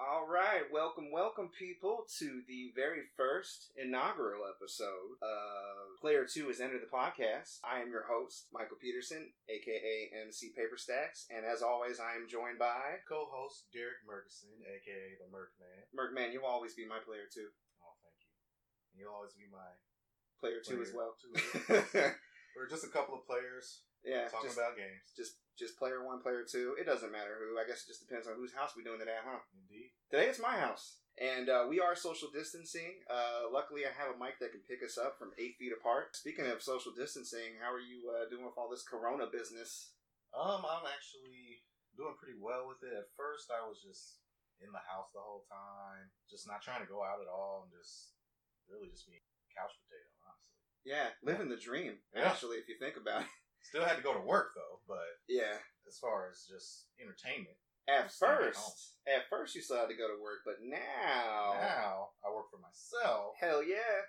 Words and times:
All 0.00 0.24
right, 0.24 0.64
welcome, 0.72 1.12
welcome, 1.12 1.52
people, 1.52 2.08
to 2.16 2.40
the 2.48 2.72
very 2.72 3.04
first 3.20 3.68
inaugural 3.76 4.48
episode 4.48 5.20
of 5.20 6.00
Player 6.00 6.24
Two 6.24 6.48
has 6.48 6.56
entered 6.56 6.80
the 6.80 6.88
podcast. 6.88 7.60
I 7.60 7.84
am 7.84 7.92
your 7.92 8.08
host, 8.08 8.48
Michael 8.48 8.80
Peterson, 8.80 9.28
aka 9.52 10.08
MC 10.24 10.56
Paper 10.56 10.80
Stacks, 10.80 11.28
and 11.28 11.44
as 11.44 11.60
always, 11.60 12.00
I 12.00 12.16
am 12.16 12.32
joined 12.32 12.56
by 12.56 13.04
co-host 13.04 13.68
Derek 13.76 14.00
Murkison, 14.08 14.64
aka 14.64 15.20
the 15.20 15.28
Merc 15.28 15.52
Man. 15.60 15.84
Merc 15.92 16.16
Man. 16.16 16.32
You'll 16.32 16.48
always 16.48 16.72
be 16.72 16.88
my 16.88 17.04
player 17.04 17.28
two. 17.28 17.52
Oh, 17.84 17.92
thank 18.00 18.16
you. 18.24 18.32
And 18.96 19.04
you'll 19.04 19.12
always 19.12 19.36
be 19.36 19.52
my 19.52 19.68
Player 20.40 20.64
two 20.64 20.80
as 20.80 20.96
well. 20.96 21.12
two 21.20 21.28
as 21.36 21.84
well. 21.92 22.16
We're 22.56 22.72
just 22.72 22.88
a 22.88 22.92
couple 22.92 23.20
of 23.20 23.28
players 23.28 23.84
yeah, 24.00 24.32
talking 24.32 24.48
just, 24.48 24.56
about 24.56 24.80
games. 24.80 25.12
just 25.12 25.36
just 25.60 25.76
player 25.76 26.00
one, 26.00 26.24
player 26.24 26.40
two. 26.40 26.72
It 26.80 26.88
doesn't 26.88 27.12
matter 27.12 27.36
who. 27.36 27.60
I 27.60 27.68
guess 27.68 27.84
it 27.84 27.92
just 27.92 28.00
depends 28.00 28.24
on 28.24 28.40
whose 28.40 28.56
house 28.56 28.72
we're 28.72 28.88
doing 28.88 28.98
today, 28.98 29.20
huh? 29.20 29.44
Indeed. 29.52 29.92
Today 30.08 30.32
it's 30.32 30.40
my 30.40 30.56
house, 30.56 31.04
and 31.20 31.52
uh, 31.52 31.68
we 31.68 31.84
are 31.84 31.92
social 31.92 32.32
distancing. 32.32 33.04
Uh, 33.04 33.52
luckily, 33.52 33.84
I 33.84 33.92
have 33.92 34.16
a 34.16 34.18
mic 34.18 34.40
that 34.40 34.56
can 34.56 34.64
pick 34.64 34.80
us 34.80 34.96
up 34.96 35.20
from 35.20 35.36
eight 35.36 35.60
feet 35.60 35.76
apart. 35.76 36.16
Speaking 36.16 36.48
of 36.48 36.64
social 36.64 36.96
distancing, 36.96 37.60
how 37.60 37.68
are 37.68 37.84
you 37.84 38.08
uh, 38.08 38.24
doing 38.32 38.48
with 38.48 38.56
all 38.56 38.72
this 38.72 38.88
Corona 38.88 39.28
business? 39.28 39.92
Um, 40.32 40.64
I'm 40.64 40.88
actually 40.88 41.60
doing 41.92 42.16
pretty 42.16 42.40
well 42.40 42.64
with 42.64 42.80
it. 42.80 42.96
At 42.96 43.12
first, 43.12 43.52
I 43.52 43.60
was 43.68 43.84
just 43.84 44.24
in 44.64 44.72
the 44.72 44.80
house 44.88 45.12
the 45.12 45.20
whole 45.20 45.44
time, 45.44 46.08
just 46.32 46.48
not 46.48 46.64
trying 46.64 46.80
to 46.80 46.88
go 46.88 47.04
out 47.04 47.20
at 47.20 47.28
all, 47.28 47.68
and 47.68 47.72
just 47.76 48.16
really 48.64 48.88
just 48.88 49.04
being 49.04 49.20
a 49.20 49.50
couch 49.52 49.76
potato, 49.84 50.08
honestly. 50.24 50.56
Yeah, 50.88 51.12
living 51.20 51.52
the 51.52 51.60
dream. 51.60 52.00
Yeah. 52.16 52.32
Actually, 52.32 52.56
if 52.56 52.68
you 52.68 52.80
think 52.80 52.96
about 52.96 53.28
it. 53.28 53.39
Still 53.62 53.84
had 53.84 53.96
to 53.96 54.02
go 54.02 54.14
to 54.14 54.20
work 54.20 54.52
though, 54.54 54.80
but 54.88 55.06
Yeah. 55.28 55.58
as 55.86 55.98
far 55.98 56.28
as 56.30 56.46
just 56.50 56.86
entertainment, 57.00 57.56
At 57.88 58.10
first, 58.12 58.96
at 59.06 59.28
first 59.28 59.54
you 59.54 59.62
still 59.62 59.78
had 59.78 59.88
to 59.88 59.96
go 59.96 60.08
to 60.08 60.20
work, 60.22 60.40
but 60.44 60.60
now, 60.62 61.54
now 61.58 62.10
I 62.24 62.30
work 62.30 62.50
for 62.50 62.58
myself, 62.58 63.34
hell 63.40 63.62
yeah. 63.62 64.06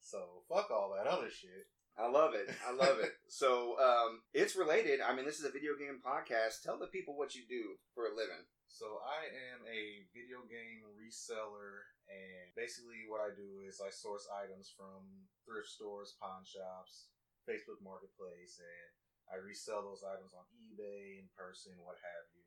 so 0.00 0.44
fuck 0.48 0.70
all 0.70 0.94
that 0.96 1.06
other 1.06 1.30
shit. 1.30 1.66
I 1.98 2.08
love 2.12 2.34
it. 2.34 2.52
I 2.60 2.72
love 2.72 2.98
it. 3.00 3.12
So, 3.28 3.74
um, 3.80 4.20
it's 4.36 4.54
related. 4.54 5.00
I 5.00 5.16
mean, 5.16 5.24
this 5.24 5.40
is 5.40 5.44
a 5.48 5.50
video 5.50 5.74
game 5.80 5.98
podcast. 6.04 6.60
Tell 6.62 6.78
the 6.78 6.86
people 6.92 7.16
what 7.16 7.34
you 7.34 7.42
do 7.48 7.74
for 7.94 8.06
a 8.06 8.14
living. 8.14 8.44
So 8.68 9.00
I 9.00 9.26
am 9.56 9.64
a 9.64 10.04
video 10.12 10.44
game 10.44 10.84
reseller, 10.92 11.88
and 12.12 12.52
basically 12.54 13.08
what 13.08 13.24
I 13.24 13.32
do 13.34 13.64
is 13.66 13.80
I 13.80 13.88
source 13.90 14.28
items 14.28 14.68
from 14.76 15.24
thrift 15.48 15.68
stores, 15.72 16.14
pawn 16.20 16.44
shops, 16.44 17.08
Facebook 17.46 17.80
Marketplace, 17.80 18.58
and 18.60 18.90
I 19.30 19.38
resell 19.40 19.82
those 19.86 20.02
items 20.06 20.34
on 20.34 20.46
eBay, 20.54 21.22
in 21.22 21.26
person, 21.38 21.74
what 21.80 21.98
have 22.02 22.26
you. 22.34 22.42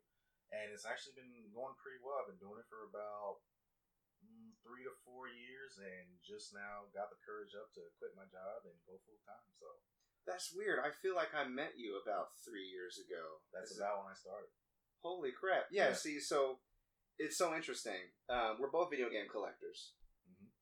And 0.51 0.71
it's 0.75 0.85
actually 0.87 1.15
been 1.19 1.31
going 1.55 1.75
pretty 1.79 1.99
well. 2.03 2.19
I've 2.19 2.29
been 2.31 2.41
doing 2.41 2.59
it 2.59 2.67
for 2.71 2.87
about 2.89 3.39
mm, 4.25 4.51
three 4.65 4.83
to 4.83 4.93
four 5.07 5.29
years, 5.31 5.77
and 5.79 6.07
just 6.25 6.51
now 6.51 6.89
got 6.91 7.09
the 7.13 7.19
courage 7.23 7.53
up 7.55 7.69
to 7.77 7.83
quit 8.01 8.11
my 8.17 8.25
job 8.27 8.65
and 8.67 8.75
go 8.87 8.97
full 9.07 9.21
time. 9.27 9.49
So 9.55 9.67
That's 10.27 10.51
weird. 10.53 10.83
I 10.83 10.91
feel 10.91 11.15
like 11.15 11.31
I 11.33 11.47
met 11.47 11.77
you 11.79 11.97
about 12.01 12.35
three 12.43 12.67
years 12.67 12.99
ago. 12.99 13.39
that's 13.55 13.71
Is 13.71 13.77
it- 13.77 13.81
about 13.81 14.03
when 14.03 14.11
I 14.13 14.17
started. 14.17 14.51
Holy 15.01 15.31
crap. 15.31 15.71
Yeah, 15.71 15.89
Yeah. 15.89 15.93
see, 15.95 16.19
so 16.19 16.59
it's 17.17 17.37
so 17.37 17.55
interesting. 17.55 18.11
Um, 18.27 18.59
we're 18.59 18.69
both 18.73 18.89
video 18.91 19.09
game 19.09 19.29
collectors. 19.31 19.93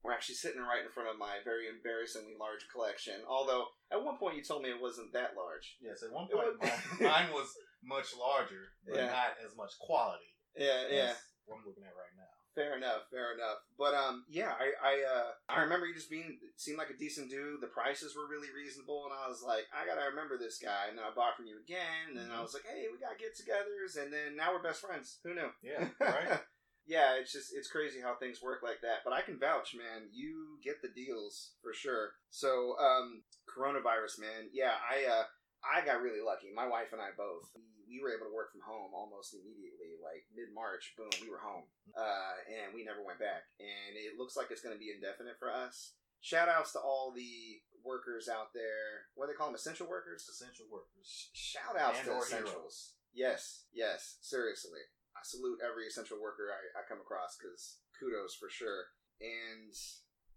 We're 0.04 0.14
actually 0.14 0.36
sitting 0.36 0.62
right 0.62 0.86
in 0.86 0.92
front 0.92 1.10
of 1.10 1.18
my 1.18 1.38
very 1.44 1.68
embarrassingly 1.68 2.36
large 2.40 2.64
collection. 2.72 3.16
Although, 3.28 3.66
at 3.92 4.04
one 4.04 4.18
point 4.18 4.38
you 4.38 4.44
told 4.44 4.62
me 4.64 4.70
it 4.70 4.82
wasn't 4.82 5.12
that 5.14 5.36
large. 5.36 5.76
Yes, 5.82 6.04
at 6.04 6.12
one 6.14 6.28
point 6.28 6.60
was- 6.62 7.02
mine, 7.02 7.30
was 7.34 7.52
much 7.84 8.14
larger, 8.18 8.72
but 8.86 8.96
Yeah. 8.96 9.08
not 9.12 9.36
as 9.46 9.56
much 9.58 9.78
quality. 9.80 10.32
Yeah, 10.56 10.88
yeah. 10.90 11.14
what 11.46 11.58
I'm 11.60 11.66
looking 11.66 11.84
at 11.84 11.94
right 11.98 12.14
now. 12.16 12.24
Fair 12.56 12.76
enough, 12.76 13.06
fair 13.14 13.38
enough. 13.38 13.62
But 13.78 13.94
um, 13.94 14.26
yeah, 14.28 14.50
I 14.58 14.74
I 14.82 14.94
uh, 15.06 15.30
I 15.48 15.62
remember 15.62 15.86
you 15.86 15.94
just 15.94 16.10
being 16.10 16.40
seemed 16.56 16.80
like 16.80 16.90
a 16.90 16.98
decent 16.98 17.30
dude. 17.30 17.62
The 17.62 17.68
prices 17.70 18.16
were 18.18 18.26
really 18.28 18.50
reasonable, 18.50 19.06
and 19.06 19.14
I 19.14 19.30
was 19.30 19.44
like, 19.46 19.66
I 19.70 19.86
gotta 19.86 20.10
remember 20.10 20.40
this 20.40 20.58
guy. 20.58 20.90
And 20.90 20.98
then 20.98 21.06
I 21.06 21.14
bought 21.14 21.38
from 21.38 21.46
you 21.46 21.62
again, 21.62 22.10
and 22.10 22.18
then 22.18 22.32
I 22.34 22.42
was 22.42 22.56
like, 22.56 22.66
hey, 22.66 22.90
we 22.92 22.98
got 22.98 23.20
get-togethers, 23.22 24.02
and 24.02 24.12
then 24.12 24.36
now 24.36 24.54
we're 24.54 24.64
best 24.66 24.82
friends. 24.82 25.20
Who 25.24 25.36
knew? 25.36 25.50
Yeah, 25.62 25.86
right. 26.02 26.40
yeah, 26.88 27.20
it's 27.20 27.36
just 27.36 27.52
it's 27.52 27.68
crazy 27.68 28.00
how 28.00 28.16
things 28.16 28.40
work 28.42 28.64
like 28.64 28.80
that. 28.82 29.04
But 29.04 29.12
I 29.12 29.22
can 29.22 29.36
vouch, 29.36 29.76
man. 29.76 30.08
You 30.16 30.58
get 30.64 30.80
the 30.82 30.88
deals 30.88 31.60
for 31.62 31.76
sure. 31.76 32.16
So, 32.32 32.80
um, 32.80 33.28
coronavirus, 33.44 34.24
man. 34.24 34.48
Yeah, 34.56 34.80
I 34.80 35.04
uh, 35.04 35.28
I 35.68 35.84
got 35.84 36.02
really 36.02 36.24
lucky. 36.24 36.48
My 36.56 36.66
wife 36.66 36.96
and 36.96 37.04
I 37.04 37.12
both. 37.12 37.52
We, 37.60 37.68
we 37.92 38.00
were 38.00 38.16
able 38.16 38.32
to 38.32 38.36
work 38.36 38.56
from 38.56 38.64
home 38.64 38.96
almost 38.96 39.36
immediately. 39.36 40.00
Like 40.00 40.24
mid 40.32 40.56
March, 40.56 40.96
boom, 40.96 41.12
we 41.20 41.28
were 41.28 41.44
home, 41.44 41.68
uh, 41.92 42.40
and 42.48 42.72
we 42.72 42.88
never 42.88 43.04
went 43.04 43.20
back. 43.20 43.44
And 43.60 44.00
it 44.00 44.16
looks 44.16 44.40
like 44.40 44.48
it's 44.50 44.64
going 44.64 44.76
to 44.76 44.82
be 44.82 44.96
indefinite 44.96 45.36
for 45.38 45.52
us. 45.52 46.00
Shout 46.24 46.48
outs 46.48 46.72
to 46.74 46.80
all 46.80 47.12
the 47.12 47.60
workers 47.84 48.32
out 48.32 48.56
there. 48.56 49.12
What 49.16 49.28
do 49.28 49.36
they 49.36 49.38
call 49.38 49.52
them? 49.52 49.60
Essential 49.60 49.88
workers. 49.92 50.24
Essential 50.32 50.66
workers. 50.72 51.30
Shout 51.36 51.76
outs 51.76 52.00
And 52.00 52.08
to 52.08 52.18
essentials. 52.18 52.96
Yes, 53.14 53.66
yes, 53.74 54.18
seriously. 54.22 54.80
I 55.18 55.26
salute 55.26 55.58
every 55.66 55.90
essential 55.90 56.22
worker 56.22 56.54
I, 56.54 56.62
I 56.80 56.86
come 56.86 57.02
across 57.02 57.34
because 57.42 57.82
kudos 57.98 58.38
for 58.38 58.50
sure. 58.54 58.94
And 59.18 59.74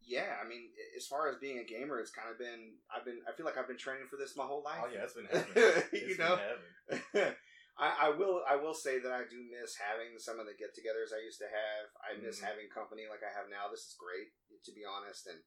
yeah, 0.00 0.40
I 0.40 0.48
mean, 0.48 0.72
as 0.96 1.04
far 1.06 1.28
as 1.28 1.36
being 1.36 1.60
a 1.60 1.68
gamer, 1.68 2.00
it's 2.00 2.10
kind 2.10 2.32
of 2.32 2.40
been 2.40 2.80
I've 2.88 3.04
been 3.04 3.20
I 3.28 3.36
feel 3.36 3.44
like 3.44 3.60
I've 3.60 3.68
been 3.68 3.76
training 3.80 4.08
for 4.08 4.16
this 4.16 4.32
my 4.40 4.48
whole 4.48 4.64
life. 4.64 4.80
Oh 4.80 4.88
yeah, 4.88 5.04
it's 5.04 5.12
been 5.12 5.28
heaven. 5.28 5.52
you 5.92 6.16
know. 6.16 6.40
I, 7.80 8.08
I 8.08 8.16
will 8.16 8.40
I 8.48 8.56
will 8.56 8.76
say 8.76 9.00
that 9.00 9.12
I 9.12 9.24
do 9.28 9.40
miss 9.48 9.76
having 9.76 10.16
some 10.20 10.36
of 10.36 10.44
the 10.44 10.52
get-togethers 10.56 11.16
I 11.16 11.24
used 11.24 11.40
to 11.40 11.48
have. 11.48 11.84
I 12.00 12.16
miss 12.20 12.40
Mhm. 12.40 12.48
having 12.52 12.68
company 12.72 13.08
like 13.08 13.24
I 13.24 13.32
have 13.32 13.48
now. 13.48 13.68
This 13.72 13.88
is 13.88 13.96
great, 13.96 14.32
to 14.64 14.72
be 14.72 14.84
honest, 14.84 15.28
and 15.28 15.40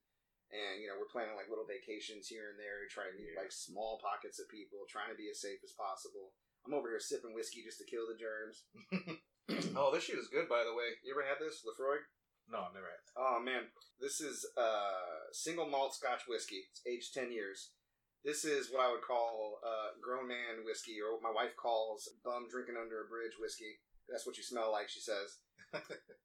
and 0.53 0.81
you 0.81 0.89
know 0.89 0.97
we're 0.97 1.09
planning 1.09 1.33
like 1.37 1.49
little 1.49 1.65
vacations 1.67 2.25
here 2.29 2.49
and 2.53 2.57
there 2.61 2.85
trying 2.89 3.13
to 3.13 3.17
meet 3.17 3.33
Yeah. 3.33 3.41
like 3.45 3.53
small 3.53 3.97
pockets 4.01 4.37
of 4.41 4.49
people, 4.49 4.85
trying 4.89 5.09
to 5.13 5.17
be 5.19 5.29
as 5.29 5.41
safe 5.41 5.61
as 5.65 5.73
possible. 5.77 6.33
I'm 6.65 6.73
over 6.73 6.89
here 6.89 6.99
sipping 6.99 7.33
whiskey 7.35 7.63
just 7.63 7.79
to 7.79 7.89
kill 7.89 8.07
the 8.07 8.15
germs. 8.19 8.63
oh, 9.75 9.91
this 9.91 10.05
shit 10.07 10.17
is 10.19 10.31
good, 10.31 10.47
by 10.47 10.63
the 10.63 10.71
way. 10.73 10.95
You 11.03 11.11
ever 11.11 11.27
had 11.27 11.39
this, 11.43 11.63
Laphroaig? 11.67 12.07
no, 12.51 12.63
I've 12.67 12.75
never 12.75 12.87
had. 12.87 12.99
that. 13.03 13.15
Oh 13.19 13.39
man, 13.43 13.67
this 13.99 14.19
is 14.19 14.43
uh, 14.55 15.31
single 15.31 15.67
malt 15.67 15.95
Scotch 15.95 16.23
whiskey. 16.27 16.63
It's 16.71 16.83
aged 16.87 17.13
ten 17.13 17.31
years. 17.31 17.71
This 18.23 18.45
is 18.47 18.71
what 18.71 18.79
I 18.79 18.87
would 18.91 19.03
call 19.03 19.59
uh, 19.67 19.99
grown 19.99 20.27
man 20.31 20.63
whiskey, 20.63 21.03
or 21.03 21.11
what 21.19 21.27
my 21.27 21.35
wife 21.35 21.55
calls 21.59 22.07
bum 22.23 22.47
drinking 22.47 22.79
under 22.79 23.03
a 23.03 23.11
bridge 23.11 23.35
whiskey. 23.39 23.83
That's 24.07 24.23
what 24.27 24.35
you 24.39 24.43
smell 24.43 24.71
like, 24.71 24.87
she 24.87 24.99
says. 25.03 25.39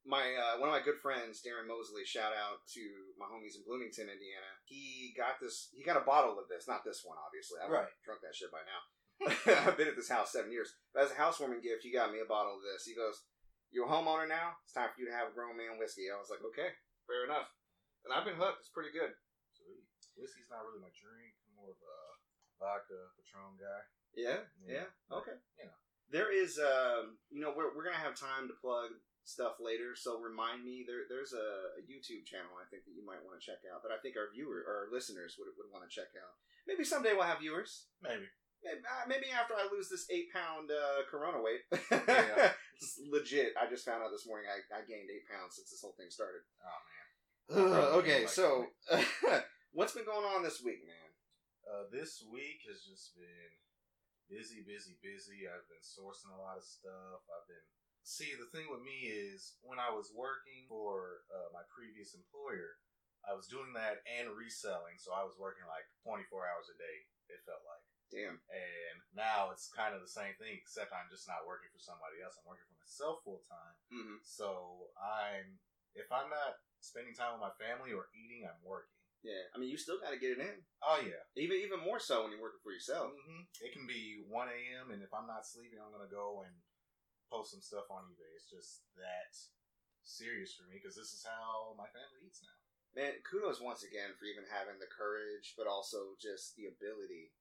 my 0.06 0.22
uh, 0.38 0.58
one 0.62 0.68
of 0.70 0.74
my 0.74 0.82
good 0.84 1.02
friends, 1.02 1.42
Darren 1.42 1.66
Mosley, 1.66 2.06
shout 2.06 2.34
out 2.36 2.62
to 2.78 2.82
my 3.18 3.26
homies 3.26 3.58
in 3.58 3.66
Bloomington, 3.66 4.06
Indiana. 4.10 4.50
He 4.66 5.10
got 5.18 5.42
this. 5.42 5.70
He 5.74 5.82
got 5.82 5.98
a 5.98 6.06
bottle 6.06 6.38
of 6.38 6.46
this, 6.46 6.70
not 6.70 6.86
this 6.86 7.02
one, 7.02 7.18
obviously. 7.18 7.58
I've 7.58 7.70
Right. 7.70 7.90
drunk 8.06 8.22
that 8.22 8.34
shit 8.34 8.50
by 8.54 8.62
now. 8.62 8.82
I've 9.26 9.76
been 9.76 9.90
at 9.90 9.96
this 9.98 10.08
house 10.12 10.30
seven 10.32 10.52
years. 10.52 10.70
But 10.94 11.04
as 11.04 11.10
a 11.10 11.18
housewarming 11.18 11.60
gift, 11.60 11.82
he 11.82 11.90
got 11.92 12.12
me 12.12 12.20
a 12.22 12.28
bottle 12.28 12.54
of 12.56 12.62
this. 12.62 12.86
He 12.86 12.94
goes, 12.94 13.26
"You're 13.70 13.86
a 13.86 13.90
homeowner 13.90 14.28
now. 14.30 14.58
It's 14.62 14.72
time 14.72 14.90
for 14.94 15.00
you 15.02 15.10
to 15.10 15.16
have 15.16 15.34
grown 15.34 15.56
man 15.58 15.78
whiskey." 15.78 16.06
I 16.10 16.18
was 16.18 16.30
like, 16.30 16.42
"Okay, 16.54 16.70
fair 17.06 17.26
enough." 17.26 17.50
And 18.06 18.14
I've 18.14 18.24
been 18.24 18.38
hooked. 18.38 18.62
It's 18.62 18.70
pretty 18.74 18.94
good. 18.94 19.10
Sweet. 19.52 19.82
Whiskey's 20.14 20.50
not 20.50 20.62
really 20.62 20.78
my 20.80 20.92
drink. 20.94 21.34
I'm 21.42 21.54
more 21.58 21.74
of 21.74 21.80
a 21.82 21.98
vodka 22.62 23.10
Patron 23.18 23.58
guy. 23.58 23.82
Yeah, 24.14 24.40
yeah, 24.62 24.86
Yeah. 24.86 25.16
okay. 25.18 25.36
You 25.58 25.66
know. 25.66 25.78
There 26.08 26.32
is, 26.32 26.56
um, 26.56 27.20
you 27.28 27.42
know, 27.44 27.52
we're, 27.52 27.74
we're 27.76 27.84
gonna 27.84 28.00
have 28.00 28.16
time 28.16 28.48
to 28.48 28.56
plug 28.56 28.96
stuff 29.28 29.60
later. 29.60 29.92
So 29.92 30.16
remind 30.18 30.64
me, 30.64 30.86
there 30.88 31.04
there's 31.10 31.36
a, 31.36 31.76
a 31.76 31.82
YouTube 31.84 32.24
channel 32.24 32.56
I 32.56 32.64
think 32.72 32.88
that 32.88 32.96
you 32.96 33.04
might 33.04 33.20
want 33.20 33.36
to 33.36 33.44
check 33.44 33.60
out 33.68 33.84
that 33.84 33.92
I 33.92 34.00
think 34.00 34.16
our 34.16 34.32
viewer 34.32 34.64
or 34.64 34.86
our 34.86 34.88
listeners 34.88 35.36
would 35.36 35.52
would 35.60 35.68
want 35.68 35.84
to 35.84 35.92
check 35.92 36.08
out. 36.16 36.32
Maybe 36.64 36.82
someday 36.84 37.12
we'll 37.12 37.28
have 37.28 37.44
viewers. 37.44 37.92
Maybe. 38.00 38.24
Maybe, 38.64 38.82
uh, 38.82 39.06
maybe 39.06 39.28
after 39.30 39.54
I 39.54 39.70
lose 39.70 39.88
this 39.88 40.06
eight 40.10 40.34
pound 40.34 40.70
uh, 40.70 41.06
Corona 41.10 41.38
weight. 41.40 41.62
Yeah. 42.08 42.52
Legit. 43.10 43.58
I 43.58 43.66
just 43.66 43.82
found 43.84 44.06
out 44.06 44.14
this 44.14 44.26
morning 44.28 44.46
I, 44.46 44.62
I 44.70 44.86
gained 44.86 45.10
eight 45.10 45.26
pounds 45.26 45.58
since 45.58 45.74
this 45.74 45.82
whole 45.82 45.98
thing 45.98 46.14
started. 46.14 46.46
Oh 46.62 46.80
man. 46.86 47.06
Uh, 47.48 47.98
okay, 47.98 48.28
Like 48.28 48.32
so 48.32 48.70
what's 49.72 49.96
been 49.96 50.06
going 50.06 50.24
on 50.24 50.46
this 50.46 50.62
week, 50.62 50.84
man? 50.86 51.10
Uh, 51.66 51.84
this 51.90 52.22
week 52.28 52.62
has 52.70 52.84
just 52.84 53.16
been 53.16 53.52
busy, 54.30 54.62
busy, 54.62 55.00
busy. 55.00 55.48
I've 55.48 55.66
been 55.66 55.82
sourcing 55.82 56.32
a 56.32 56.40
lot 56.40 56.60
of 56.60 56.64
stuff. 56.64 57.24
I've 57.28 57.48
been 57.48 57.66
see 58.04 58.32
the 58.36 58.48
thing 58.52 58.68
with 58.72 58.80
me 58.84 59.08
is 59.10 59.56
when 59.60 59.76
I 59.80 59.92
was 59.92 60.12
working 60.16 60.64
for 60.68 61.24
uh, 61.28 61.52
my 61.52 61.64
previous 61.68 62.16
employer, 62.16 62.80
I 63.24 63.36
was 63.36 63.50
doing 63.50 63.76
that 63.76 64.00
and 64.08 64.32
reselling, 64.32 64.96
so 64.96 65.12
I 65.12 65.24
was 65.24 65.36
working 65.36 65.68
like 65.68 65.84
24 66.08 66.24
hours 66.48 66.72
a 66.72 66.76
day. 66.76 66.96
It 67.28 67.44
felt 67.44 67.64
like. 67.64 67.87
Damn. 68.08 68.40
And 68.48 68.96
now 69.12 69.52
it's 69.52 69.68
kind 69.68 69.92
of 69.92 70.00
the 70.00 70.08
same 70.10 70.32
thing, 70.40 70.56
except 70.56 70.92
I'm 70.96 71.12
just 71.12 71.28
not 71.28 71.44
working 71.44 71.68
for 71.72 71.80
somebody 71.80 72.24
else. 72.24 72.36
I'm 72.40 72.48
working 72.48 72.68
for 72.72 72.80
myself 72.80 73.20
full 73.24 73.44
time. 73.44 73.74
hmm 73.92 74.16
So 74.24 74.88
I'm, 74.96 75.60
if 75.92 76.08
I'm 76.08 76.32
not 76.32 76.56
spending 76.80 77.12
time 77.12 77.36
with 77.36 77.44
my 77.44 77.54
family 77.60 77.92
or 77.92 78.08
eating, 78.16 78.48
I'm 78.48 78.60
working. 78.64 78.96
Yeah, 79.26 79.50
I 79.50 79.58
mean, 79.58 79.68
you 79.68 79.76
still 79.76 79.98
got 79.98 80.14
to 80.14 80.20
get 80.22 80.38
it 80.38 80.40
in. 80.40 80.62
Oh 80.78 81.02
yeah. 81.02 81.18
Even 81.34 81.58
even 81.58 81.82
more 81.82 81.98
so 81.98 82.22
when 82.22 82.30
you're 82.30 82.40
working 82.40 82.62
for 82.62 82.70
yourself. 82.70 83.10
hmm 83.12 83.50
It 83.60 83.74
can 83.74 83.82
be 83.84 84.22
1 84.30 84.78
a.m. 84.78 84.94
and 84.94 85.02
if 85.02 85.10
I'm 85.10 85.26
not 85.26 85.42
sleeping, 85.42 85.82
I'm 85.82 85.90
gonna 85.90 86.06
go 86.08 86.46
and 86.46 86.54
post 87.28 87.52
some 87.52 87.60
stuff 87.64 87.90
on 87.90 88.08
eBay. 88.08 88.30
It's 88.38 88.48
just 88.48 88.86
that 88.96 89.34
serious 90.06 90.54
for 90.56 90.64
me 90.70 90.78
because 90.80 90.96
this 90.96 91.12
is 91.12 91.26
how 91.26 91.74
my 91.76 91.90
family 91.92 92.24
eats 92.24 92.40
now. 92.46 92.56
Man, 92.96 93.20
kudos 93.26 93.60
once 93.60 93.84
again 93.84 94.16
for 94.16 94.24
even 94.24 94.48
having 94.48 94.80
the 94.80 94.88
courage, 94.88 95.52
but 95.58 95.68
also 95.68 96.16
just 96.18 96.56
the 96.56 96.70
ability 96.72 97.34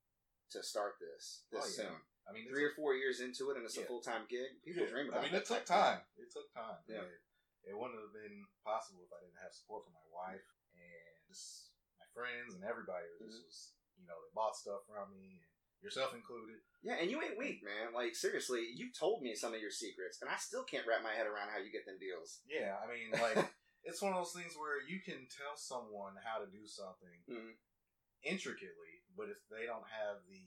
to 0.52 0.62
start 0.62 0.96
this 1.00 1.44
this 1.52 1.64
Oh, 1.64 1.68
yeah. 1.68 1.88
soon. 1.88 1.98
I 2.28 2.32
mean, 2.32 2.44
Three 2.48 2.64
or 2.64 2.72
four 2.76 2.92
years 2.94 3.20
into 3.24 3.48
it, 3.50 3.56
and 3.56 3.64
it's 3.64 3.76
a 3.80 3.84
full 3.88 4.00
time 4.04 4.26
gig. 4.28 4.60
People 4.64 4.84
Yeah. 4.84 4.90
dream 4.92 5.08
about. 5.08 5.20
I 5.20 5.24
mean, 5.26 5.34
it 5.34 5.46
took 5.48 5.64
thing. 5.64 5.76
time. 5.76 6.00
It 6.16 6.28
took 6.30 6.52
time. 6.52 6.76
Yeah. 6.86 7.00
It, 7.04 7.72
it 7.72 7.74
wouldn't 7.76 8.00
have 8.00 8.12
been 8.12 8.44
possible 8.64 9.04
if 9.04 9.12
I 9.12 9.20
didn't 9.24 9.40
have 9.40 9.52
support 9.52 9.84
from 9.84 9.92
my 9.96 10.08
wife 10.12 10.44
and 10.76 11.16
just 11.28 11.72
my 11.96 12.04
friends 12.12 12.52
and 12.54 12.64
everybody. 12.64 13.08
This 13.20 13.32
Mhm. 13.36 13.44
was, 13.48 13.72
you 13.96 14.06
know, 14.06 14.16
they 14.20 14.30
bought 14.36 14.56
stuff 14.56 14.84
from 14.86 15.10
me, 15.12 15.40
and 15.40 15.48
yourself 15.80 16.12
included. 16.12 16.60
Yeah, 16.82 17.00
and 17.00 17.10
you 17.10 17.20
ain't 17.22 17.36
weak, 17.40 17.62
man. 17.64 17.92
Like 17.96 18.14
seriously, 18.14 18.64
you 18.76 18.92
told 18.92 19.22
me 19.22 19.34
some 19.34 19.54
of 19.54 19.60
your 19.60 19.72
secrets, 19.72 20.20
and 20.20 20.28
I 20.30 20.36
still 20.36 20.64
can't 20.64 20.86
wrap 20.86 21.02
my 21.02 21.14
head 21.14 21.26
around 21.26 21.48
how 21.50 21.58
you 21.58 21.72
get 21.72 21.84
them 21.86 21.98
deals. 21.98 22.40
Yeah, 22.46 22.76
I 22.76 22.86
mean, 22.92 23.10
like 23.12 23.36
it's 23.88 24.02
one 24.02 24.12
of 24.12 24.18
those 24.20 24.32
things 24.36 24.52
where 24.56 24.80
you 24.84 25.00
can 25.00 25.26
tell 25.32 25.56
someone 25.56 26.14
how 26.22 26.38
to 26.44 26.46
do 26.50 26.66
something 26.66 27.24
Mhm. 27.28 27.56
Intricately, 28.22 29.04
but 29.16 29.28
if 29.28 29.38
they 29.50 29.66
don't 29.66 29.86
have 29.86 30.22
the 30.28 30.44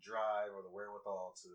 drive 0.00 0.52
or 0.54 0.62
the 0.62 0.72
wherewithal 0.72 1.34
to 1.42 1.52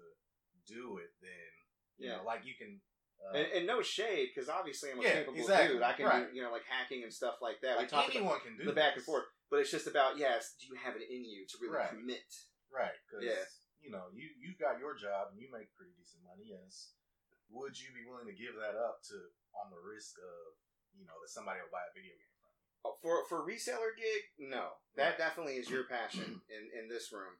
do 0.66 0.98
it, 0.98 1.14
then 1.22 1.52
you 1.98 2.08
Yeah. 2.08 2.18
know, 2.18 2.24
like 2.24 2.46
you 2.46 2.56
can. 2.56 2.82
Uh, 3.20 3.36
And, 3.36 3.48
and 3.52 3.68
no 3.68 3.82
shade, 3.84 4.32
because 4.32 4.48
obviously 4.48 4.92
I'm 4.92 5.00
a 5.00 5.04
Yeah, 5.04 5.14
capable 5.28 5.40
exactly, 5.44 5.76
dude. 5.76 5.84
I 5.84 5.94
can 5.94 6.06
right. 6.06 6.30
do 6.30 6.36
you 6.36 6.42
know 6.42 6.52
like 6.56 6.64
hacking 6.64 7.04
and 7.04 7.14
stuff 7.14 7.42
like 7.42 7.60
that. 7.62 7.76
like 7.78 7.92
anyone 7.92 8.40
can 8.40 8.56
do 8.56 8.64
the 8.64 8.72
back 8.72 8.96
and 8.96 9.04
forth, 9.04 9.26
but 9.52 9.60
it's 9.60 9.72
just 9.72 9.88
about 9.88 10.18
yes, 10.18 10.56
do 10.56 10.68
you 10.68 10.76
have 10.76 10.96
it 10.96 11.04
in 11.10 11.26
you 11.26 11.46
to 11.46 11.58
really 11.60 11.76
Right. 11.76 11.90
commit? 11.90 12.32
Right, 12.72 12.96
because 13.06 13.26
Yeah. 13.26 13.44
you 13.82 13.92
know 13.92 14.08
you 14.14 14.30
you've 14.40 14.58
got 14.58 14.80
your 14.80 14.96
job 14.96 15.32
and 15.32 15.40
you 15.42 15.52
make 15.52 15.76
pretty 15.76 15.92
decent 16.00 16.24
money. 16.24 16.46
Yes, 16.46 16.94
would 17.50 17.78
you 17.78 17.92
be 17.94 18.06
willing 18.06 18.28
to 18.28 18.34
give 18.34 18.56
that 18.56 18.76
up 18.78 19.04
to 19.12 19.16
on 19.54 19.70
the 19.70 19.80
risk 19.80 20.16
of 20.20 20.56
you 20.96 21.06
know 21.06 21.20
that 21.20 21.30
somebody 21.30 21.60
will 21.60 21.70
buy 21.76 21.84
a 21.84 21.94
video 21.94 22.16
game 22.16 22.24
you? 22.24 22.29
For 23.02 23.24
for 23.28 23.46
reseller 23.48 23.96
gig, 23.96 24.24
no. 24.40 24.80
That 24.96 25.18
definitely 25.18 25.56
is 25.56 25.70
your 25.70 25.84
passion 25.86 26.42
in 26.50 26.64
in 26.84 26.90
this 26.90 27.12
room. 27.12 27.40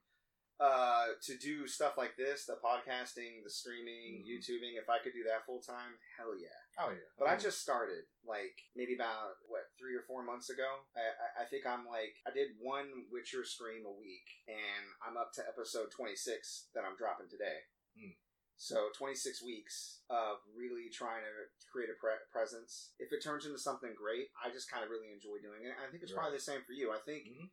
Uh, 0.60 1.16
to 1.24 1.38
do 1.40 1.64
stuff 1.68 1.96
like 1.98 2.18
this, 2.20 2.44
the 2.44 2.60
podcasting, 2.60 3.40
the 3.48 3.50
streaming, 3.50 4.20
Mhm. 4.20 4.28
YouTubing, 4.28 4.76
if 4.76 4.90
I 4.90 5.00
could 5.00 5.14
do 5.16 5.24
that 5.24 5.46
full 5.46 5.62
time, 5.64 5.96
hell 6.18 6.36
yeah. 6.38 6.52
Oh 6.78 6.92
yeah, 6.92 7.08
But 7.18 7.28
I 7.30 7.32
mean, 7.32 7.40
just 7.40 7.62
started 7.62 8.04
like 8.28 8.60
maybe 8.76 8.94
about 8.94 9.40
what 9.48 9.72
three 9.80 9.96
or 9.96 10.04
four 10.04 10.22
months 10.22 10.50
ago. 10.50 10.84
I, 10.98 11.00
I, 11.00 11.44
I 11.44 11.46
think 11.48 11.66
I'm 11.66 11.88
like 11.88 12.16
I 12.28 12.32
did 12.32 12.60
one 12.60 13.08
Witcher 13.10 13.46
stream 13.46 13.86
a 13.88 13.92
week, 13.92 14.28
and 14.50 14.84
I'm 15.08 15.16
up 15.16 15.32
to 15.40 15.48
episode 15.48 15.92
26 15.96 16.68
that 16.76 16.84
I'm 16.84 16.98
dropping 16.98 17.30
today. 17.32 17.60
Hmm. 17.96 18.12
So 18.60 18.92
26 19.00 19.40
weeks 19.40 20.04
of 20.12 20.44
really 20.52 20.92
trying 20.92 21.24
to 21.24 21.32
create 21.72 21.88
a 21.88 21.96
pre- 21.96 22.20
presence. 22.28 22.92
If 23.00 23.16
it 23.16 23.24
turns 23.24 23.48
into 23.48 23.56
something 23.58 23.96
great, 23.96 24.36
I 24.36 24.52
just 24.52 24.68
kind 24.68 24.84
of 24.84 24.92
really 24.92 25.16
enjoy 25.16 25.40
doing 25.40 25.64
it. 25.64 25.72
I 25.80 25.88
think 25.88 26.04
it's 26.04 26.12
probably 26.12 26.36
the 26.36 26.44
same 26.44 26.60
for 26.68 26.76
you. 26.76 26.92
I 26.92 27.00
think 27.00 27.24
Mhm. 27.32 27.48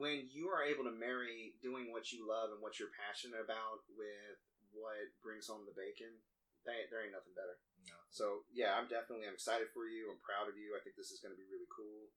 when 0.00 0.28
you 0.32 0.48
are 0.48 0.64
able 0.64 0.84
to 0.88 0.96
marry 0.96 1.58
doing 1.60 1.92
what 1.92 2.08
you 2.10 2.24
love 2.26 2.52
and 2.56 2.60
what 2.64 2.80
you're 2.80 2.88
passionate 2.96 3.40
about 3.44 3.84
with 3.92 4.40
what 4.72 4.96
brings 5.20 5.46
home 5.46 5.66
the 5.68 5.76
bacon, 5.76 6.22
there, 6.64 6.88
there 6.88 7.02
ain't 7.04 7.12
nothing 7.12 7.34
better. 7.36 7.60
no. 7.88 7.96
So 8.10 8.46
yeah, 8.50 8.76
I'm 8.80 8.88
definitely 8.88 9.26
I'm 9.28 9.34
excited 9.34 9.68
for 9.72 9.88
you. 9.88 10.10
I'm 10.10 10.20
proud 10.20 10.48
of 10.48 10.56
you. 10.56 10.76
I 10.76 10.80
think 10.80 10.96
this 10.96 11.10
is 11.10 11.20
going 11.20 11.32
to 11.34 11.38
be 11.40 11.48
really 11.52 11.68
cool, 11.68 12.08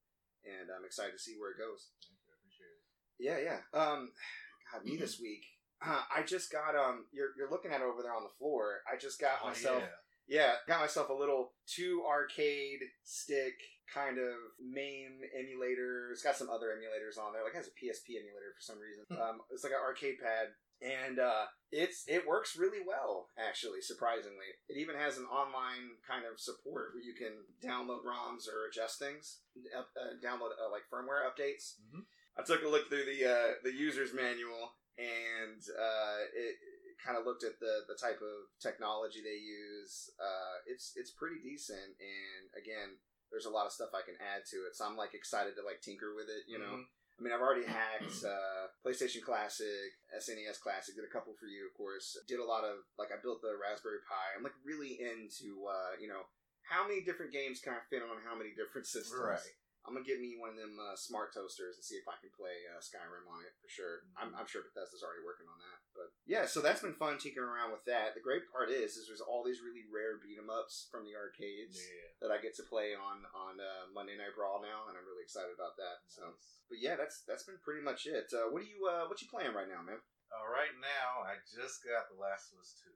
and 0.44 0.72
I'm 0.72 0.86
excited 0.86 1.12
to 1.12 1.20
see 1.20 1.36
where 1.38 1.52
it 1.52 1.58
goes. 1.58 1.92
Thank 2.02 2.20
you, 2.24 2.31
I 2.31 2.36
appreciate 2.40 2.72
it. 2.72 2.84
Yeah, 3.20 3.38
yeah. 3.40 3.60
Um, 3.75 4.14
God, 4.72 4.86
me 4.86 4.96
this 4.96 5.20
week. 5.20 5.44
Uh, 5.85 6.01
I 6.15 6.24
just 6.24 6.51
got 6.51 6.75
um. 6.75 7.06
You're 7.12 7.30
you're 7.38 7.50
looking 7.51 7.71
at 7.71 7.81
it 7.81 7.85
over 7.88 8.01
there 8.01 8.15
on 8.15 8.24
the 8.24 8.35
floor. 8.39 8.80
I 8.91 8.97
just 8.97 9.19
got 9.19 9.39
Oh, 9.44 9.47
myself. 9.47 9.81
yeah. 9.81 9.89
Yeah, 10.25 10.53
got 10.69 10.80
myself 10.80 11.09
a 11.09 11.13
little 11.13 11.51
two 11.68 12.01
arcade 12.07 12.80
stick 13.03 13.59
kind 13.94 14.18
of 14.18 14.33
MAME 14.63 15.19
emulator. 15.38 16.09
It's 16.13 16.24
got 16.24 16.38
some 16.38 16.50
other 16.50 16.68
emulators 16.71 17.19
on 17.21 17.33
there. 17.33 17.44
Like 17.44 17.53
it 17.53 17.57
has 17.57 17.68
a 17.68 17.75
PSP 17.75 18.15
emulator 18.15 18.56
for 18.56 18.62
some 18.63 18.80
reason. 18.80 19.03
Hmm. 19.12 19.19
Um, 19.21 19.35
it's 19.51 19.63
like 19.65 19.74
an 19.74 19.83
arcade 19.83 20.15
pad, 20.24 20.56
and 20.80 21.19
uh, 21.19 21.51
it's 21.75 22.06
it 22.07 22.25
works 22.25 22.56
really 22.56 22.79
well 22.88 23.27
actually. 23.38 23.81
Surprisingly, 23.81 24.56
it 24.69 24.77
even 24.79 24.95
has 24.95 25.18
an 25.18 25.25
online 25.27 26.00
kind 26.07 26.24
of 26.24 26.39
support 26.39 26.95
where 26.95 27.03
you 27.03 27.13
can 27.19 27.44
download 27.59 28.07
ROMs 28.07 28.47
or 28.47 28.71
adjust 28.71 29.00
things, 29.00 29.39
uh, 29.75 29.83
download 30.24 30.56
uh, 30.56 30.71
like 30.71 30.88
firmware 30.88 31.27
updates. 31.27 31.75
Mhm. 31.91 32.06
I 32.39 32.44
took 32.47 32.63
a 32.63 32.68
look 32.71 32.88
through 32.88 33.06
the 33.06 33.27
uh, 33.27 33.51
the 33.62 33.74
user's 33.75 34.13
manual, 34.13 34.71
and 34.98 35.62
uh, 35.74 36.19
it 36.34 36.56
kind 37.04 37.18
of 37.18 37.25
looked 37.25 37.44
at 37.44 37.60
the 37.60 37.84
the 37.88 37.98
type 38.00 38.22
of 38.22 38.48
technology 38.62 39.19
they 39.24 39.40
use. 39.42 40.10
Uh, 40.19 40.62
it's 40.68 40.94
it's 40.95 41.12
pretty 41.12 41.42
decent, 41.44 41.98
and 42.00 42.44
again, 42.56 42.98
there's 43.31 43.45
a 43.50 43.54
lot 43.54 43.66
of 43.66 43.74
stuff 43.74 43.92
I 43.94 44.06
can 44.06 44.16
add 44.22 44.45
to 44.54 44.57
it. 44.69 44.75
So 44.78 44.86
I'm 44.86 44.95
like 44.98 45.13
excited 45.13 45.56
to 45.57 45.63
like 45.66 45.81
tinker 45.81 46.13
with 46.16 46.30
it. 46.30 46.45
You 46.48 46.60
know, 46.60 46.80
Mhm. 46.81 46.86
I 47.13 47.19
mean, 47.22 47.34
I've 47.34 47.45
already 47.45 47.66
hacked 47.66 48.25
uh, 48.25 48.74
PlayStation 48.81 49.22
Classic, 49.22 49.94
SNES 50.18 50.57
Classic. 50.60 50.96
Did 50.98 51.06
a 51.06 51.13
couple 51.13 51.34
for 51.38 51.46
you, 51.46 51.69
of 51.69 51.74
course. 51.78 52.18
Did 52.28 52.39
a 52.39 52.46
lot 52.46 52.63
of 52.66 52.86
like 52.98 53.10
I 53.13 53.22
built 53.22 53.42
the 53.42 53.54
Raspberry 53.57 54.01
Pi. 54.07 54.34
I'm 54.38 54.44
like 54.44 54.57
really 54.66 54.98
into 55.01 55.66
uh, 55.69 55.94
you 56.01 56.07
know 56.07 56.25
how 56.63 56.88
many 56.88 57.04
different 57.04 57.34
games 57.34 57.60
can 57.60 57.74
I 57.74 57.81
fit 57.89 58.01
on 58.01 58.24
how 58.25 58.34
many 58.38 58.56
different 58.56 58.88
systems. 58.96 59.19
Right. 59.22 59.54
I'm 59.83 59.91
gonna 59.91 60.07
get 60.07 60.24
me 60.24 60.39
one 60.39 60.56
of 60.56 60.59
them 60.59 60.80
uh, 60.80 60.95
smart 60.95 61.35
toasters 61.35 61.75
and 61.75 61.83
see 61.83 62.00
if 62.00 62.07
I 62.07 62.15
can 62.24 62.31
play 62.31 62.63
uh, 62.71 62.80
Skyrim 62.80 63.27
on 63.27 63.44
it 63.44 63.51
for 63.59 63.68
sure. 63.68 64.07
I'm, 64.15 64.31
I'm 64.31 64.47
sure 64.47 64.63
Bethesda's 64.63 65.03
already 65.03 65.27
working 65.27 65.44
on 65.51 65.59
that, 65.59 65.80
but 65.91 66.07
yeah. 66.24 66.47
So 66.47 66.63
that's 66.63 66.80
been 66.80 66.95
fun 66.95 67.19
tinkering 67.19 67.51
around 67.51 67.75
with 67.75 67.83
that. 67.83 68.15
The 68.15 68.24
great 68.24 68.47
part 68.47 68.71
is, 68.71 68.95
is 68.95 69.12
there's 69.12 69.19
all 69.19 69.44
these 69.44 69.59
really 69.59 69.83
rare 69.91 70.15
beat 70.24 70.39
'em 70.39 70.47
ups 70.47 70.88
from 70.88 71.03
the 71.03 71.19
arcades 71.19 71.75
Yeah. 71.75 72.15
that 72.24 72.31
I 72.31 72.39
get 72.39 72.56
to 72.59 72.65
play 72.65 72.95
on 72.95 73.27
on 73.35 73.59
uh, 73.59 73.91
Monday 73.91 74.15
Night 74.15 74.31
Brawl 74.39 74.63
now, 74.63 74.88
and 74.88 74.95
I'm 74.95 75.03
really 75.03 75.27
excited 75.27 75.51
about 75.51 75.75
that. 75.75 76.07
So, 76.07 76.31
Nice. 76.31 76.63
but 76.71 76.79
yeah, 76.79 76.95
that's 76.95 77.27
that's 77.27 77.44
been 77.44 77.59
pretty 77.59 77.83
much 77.83 78.07
it. 78.07 78.31
Uh, 78.31 78.47
what 78.56 78.63
are 78.63 78.71
you 78.71 78.88
uh, 78.88 79.12
what 79.12 79.19
you 79.19 79.27
playing 79.27 79.51
right 79.51 79.68
now, 79.68 79.83
man? 79.83 80.00
Uh, 80.31 80.47
right 80.47 80.74
now, 80.79 81.27
I 81.27 81.44
just 81.44 81.83
got 81.83 82.07
The 82.07 82.15
Last 82.18 82.56
of 82.56 82.63
Us 82.63 82.71
Two. 82.79 82.95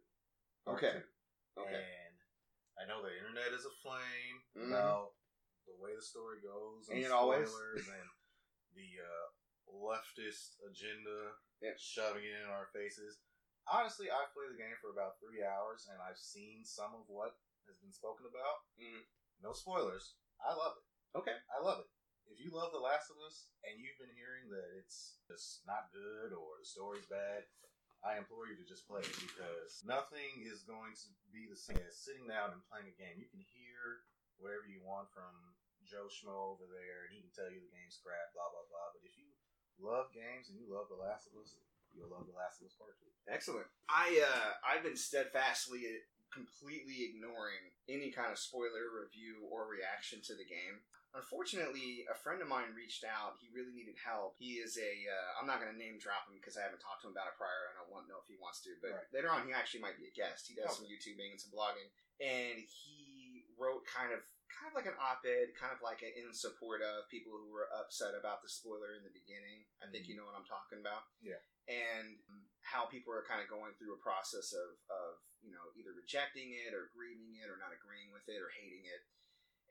Okay. 0.71 1.03
two. 1.03 1.61
Okay. 1.67 1.83
And 1.83 2.15
I 2.79 2.87
know 2.87 3.03
the 3.03 3.11
internet 3.11 3.51
is 3.51 3.67
aflame 3.67 4.39
Mhm. 4.55 4.71
about 4.71 5.13
the 5.67 5.77
way 5.77 5.91
the 5.93 6.01
story 6.01 6.39
goes 6.41 6.87
and 6.89 6.99
it 7.03 7.11
always? 7.11 7.47
spoilers 7.47 7.85
and 7.91 8.07
the 8.73 8.89
uh, 9.03 9.25
leftist 9.67 10.57
agenda 10.63 11.35
Yeah. 11.61 11.75
shoving 11.77 12.23
it 12.23 12.39
in 12.43 12.49
our 12.49 12.67
faces. 12.71 13.19
Honestly, 13.67 14.07
I've 14.09 14.31
played 14.31 14.55
the 14.55 14.61
game 14.61 14.77
for 14.79 14.95
about 14.95 15.19
three 15.19 15.43
hours 15.43 15.87
and 15.91 15.99
I've 15.99 16.17
seen 16.19 16.63
some 16.63 16.95
of 16.95 17.03
what 17.11 17.35
has 17.67 17.75
been 17.83 17.91
spoken 17.91 18.25
about. 18.25 18.63
Mhm. 18.79 19.03
No 19.43 19.51
spoilers. 19.51 20.15
I 20.39 20.53
love 20.55 20.77
it. 20.79 20.85
Okay. 21.19 21.35
I 21.51 21.59
love 21.59 21.83
it. 21.83 21.89
If 22.31 22.39
you 22.39 22.51
love 22.51 22.71
The 22.71 22.79
Last 22.83 23.09
of 23.11 23.19
Us 23.23 23.47
and 23.63 23.79
you've 23.79 23.97
been 23.99 24.15
hearing 24.15 24.49
that 24.51 24.71
it's 24.79 25.19
just 25.27 25.65
not 25.65 25.91
good 25.91 26.31
or 26.35 26.59
the 26.59 26.65
story's 26.67 27.07
bad, 27.07 27.47
I 28.03 28.17
implore 28.17 28.47
you 28.47 28.55
to 28.55 28.63
just 28.67 28.87
play 28.87 29.01
it 29.01 29.15
because 29.19 29.83
nothing 29.83 30.43
is 30.45 30.63
going 30.63 30.93
to 30.95 31.07
be 31.31 31.47
the 31.49 31.57
same 31.57 31.79
as 31.87 31.97
sitting 32.03 32.27
down 32.27 32.51
and 32.53 32.63
playing 32.69 32.87
a 32.87 32.95
game. 32.95 33.17
You 33.19 33.27
can 33.27 33.39
hear 33.41 34.03
whatever 34.37 34.67
you 34.67 34.83
want 34.83 35.09
from 35.11 35.33
Joe 35.87 36.11
Schmo 36.11 36.53
over 36.53 36.67
there, 36.69 37.07
and 37.07 37.11
he 37.15 37.23
can 37.23 37.31
tell 37.33 37.47
you 37.49 37.63
the 37.63 37.71
game's 37.73 37.97
crap, 38.03 38.35
blah 38.35 38.51
blah 38.51 38.67
blah. 38.67 38.91
But 38.93 39.07
if 39.07 39.15
you 39.17 39.31
love 39.79 40.11
games 40.13 40.51
and 40.51 40.59
you 40.59 40.67
love 40.69 40.91
The 40.91 40.99
Last 40.99 41.27
of 41.31 41.39
Us, 41.39 41.55
you'll 41.95 42.11
love 42.11 42.27
The 42.27 42.35
Last 42.37 42.59
of 42.61 42.67
Us 42.67 42.75
Part 42.75 42.99
Two. 42.99 43.09
Excellent. 43.31 43.67
I 43.87 44.19
uh, 44.19 44.51
I've 44.67 44.83
been 44.83 44.99
steadfastly, 44.99 45.87
completely 46.31 47.07
ignoring 47.07 47.71
any 47.87 48.11
kind 48.11 48.31
of 48.31 48.37
spoiler 48.39 48.91
review 48.91 49.47
or 49.47 49.67
reaction 49.71 50.19
to 50.27 50.35
the 50.35 50.45
game. 50.47 50.83
Unfortunately, 51.15 52.03
a 52.11 52.17
friend 52.19 52.43
of 52.43 52.51
mine 52.51 52.75
reached 52.77 53.01
out. 53.07 53.39
He 53.41 53.47
really 53.49 53.71
needed 53.73 53.95
help. 53.97 54.35
He 54.37 54.59
is 54.61 54.75
a. 54.77 54.91
Uh, 55.07 55.39
I'm 55.39 55.47
not 55.49 55.57
going 55.63 55.71
to 55.71 55.79
name 55.79 55.97
drop 55.97 56.27
him 56.29 56.35
because 56.37 56.59
I 56.59 56.67
haven't 56.67 56.83
talked 56.83 57.01
to 57.03 57.09
him 57.09 57.15
about 57.15 57.31
it 57.31 57.39
prior. 57.39 57.71
And 57.71 57.79
I 57.79 57.81
don't 57.81 57.89
want 57.95 58.05
to 58.05 58.11
know 58.11 58.19
if 58.21 58.27
he 58.29 58.37
wants 58.37 58.59
to, 58.67 58.75
but 58.83 58.91
Right. 58.93 59.09
later 59.15 59.31
on, 59.31 59.47
he 59.47 59.55
actually 59.55 59.81
might 59.81 59.97
be 59.97 60.11
a 60.11 60.13
guest. 60.13 60.45
He 60.45 60.53
does 60.53 60.77
Okay. 60.77 60.83
some 60.83 60.89
YouTubing 60.91 61.31
and 61.33 61.41
some 61.41 61.55
blogging, 61.55 61.89
and 62.21 62.59
he 62.59 63.47
wrote 63.57 63.87
kind 63.87 64.11
of 64.13 64.21
kind 64.51 64.67
of 64.71 64.75
like 64.75 64.87
an 64.87 64.95
op-ed, 64.99 65.53
kind 65.59 65.71
of 65.75 65.81
like 65.83 66.01
an 66.03 66.11
in 66.15 66.31
support 66.33 66.81
of 66.81 67.07
people 67.11 67.35
who 67.35 67.51
were 67.51 67.67
upset 67.75 68.15
about 68.15 68.41
the 68.41 68.49
spoiler 68.49 68.95
in 68.95 69.03
the 69.03 69.11
beginning. 69.13 69.67
I 69.83 69.87
think 69.91 70.05
Mhm. 70.05 70.09
you 70.09 70.15
know 70.17 70.25
what 70.25 70.35
I'm 70.35 70.47
talking 70.47 70.79
about. 70.79 71.07
Yeah. 71.21 71.39
And 71.67 72.19
how 72.63 72.85
people 72.87 73.11
are 73.13 73.23
kind 73.27 73.41
of 73.43 73.47
going 73.47 73.75
through 73.75 73.93
a 73.95 74.01
process 74.03 74.51
of, 74.53 74.79
of 74.89 75.19
you 75.43 75.51
know 75.51 75.71
either 75.75 75.93
rejecting 75.93 76.51
it 76.53 76.73
or 76.73 76.87
grieving 76.95 77.35
it 77.39 77.49
or 77.49 77.57
not 77.57 77.71
agreeing 77.75 78.11
with 78.11 78.27
it 78.27 78.41
or 78.41 78.49
hating 78.49 78.83
it 78.85 79.03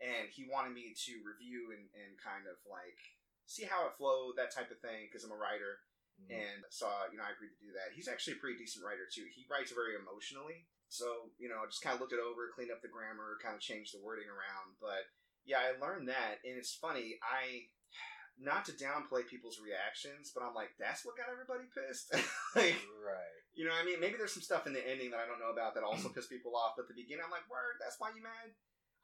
and 0.00 0.28
he 0.28 0.45
wanted 0.45 0.73
me 0.76 0.92
to 0.95 1.25
review 1.25 1.73
and, 1.73 1.88
and 1.97 2.21
kind 2.21 2.47
of 2.47 2.56
like 2.68 3.00
see 3.47 3.64
how 3.64 3.87
it 3.88 3.97
flowed 3.97 4.37
that 4.37 4.52
type 4.54 4.71
of 4.71 4.78
thing 4.80 5.04
because 5.09 5.25
i'm 5.25 5.33
a 5.33 5.37
writer 5.37 5.80
Mhm. 6.23 6.33
and 6.33 6.64
so 6.71 6.88
you 7.12 7.18
know 7.18 7.25
i 7.25 7.30
agreed 7.33 7.52
to 7.52 7.64
do 7.66 7.73
that 7.73 7.92
he's 7.92 8.09
actually 8.09 8.37
a 8.37 8.40
pretty 8.40 8.56
decent 8.56 8.85
writer 8.85 9.04
too 9.11 9.26
he 9.35 9.45
writes 9.50 9.73
very 9.73 9.97
emotionally 9.97 10.68
so 10.88 11.31
you 11.38 11.49
know 11.49 11.62
I 11.62 11.66
just 11.66 11.83
kind 11.83 11.95
of 11.95 12.00
looked 12.00 12.14
it 12.14 12.23
over 12.23 12.49
cleaned 12.55 12.71
up 12.71 12.81
the 12.83 12.93
grammar 12.93 13.38
kind 13.43 13.55
of 13.55 13.61
changed 13.61 13.95
the 13.95 14.02
wording 14.05 14.28
around 14.31 14.78
but 14.81 15.07
yeah 15.45 15.59
i 15.62 15.75
learned 15.78 16.09
that 16.09 16.38
and 16.47 16.55
it's 16.59 16.75
funny 16.75 17.19
i 17.23 17.66
not 18.38 18.66
to 18.66 18.73
downplay 18.76 19.26
people's 19.26 19.59
reactions 19.62 20.31
but 20.35 20.43
i'm 20.47 20.55
like 20.55 20.71
that's 20.78 21.02
what 21.07 21.16
got 21.19 21.31
everybody 21.33 21.66
pissed 21.75 22.11
like 22.59 22.78
right. 23.02 23.35
You 23.57 23.64
know 23.64 23.73
what 23.73 23.81
I 23.81 23.88
mean? 23.88 24.05
Maybe 24.05 24.21
there's 24.21 24.37
some 24.37 24.45
stuff 24.45 24.69
in 24.69 24.76
the 24.76 24.85
ending 24.85 25.09
that 25.16 25.16
I 25.16 25.25
don't 25.25 25.40
know 25.40 25.49
about 25.49 25.73
that 25.73 25.81
also 25.81 26.09
pissed 26.12 26.28
people 26.28 26.52
off. 26.52 26.76
But 26.76 26.93
the 26.93 26.99
beginning, 27.00 27.25
I'm 27.25 27.33
like, 27.33 27.49
word, 27.49 27.81
that's 27.81 27.97
why 27.97 28.12
you 28.12 28.21
mad? 28.21 28.52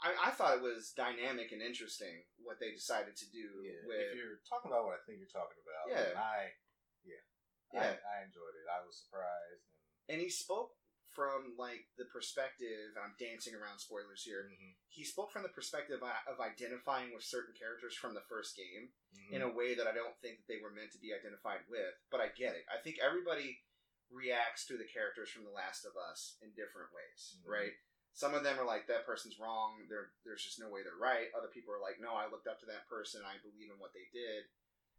I, 0.05 0.29
I 0.29 0.31
thought 0.37 0.61
it 0.61 0.67
was 0.67 0.93
dynamic 0.93 1.57
and 1.57 1.65
interesting 1.65 2.21
what 2.37 2.61
they 2.61 2.69
decided 2.69 3.17
to 3.17 3.27
do 3.33 3.65
Yeah, 3.65 3.81
with. 3.89 4.13
if 4.13 4.13
you're 4.13 4.45
talking 4.45 4.69
about 4.69 4.85
what 4.85 5.01
I 5.01 5.03
think 5.09 5.25
you're 5.25 5.33
talking 5.33 5.57
about, 5.65 5.89
Yeah. 5.89 6.13
I, 6.21 6.53
yeah, 7.01 7.25
Yeah. 7.73 7.97
I, 7.97 8.21
I 8.21 8.29
enjoyed 8.29 8.53
it. 8.61 8.69
I 8.69 8.85
was 8.85 9.01
surprised. 9.01 9.65
And 10.13 10.21
he 10.21 10.29
spoke 10.29 10.77
from 11.15 11.55
like 11.59 11.87
the 11.97 12.05
perspective. 12.07 12.97
I'm 12.97 13.15
dancing 13.19 13.55
around 13.55 13.79
spoilers 13.79 14.23
here. 14.25 14.49
Mhm, 14.51 14.75
He 14.89 15.05
spoke 15.05 15.31
from 15.33 15.43
the 15.43 15.49
perspective 15.49 16.03
of- 16.03 16.41
identifying 16.41 17.13
with 17.15 17.25
certain 17.25 17.55
characters 17.55 17.97
from 17.97 18.15
the 18.15 18.23
first 18.29 18.57
game 18.57 18.93
mhm. 19.15 19.33
in 19.33 19.43
a 19.43 19.49
way 19.49 19.75
that 19.75 19.87
I 19.87 19.93
don't 19.93 20.19
think 20.21 20.39
that 20.39 20.47
they 20.49 20.61
were 20.61 20.71
meant 20.71 20.93
to 20.93 20.99
be 20.99 21.13
identified 21.15 21.67
with. 21.69 21.95
But 22.11 22.21
I 22.21 22.29
get 22.29 22.55
it. 22.57 22.65
I 22.69 22.79
think 22.79 22.99
everybody 22.99 23.63
reacts 24.11 24.67
to 24.67 24.77
the 24.77 24.85
characters 24.85 25.31
from 25.31 25.45
The 25.45 25.51
Last 25.51 25.85
of 25.87 25.97
Us 25.97 26.37
in 26.43 26.53
different 26.55 26.93
ways, 26.93 27.37
Mhm. 27.41 27.49
right? 27.49 27.79
Some 28.15 28.35
of 28.35 28.43
them 28.45 28.59
are 28.61 28.65
like 28.67 28.87
that 28.89 29.07
person's 29.07 29.39
wrong. 29.39 29.87
There, 29.89 30.13
there's 30.25 30.45
just 30.45 30.59
no 30.59 30.69
way 30.69 30.83
they're 30.83 30.97
right. 30.97 31.33
Other 31.33 31.49
people 31.49 31.73
are 31.73 31.81
like, 31.81 31.99
no, 31.99 32.13
I 32.15 32.27
looked 32.27 32.47
up 32.47 32.61
to 32.61 32.67
that 32.67 32.87
person. 32.89 33.25
I 33.25 33.39
believe 33.39 33.71
in 33.71 33.79
what 33.79 33.95
they 33.95 34.07
did. 34.13 34.51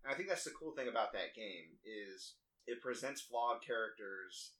And 0.03 0.11
I 0.11 0.15
think 0.15 0.29
that's 0.29 0.43
the 0.43 0.51
cool 0.51 0.73
thing 0.75 0.87
about 0.87 1.13
that 1.13 1.35
game 1.35 1.79
is 1.83 2.35
it 2.65 2.81
presents 2.81 3.21
flawed 3.21 3.61
characters 3.61 4.55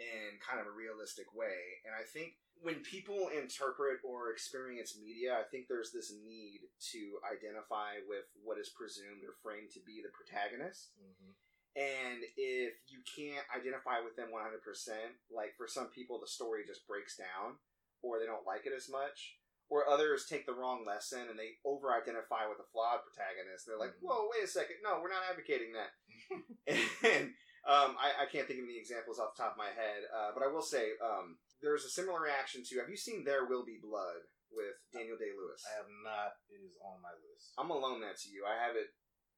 in 0.00 0.40
kind 0.40 0.56
of 0.58 0.66
a 0.66 0.72
realistic 0.72 1.28
way. 1.36 1.84
And 1.84 1.92
I 1.92 2.02
think 2.02 2.40
when 2.64 2.80
people 2.80 3.28
interpret 3.28 4.00
or 4.04 4.32
experience 4.32 4.96
media, 4.96 5.36
I 5.36 5.44
think 5.44 5.68
there's 5.68 5.92
this 5.92 6.12
need 6.24 6.60
to 6.92 7.20
identify 7.28 8.00
with 8.08 8.24
what 8.42 8.56
is 8.58 8.72
presumed 8.72 9.20
or 9.24 9.36
framed 9.44 9.70
to 9.76 9.80
be 9.84 10.00
the 10.00 10.08
protagonist. 10.08 10.92
Mhm. 10.96 11.34
And 11.76 12.24
if 12.36 12.74
you 12.88 13.00
can't 13.04 13.46
identify 13.54 14.00
with 14.00 14.16
them 14.16 14.32
100%, 14.32 15.20
like 15.30 15.54
for 15.56 15.68
some 15.68 15.88
people, 15.88 16.18
the 16.18 16.26
story 16.26 16.64
just 16.66 16.86
breaks 16.86 17.16
down 17.16 17.58
or 18.02 18.18
they 18.18 18.26
don't 18.26 18.46
like 18.46 18.66
it 18.66 18.72
as 18.72 18.88
much. 18.88 19.36
Or 19.68 19.88
others 19.88 20.26
take 20.26 20.46
the 20.46 20.52
wrong 20.54 20.84
lesson 20.84 21.28
and 21.28 21.38
they 21.38 21.60
over 21.64 21.94
identify 21.94 22.48
with 22.48 22.58
a 22.58 22.64
flawed 22.72 23.00
protagonist. 23.04 23.66
They're 23.66 23.78
like, 23.78 23.94
Mhm. 23.96 24.02
whoa, 24.02 24.28
wait 24.32 24.42
a 24.42 24.48
second. 24.48 24.82
No, 24.82 25.00
we're 25.00 25.08
not 25.14 25.22
advocating 25.30 25.72
that. 25.74 25.94
and 27.04 27.36
um, 27.68 27.96
I, 28.00 28.24
I 28.24 28.26
can't 28.30 28.46
think 28.48 28.60
of 28.60 28.66
any 28.68 28.78
examples 28.80 29.18
off 29.18 29.36
the 29.36 29.42
top 29.44 29.52
of 29.56 29.60
my 29.60 29.72
head, 29.74 30.08
uh, 30.08 30.30
but 30.32 30.42
I 30.42 30.48
will 30.48 30.64
say 30.64 30.96
um, 31.04 31.36
there's 31.60 31.84
a 31.84 31.92
similar 31.92 32.20
reaction 32.20 32.62
to. 32.64 32.80
Have 32.80 32.88
you 32.88 32.96
seen 32.96 33.24
There 33.24 33.44
Will 33.44 33.64
Be 33.64 33.76
Blood 33.82 34.24
with 34.48 34.74
Daniel 34.92 35.20
Day 35.20 35.30
Lewis? 35.36 35.60
I 35.68 35.76
have 35.76 35.90
not. 36.02 36.40
It 36.48 36.64
is 36.64 36.74
on 36.80 36.98
my 37.04 37.12
list. 37.28 37.52
I'm 37.60 37.68
gonna 37.68 37.80
loan 37.84 38.00
that 38.00 38.16
to 38.24 38.28
you. 38.32 38.44
I 38.48 38.56
have 38.56 38.76
it. 38.76 38.90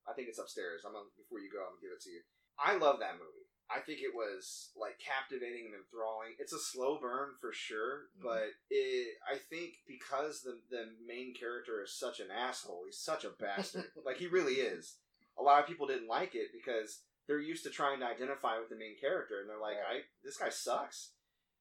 I 0.06 0.14
think 0.14 0.28
it's 0.30 0.38
upstairs. 0.38 0.82
I'm 0.86 0.94
gonna, 0.94 1.10
before 1.18 1.38
you 1.42 1.50
go. 1.50 1.62
I'm 1.66 1.74
gonna 1.78 1.86
give 1.90 1.94
it 1.98 2.02
to 2.06 2.14
you. 2.14 2.22
I 2.58 2.78
love 2.78 2.98
that 3.02 3.18
movie. 3.18 3.46
I 3.72 3.80
think 3.80 4.00
it 4.04 4.12
was 4.12 4.70
like 4.76 5.00
captivating 5.00 5.66
and 5.72 5.74
enthralling. 5.74 6.36
It's 6.38 6.52
a 6.52 6.58
slow 6.60 6.98
burn 7.00 7.34
for 7.40 7.52
sure, 7.52 8.10
Mhm. 8.18 8.22
but 8.22 8.48
it. 8.70 9.16
I 9.26 9.38
think 9.50 9.82
because 9.86 10.42
the 10.42 10.60
the 10.70 10.94
main 11.06 11.34
character 11.34 11.82
is 11.82 11.94
such 11.98 12.20
an 12.20 12.30
asshole. 12.30 12.82
He's 12.86 12.98
such 12.98 13.24
a 13.24 13.30
bastard. 13.30 13.90
like 14.06 14.18
he 14.18 14.26
really 14.26 14.62
is. 14.62 14.96
A 15.38 15.42
lot 15.42 15.60
of 15.60 15.66
people 15.66 15.86
didn't 15.86 16.08
like 16.08 16.34
it 16.34 16.52
because 16.52 17.00
they're 17.26 17.38
used 17.40 17.64
to 17.64 17.70
trying 17.70 18.00
to 18.00 18.06
identify 18.06 18.58
with 18.58 18.68
the 18.68 18.76
main 18.76 18.96
character, 18.98 19.40
and 19.40 19.48
they're 19.48 19.60
like, 19.60 19.76
Right. 19.76 20.02
"I 20.02 20.08
this 20.24 20.36
guy 20.36 20.48
sucks." 20.50 21.12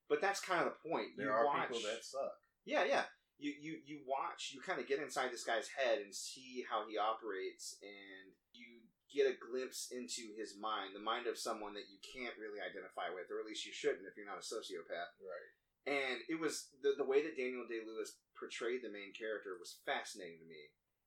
But 0.10 0.20
that's 0.20 0.42
kind 0.42 0.60
of 0.60 0.68
the 0.74 0.90
point. 0.90 1.16
There 1.16 1.28
you 1.28 1.32
are 1.32 1.46
watch, 1.46 1.70
people 1.70 1.84
that 1.90 2.04
suck. 2.04 2.34
yeah, 2.66 2.84
yeah. 2.84 3.06
You 3.38 3.54
you 3.60 3.74
you 3.86 3.98
watch, 4.06 4.52
you 4.54 4.62
kind 4.62 4.80
of 4.80 4.88
get 4.88 5.00
inside 5.00 5.32
this 5.32 5.44
guy's 5.46 5.70
head 5.70 6.00
and 6.00 6.14
see 6.14 6.66
how 6.70 6.86
he 6.88 6.98
operates, 6.98 7.78
and 7.82 8.34
you 8.54 8.82
get 9.12 9.28
a 9.28 9.36
glimpse 9.36 9.90
into 9.92 10.32
his 10.38 10.56
mind, 10.60 10.96
the 10.96 11.00
mind 11.02 11.28
of 11.28 11.38
someone 11.38 11.74
that 11.74 11.90
you 11.92 12.00
can't 12.00 12.38
really 12.40 12.60
identify 12.62 13.10
with, 13.12 13.28
or 13.32 13.40
at 13.40 13.46
least 13.46 13.66
you 13.66 13.74
shouldn't 13.74 14.06
if 14.08 14.16
you're 14.16 14.26
not 14.30 14.40
a 14.40 14.46
sociopath. 14.46 15.16
Right. 15.20 15.52
And 15.88 16.22
it 16.30 16.40
was 16.40 16.70
the 16.84 16.94
the 16.98 17.06
way 17.08 17.24
that 17.24 17.38
Daniel 17.38 17.66
Day 17.68 17.82
Lewis 17.86 18.20
portrayed 18.38 18.84
the 18.84 18.94
main 18.94 19.14
character 19.18 19.58
was 19.58 19.80
fascinating 19.86 20.38
to 20.40 20.46
me, 20.46 20.62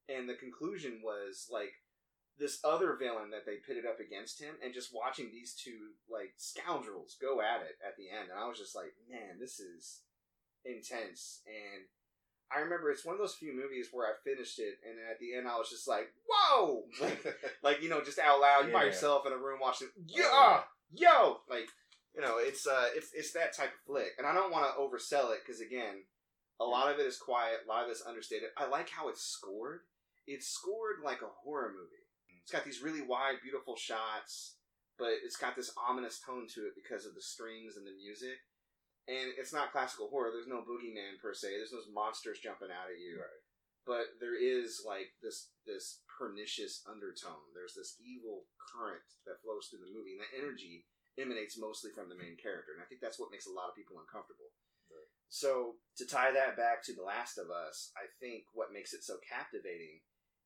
and 0.08 0.28
the 0.28 0.34
conclusion 0.34 1.00
was 1.04 1.46
like 1.50 1.72
this 2.38 2.58
other 2.64 2.96
villain 2.98 3.30
that 3.30 3.46
they 3.46 3.56
pitted 3.56 3.86
up 3.86 4.00
against 4.00 4.40
him, 4.42 4.54
and 4.62 4.74
just 4.74 4.94
watching 4.94 5.30
these 5.30 5.54
two 5.54 5.94
like 6.10 6.34
scoundrels 6.36 7.16
go 7.20 7.40
at 7.40 7.62
it 7.62 7.76
at 7.86 7.96
the 7.96 8.10
end, 8.10 8.30
and 8.30 8.38
I 8.38 8.48
was 8.48 8.58
just 8.58 8.74
like, 8.74 8.94
man, 9.10 9.38
this 9.38 9.60
is 9.60 10.00
intense. 10.64 11.40
And 11.46 11.84
I 12.54 12.60
remember 12.60 12.90
it's 12.90 13.04
one 13.04 13.14
of 13.14 13.20
those 13.20 13.34
few 13.34 13.54
movies 13.54 13.88
where 13.92 14.06
I 14.06 14.12
finished 14.24 14.58
it, 14.58 14.78
and 14.88 14.98
at 15.10 15.18
the 15.18 15.34
end 15.34 15.48
I 15.48 15.56
was 15.56 15.70
just 15.70 15.88
like, 15.88 16.08
whoa, 16.28 16.84
like, 17.00 17.24
like 17.62 17.82
you 17.82 17.88
know, 17.88 18.02
just 18.02 18.18
out 18.18 18.40
loud, 18.40 18.66
you 18.66 18.72
by 18.72 18.80
Yeah. 18.82 18.86
yourself 18.90 19.26
in 19.26 19.32
a 19.32 19.36
room 19.38 19.60
watching, 19.60 19.88
yeah, 20.06 20.24
Oh, 20.30 20.64
yo, 20.92 21.38
like 21.48 21.68
you 22.14 22.20
know, 22.20 22.38
it's 22.38 22.66
uh, 22.66 22.88
it's 22.94 23.10
it's 23.14 23.32
that 23.32 23.56
type 23.56 23.70
of 23.74 23.80
flick, 23.86 24.12
and 24.18 24.26
I 24.26 24.34
don't 24.34 24.52
want 24.52 24.66
to 24.66 24.80
oversell 24.80 25.32
it 25.32 25.40
because 25.44 25.60
again, 25.60 26.04
a 26.60 26.64
lot 26.64 26.92
of 26.92 26.98
it 27.00 27.06
is 27.06 27.16
quiet, 27.16 27.60
a 27.64 27.68
lot 27.68 27.84
of 27.84 27.90
it's 27.90 28.04
understated. 28.06 28.50
I 28.56 28.66
like 28.68 28.88
how 28.88 29.08
it's 29.08 29.22
scored. 29.22 29.80
It's 30.26 30.46
scored 30.46 30.96
like 31.04 31.22
a 31.22 31.26
horror 31.42 31.72
movie. 31.74 32.03
It's 32.44 32.52
got 32.52 32.64
these 32.64 32.84
really 32.84 33.00
wide, 33.00 33.40
beautiful 33.42 33.74
shots, 33.76 34.56
but 35.00 35.16
it's 35.24 35.36
got 35.40 35.56
this 35.56 35.72
ominous 35.80 36.20
tone 36.20 36.46
to 36.54 36.68
it 36.68 36.76
because 36.76 37.08
of 37.08 37.16
the 37.16 37.24
strings 37.24 37.76
and 37.80 37.86
the 37.88 37.96
music. 37.96 38.36
And 39.08 39.32
it's 39.36 39.52
not 39.52 39.72
classical 39.72 40.08
horror. 40.12 40.28
There's 40.32 40.48
no 40.48 40.60
boogeyman 40.64 41.20
per 41.20 41.32
se. 41.32 41.56
There's 41.56 41.72
no 41.72 41.80
monsters 41.92 42.40
jumping 42.40 42.68
out 42.72 42.88
at 42.92 43.00
you 43.00 43.20
Right. 43.20 43.40
but 43.84 44.16
there 44.20 44.36
is 44.36 44.80
like 44.84 45.12
this 45.20 45.52
this 45.68 46.00
pernicious 46.08 46.80
undertone. 46.88 47.52
There's 47.56 47.74
this 47.76 47.96
evil 48.00 48.44
current 48.60 49.04
that 49.28 49.40
flows 49.44 49.68
through 49.68 49.84
the 49.84 49.92
movie, 49.92 50.16
and 50.16 50.20
that 50.24 50.36
energy 50.36 50.84
emanates 51.20 51.56
mostly 51.60 51.92
from 51.92 52.08
the 52.08 52.16
main 52.16 52.36
character. 52.36 52.72
And 52.72 52.80
I 52.80 52.86
think 52.88 53.00
that's 53.00 53.18
what 53.20 53.30
makes 53.32 53.46
a 53.48 53.52
lot 53.52 53.68
of 53.68 53.76
people 53.76 54.00
uncomfortable. 54.00 54.52
Right. 54.92 55.08
So 55.28 55.76
to 55.96 56.04
tie 56.06 56.32
that 56.32 56.56
back 56.56 56.82
to 56.84 56.92
The 56.94 57.02
Last 57.04 57.36
of 57.38 57.50
Us, 57.50 57.92
I 57.96 58.08
think 58.20 58.44
what 58.52 58.72
makes 58.72 58.92
it 58.92 59.04
so 59.04 59.16
captivating 59.24 60.00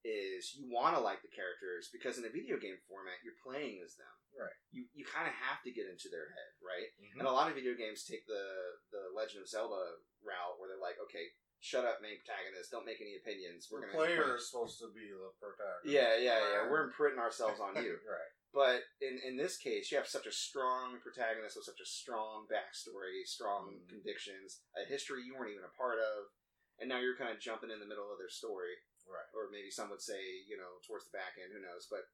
is 0.04 0.54
you 0.54 0.70
want 0.70 0.94
to 0.94 1.02
like 1.02 1.22
the 1.22 1.32
characters 1.34 1.90
because 1.92 2.18
in 2.18 2.24
a 2.24 2.30
video 2.32 2.56
game 2.58 2.78
format, 2.86 3.18
you're 3.26 3.38
playing 3.42 3.82
as 3.82 3.94
them. 3.98 4.14
Right. 4.38 4.54
You 4.70 4.86
you 4.94 5.02
kind 5.04 5.26
of 5.26 5.34
have 5.34 5.62
to 5.66 5.74
get 5.74 5.90
into 5.90 6.06
their 6.08 6.30
head, 6.30 6.52
right? 6.62 6.88
Mhm. 7.02 7.18
And 7.20 7.26
a 7.28 7.32
lot 7.34 7.50
of 7.50 7.58
video 7.58 7.74
games 7.74 8.04
take 8.06 8.26
the 8.26 8.78
the 8.94 9.10
Legend 9.14 9.42
of 9.42 9.48
Zelda 9.50 9.98
route 10.22 10.56
where 10.58 10.68
they're 10.70 10.78
like, 10.82 10.98
okay, 11.10 11.34
shut 11.58 11.84
up, 11.84 11.98
main 12.00 12.18
protagonist, 12.22 12.70
don't 12.70 12.86
make 12.86 13.00
any 13.02 13.16
opinions. 13.18 13.66
We're 13.66 13.80
the 13.82 13.86
gonna 13.90 13.98
player 13.98 14.36
is 14.38 14.46
supposed 14.46 14.78
to 14.78 14.94
be 14.94 15.10
the 15.10 15.34
protagonist. 15.42 15.90
Yeah, 15.90 16.14
yeah, 16.16 16.38
yeah. 16.38 16.70
We're 16.70 16.86
imprinting 16.86 17.18
ourselves 17.18 17.58
on 17.58 17.74
you. 17.82 17.98
right. 18.06 18.30
But 18.54 18.86
in 19.02 19.18
in 19.26 19.36
this 19.36 19.58
case, 19.58 19.90
you 19.90 19.98
have 19.98 20.06
such 20.06 20.26
a 20.26 20.32
strong 20.32 21.00
protagonist 21.02 21.56
with 21.58 21.66
such 21.66 21.80
a 21.82 21.86
strong 21.86 22.46
backstory, 22.46 23.26
strong 23.26 23.82
Mhm. 23.82 23.88
convictions, 23.88 24.62
a 24.78 24.84
history 24.86 25.22
you 25.26 25.34
weren't 25.34 25.50
even 25.50 25.64
a 25.64 25.74
part 25.76 25.98
of, 25.98 26.30
and 26.78 26.88
now 26.88 26.98
you're 27.02 27.16
kind 27.18 27.30
of 27.34 27.40
jumping 27.40 27.70
in 27.70 27.80
the 27.80 27.86
middle 27.90 28.10
of 28.10 28.18
their 28.18 28.30
story 28.30 28.78
Right. 29.08 29.24
or 29.32 29.48
maybe 29.48 29.72
some 29.72 29.88
would 29.88 30.04
say, 30.04 30.20
you 30.44 30.60
know, 30.60 30.78
towards 30.84 31.08
the 31.08 31.16
back 31.16 31.40
end. 31.40 31.48
Who 31.56 31.64
knows? 31.64 31.88
But 31.88 32.04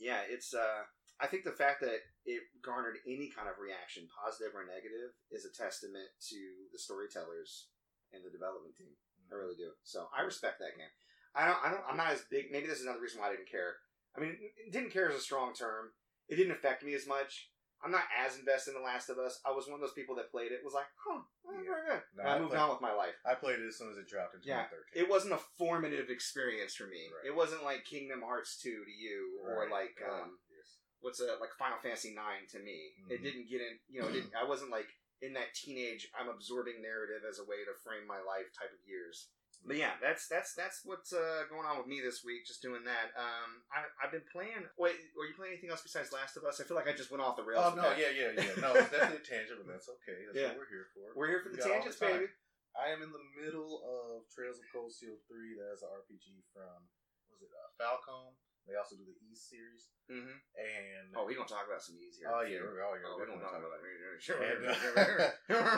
yeah, 0.00 0.24
it's. 0.24 0.54
uh 0.56 0.88
I 1.20 1.26
think 1.26 1.42
the 1.42 1.50
fact 1.50 1.82
that 1.82 2.06
it 2.24 2.42
garnered 2.62 3.02
any 3.02 3.26
kind 3.26 3.50
of 3.50 3.58
reaction, 3.58 4.06
positive 4.06 4.54
or 4.54 4.62
negative, 4.62 5.18
is 5.34 5.42
a 5.42 5.50
testament 5.50 6.06
to 6.30 6.38
the 6.70 6.78
storytellers 6.78 7.66
and 8.14 8.22
the 8.22 8.30
development 8.30 8.78
team. 8.78 8.94
I 9.26 9.34
really 9.34 9.58
do. 9.58 9.74
So 9.82 10.06
I 10.16 10.22
respect 10.22 10.62
that 10.62 10.78
game. 10.78 10.94
I 11.34 11.46
don't. 11.46 11.60
I 11.60 11.68
don't. 11.70 11.84
I'm 11.90 11.98
not 11.98 12.14
as 12.14 12.24
big. 12.30 12.48
Maybe 12.50 12.66
this 12.66 12.78
is 12.78 12.86
another 12.86 13.02
reason 13.02 13.20
why 13.20 13.28
I 13.28 13.36
didn't 13.36 13.50
care. 13.50 13.82
I 14.16 14.20
mean, 14.20 14.38
didn't 14.72 14.90
care 14.94 15.10
is 15.10 15.16
a 15.16 15.20
strong 15.20 15.52
term. 15.54 15.90
It 16.28 16.36
didn't 16.36 16.56
affect 16.56 16.84
me 16.84 16.94
as 16.94 17.06
much. 17.06 17.50
I'm 17.84 17.92
not 17.92 18.04
as 18.10 18.36
invested 18.38 18.74
in 18.74 18.80
The 18.82 18.84
Last 18.86 19.08
of 19.08 19.18
Us. 19.18 19.38
I 19.46 19.52
was 19.52 19.66
one 19.68 19.74
of 19.74 19.80
those 19.80 19.92
people 19.94 20.16
that 20.16 20.30
played 20.30 20.50
it. 20.50 20.64
Was 20.64 20.74
like, 20.74 20.90
huh, 20.98 21.22
eh, 21.46 21.62
Yeah. 21.62 21.62
very 21.62 21.86
good. 21.86 22.02
No, 22.16 22.22
I 22.24 22.34
I 22.34 22.38
moved 22.38 22.50
played- 22.50 22.60
on 22.60 22.70
with 22.70 22.80
my 22.80 22.92
life. 22.92 23.14
I 23.24 23.34
played 23.34 23.60
it 23.60 23.66
as 23.68 23.78
soon 23.78 23.90
as 23.90 23.98
it 23.98 24.08
dropped 24.08 24.34
in 24.34 24.42
Yeah. 24.42 24.66
2013. 24.66 25.02
It 25.04 25.08
wasn't 25.08 25.34
a 25.34 25.38
formative 25.58 26.10
experience 26.10 26.74
for 26.74 26.86
me. 26.86 27.06
Right. 27.08 27.26
It 27.26 27.34
wasn't 27.34 27.62
like 27.62 27.84
Kingdom 27.84 28.22
Hearts 28.22 28.58
2 28.60 28.84
to 28.84 28.90
you, 28.90 29.38
or 29.42 29.68
like 29.70 29.98
Yeah. 30.00 30.10
um, 30.22 30.40
Yes. 30.50 30.78
what's 31.00 31.20
a 31.20 31.36
like 31.36 31.54
Final 31.54 31.78
Fantasy 31.78 32.12
9 32.14 32.46
to 32.48 32.58
me. 32.58 32.94
It 33.08 33.20
Mhm. 33.20 33.22
didn't 33.22 33.46
get 33.48 33.60
in. 33.62 33.78
You 33.88 34.02
know, 34.02 34.08
it 34.08 34.12
didn't, 34.12 34.34
I 34.34 34.42
wasn't 34.44 34.70
like 34.70 34.88
in 35.20 35.32
that 35.34 35.54
teenage. 35.54 36.10
I'm 36.14 36.28
absorbing 36.28 36.80
narrative 36.82 37.24
as 37.24 37.38
a 37.38 37.44
way 37.44 37.64
to 37.64 37.74
frame 37.74 38.06
my 38.06 38.20
life 38.20 38.52
type 38.52 38.72
of 38.72 38.84
years. 38.86 39.30
But 39.66 39.76
yeah, 39.76 39.98
that's 40.00 40.30
that's 40.30 40.54
that's 40.54 40.80
what's 40.86 41.12
uh, 41.12 41.44
going 41.50 41.66
on 41.68 41.76
with 41.76 41.90
me 41.90 42.00
this 42.00 42.22
week. 42.24 42.46
Just 42.46 42.62
doing 42.62 42.86
that. 42.88 43.12
Um, 43.18 43.60
I, 43.68 43.84
I've 44.00 44.14
been 44.14 44.24
playing. 44.30 44.64
Wait, 44.78 44.96
were 45.12 45.26
you 45.28 45.34
playing 45.36 45.58
anything 45.58 45.68
else 45.68 45.82
besides 45.84 46.08
Last 46.14 46.38
of 46.38 46.46
Us? 46.48 46.62
I 46.62 46.64
feel 46.64 46.78
like 46.78 46.88
I 46.88 46.94
just 46.96 47.10
went 47.12 47.20
off 47.20 47.36
the 47.36 47.44
rails. 47.44 47.60
Oh 47.66 47.74
no, 47.76 47.84
that. 47.90 47.98
yeah, 48.00 48.14
yeah, 48.14 48.30
yeah. 48.38 48.54
No, 48.62 48.72
it's 48.78 48.88
definitely 48.88 49.20
a 49.24 49.28
tangent, 49.28 49.60
but 49.60 49.68
that's 49.68 49.90
okay. 50.00 50.24
That's 50.30 50.38
Yeah. 50.40 50.54
what 50.56 50.62
we're 50.64 50.72
here 50.72 50.86
for. 50.96 51.04
We're 51.12 51.28
here 51.28 51.42
for 51.44 51.50
We 51.52 51.58
the 51.60 51.68
tangents, 51.68 51.98
time. 52.00 52.16
baby. 52.24 52.32
I 52.78 52.94
am 52.94 53.02
in 53.02 53.10
the 53.10 53.24
middle 53.42 53.82
of 53.82 54.24
Trails 54.30 54.62
of 54.62 54.64
Cold 54.70 54.94
Steel 54.94 55.18
3. 55.26 55.58
That 55.58 55.74
is 55.74 55.82
an 55.82 55.90
RPG 55.98 56.46
from, 56.54 56.78
was 57.26 57.42
it, 57.42 57.50
uh, 57.50 57.68
Falcom. 57.74 58.38
They 58.70 58.78
also 58.78 58.94
do 58.94 59.02
the 59.02 59.18
Ys 59.26 59.48
series. 59.50 59.90
hmm 60.06 60.38
And, 60.54 61.10
Oh, 61.18 61.26
we're 61.26 61.34
gonna 61.34 61.48
talk 61.50 61.66
about 61.66 61.82
some 61.82 61.98
easier. 61.98 62.30
oh 62.30 62.44
yeah, 62.46 62.62
we're, 62.62 62.78
oh, 62.86 62.94
yeah, 62.94 63.08
Oh, 63.10 63.16
we're 63.18 63.26
gonna 63.26 63.42
talk 63.42 63.58
about 63.58 63.82
it. 63.82 64.22
Sure. 64.22 64.38
And, 64.38 64.62
uh, 64.62 65.32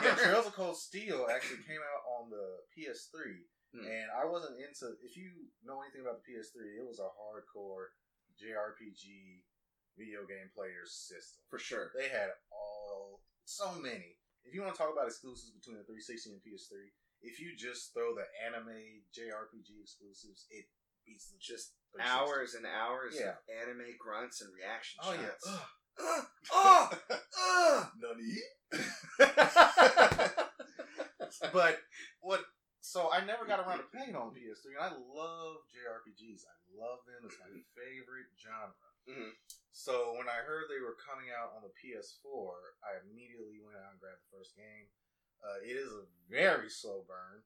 yeah, 0.05 0.13
Trails 0.13 0.45
of 0.45 0.53
Cold 0.53 0.77
Steel 0.77 1.25
actually 1.31 1.63
came 1.65 1.81
out 1.81 2.03
on 2.21 2.29
the 2.29 2.61
PS3, 2.75 3.47
Hmm. 3.71 3.87
and 3.87 4.11
I 4.11 4.25
wasn't 4.27 4.59
into. 4.59 4.99
If 4.99 5.15
you 5.15 5.31
know 5.63 5.79
anything 5.81 6.01
about 6.03 6.19
the 6.19 6.27
PS3, 6.27 6.75
it 6.75 6.83
was 6.87 6.99
a 6.99 7.07
hardcore 7.07 7.95
JRPG 8.35 9.43
video 9.97 10.25
game 10.27 10.49
player 10.55 10.83
system. 10.85 11.43
for 11.49 11.59
sure. 11.59 11.91
They 11.95 12.09
had 12.09 12.31
all 12.51 13.21
so 13.45 13.71
many. 13.79 14.17
If 14.43 14.53
you 14.55 14.61
want 14.61 14.73
to 14.73 14.77
talk 14.79 14.91
about 14.91 15.07
exclusives 15.07 15.51
between 15.55 15.77
the 15.77 15.83
360 15.87 16.31
and 16.35 16.41
PS3, 16.43 16.91
if 17.21 17.39
you 17.39 17.55
just 17.55 17.93
throw 17.93 18.13
the 18.15 18.25
anime 18.43 19.03
JRPG 19.15 19.79
exclusives, 19.83 20.47
it 20.49 20.65
beats 21.05 21.29
the 21.31 21.37
Just 21.39 21.71
hours 22.01 22.55
and 22.55 22.65
hours 22.65 23.15
Yeah. 23.19 23.37
of 23.37 23.43
anime 23.47 23.95
grunts 23.99 24.41
and 24.41 24.51
reaction 24.53 24.99
Oh 25.03 25.13
shots. 25.13 25.47
Ugh, 25.47 25.67
ugh, 26.55 26.97
ugh. 27.39 27.91
Nani? 27.99 28.41
but 31.53 31.77
what? 32.21 32.41
So 32.91 33.07
I 33.07 33.23
never 33.23 33.47
got 33.47 33.63
around 33.63 33.79
to 33.79 33.87
playing 33.87 34.19
on 34.19 34.35
PS3, 34.35 34.75
and 34.75 34.83
I 34.83 34.91
love 35.15 35.63
JRPGs. 35.71 36.43
I 36.43 36.55
love 36.75 36.99
them. 37.07 37.23
It's 37.23 37.39
my 37.39 37.47
favorite 37.71 38.27
genre. 38.35 38.91
Mhm. 39.07 39.31
So 39.71 40.11
when 40.19 40.27
I 40.27 40.43
heard 40.43 40.67
they 40.67 40.83
were 40.83 40.99
coming 40.99 41.31
out 41.31 41.55
on 41.55 41.63
the 41.63 41.71
PS4, 41.79 42.75
I 42.83 42.99
immediately 43.07 43.63
went 43.63 43.79
out 43.79 43.95
and 43.95 43.99
grabbed 44.03 44.19
the 44.27 44.35
first 44.35 44.57
game. 44.59 44.91
Uh, 45.39 45.63
it 45.63 45.79
is 45.79 45.87
a 45.93 46.03
very 46.27 46.69
slow 46.69 47.03
burn. 47.07 47.45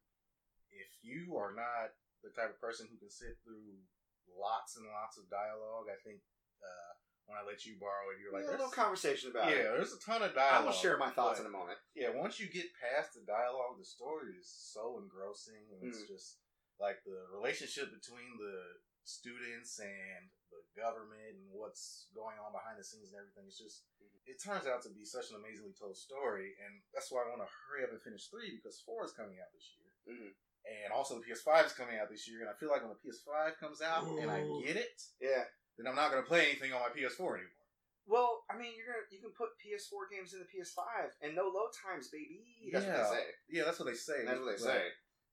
If 0.72 0.98
you 1.06 1.38
are 1.38 1.54
not 1.54 1.94
the 2.24 2.32
type 2.32 2.50
of 2.50 2.60
person 2.60 2.88
who 2.90 2.98
can 2.98 3.12
sit 3.12 3.38
through 3.44 3.86
lots 4.28 4.76
and 4.78 4.88
lots 4.88 5.18
of 5.22 5.30
dialogue, 5.30 5.90
I 5.94 6.02
think 6.02 6.22
uh, 6.64 6.94
when 7.26 7.38
I 7.38 7.44
let 7.44 7.66
you 7.66 7.76
borrow 7.82 8.10
it, 8.14 8.22
you're 8.22 8.32
like, 8.32 8.44
Yeah, 8.46 8.54
a 8.54 8.58
"There's- 8.58 8.70
little 8.70 8.78
conversation 8.84 9.32
about 9.32 9.50
yeah, 9.50 9.56
it. 9.58 9.64
Yeah, 9.66 9.72
there's 9.78 9.94
a 9.94 10.00
ton 10.00 10.22
of 10.22 10.34
dialogue. 10.34 10.38
I'm 10.38 10.66
dialogue. 10.66 10.66
gonna 10.74 10.82
share 10.82 10.98
my 10.98 11.10
thoughts 11.12 11.40
in 11.40 11.46
a 11.46 11.50
moment. 11.50 11.80
yeah, 11.94 12.10
once 12.10 12.40
you 12.40 12.48
get 12.48 12.68
past 12.78 13.14
the 13.16 13.22
dialogue, 13.26 13.78
the 13.80 13.86
story 13.86 14.34
is 14.38 14.48
so 14.50 15.00
engrossing, 15.00 15.66
and 15.74 15.84
it's 15.90 16.04
Mm. 16.04 16.08
just 16.08 16.38
like 16.80 17.04
the 17.04 17.26
relationship 17.32 17.90
between 17.92 18.38
the 18.38 18.80
students 19.06 19.80
and 19.80 20.30
the 20.50 20.62
government 20.76 21.22
and 21.38 21.50
what's 21.52 22.08
going 22.14 22.38
on 22.40 22.52
behind 22.52 22.78
the 22.80 22.84
scenes 22.84 23.12
and 23.14 23.20
everything. 23.22 23.46
It's 23.48 23.58
just 23.58 23.86
it 24.26 24.42
turns 24.42 24.66
out 24.66 24.82
to 24.82 24.90
be 24.90 25.06
such 25.06 25.30
an 25.30 25.36
amazingly 25.38 25.74
told 25.74 25.96
story, 25.98 26.58
and 26.66 26.82
that's 26.94 27.12
why 27.12 27.22
I 27.24 27.30
want 27.30 27.42
to 27.46 27.52
hurry 27.70 27.84
up 27.86 27.92
and 27.92 28.02
finish 28.02 28.28
three 28.28 28.56
because 28.58 28.82
four 28.82 29.06
is 29.06 29.14
coming 29.14 29.38
out 29.40 29.54
this 29.54 29.70
year, 29.78 29.92
Mhm. 30.18 30.34
and 30.66 30.92
also 30.94 31.20
the 31.20 31.26
PS5 31.26 31.66
is 31.68 31.74
coming 31.74 31.98
out 31.98 32.10
this 32.10 32.28
year, 32.28 32.42
and 32.42 32.50
I 32.50 32.54
feel 32.54 32.70
like 32.70 32.82
when 32.82 32.90
the 32.90 32.96
PS5 32.98 33.58
comes 33.58 33.82
out 33.84 34.08
and 34.08 34.32
I 34.32 34.42
get 34.66 34.78
it, 34.78 35.02
Yeah. 35.20 35.48
Then 35.78 35.88
I'm 35.88 35.96
not 35.96 36.12
going 36.12 36.24
to 36.24 36.28
play 36.28 36.48
anything 36.52 36.72
on 36.74 36.82
my 36.84 36.92
PS4 36.94 37.40
anymore. 37.44 37.64
Well, 38.06 38.46
I 38.50 38.54
mean, 38.54 38.78
you're 38.78 38.86
gonna 38.86 39.10
you 39.10 39.18
can 39.18 39.34
put 39.34 39.58
PS4 39.58 40.14
games 40.14 40.30
in 40.38 40.38
the 40.38 40.46
PS5 40.46 41.10
and 41.26 41.34
no 41.34 41.50
load 41.50 41.74
times, 41.74 42.06
baby. 42.14 42.70
That's 42.70 42.86
Yeah. 42.86 43.02
what 43.02 43.10
they 43.10 43.18
say. 43.18 43.26
Yeah, 43.50 43.64
that's 43.66 43.80
what 43.82 43.90
they 43.90 43.98
say. 43.98 44.22
That's 44.22 44.38
what 44.38 44.46
they 44.54 44.62
but 44.62 44.78
say. 44.78 44.86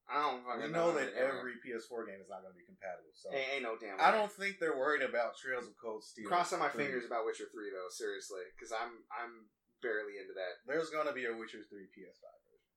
I 0.09 0.17
don't 0.25 0.41
fucking 0.41 0.73
We 0.73 0.75
know 0.75 0.89
that 0.97 1.13
every 1.13 1.61
PS4 1.61 2.09
game 2.09 2.19
is 2.25 2.33
not 2.33 2.41
going 2.43 2.57
to 2.57 2.59
be 2.59 2.65
compatible, 2.67 3.13
so. 3.13 3.29
Ain't, 3.31 3.61
ain't 3.61 3.65
no 3.69 3.77
damn. 3.77 4.01
I 4.01 4.09
don't 4.11 4.33
think 4.33 4.57
they're 4.57 4.75
worried 4.75 5.05
about 5.05 5.37
Trails 5.37 5.69
of 5.69 5.77
Cold 5.77 6.01
Steel. 6.03 6.27
crossing 6.27 6.59
my 6.65 6.73
3. 6.73 6.81
fingers 6.89 7.05
about 7.05 7.29
Witcher 7.29 7.47
Three 7.53 7.69
though. 7.71 7.93
Seriously, 7.93 8.41
because 8.57 8.73
I'm 8.73 9.05
I'm 9.13 9.53
barely 9.85 10.17
into 10.17 10.33
that. 10.33 10.65
There's 10.65 10.89
gonna 10.89 11.13
be 11.13 11.29
a 11.29 11.37
Witcher 11.37 11.61
Three 11.69 11.93
PS5 11.93 12.25
version. 12.25 12.73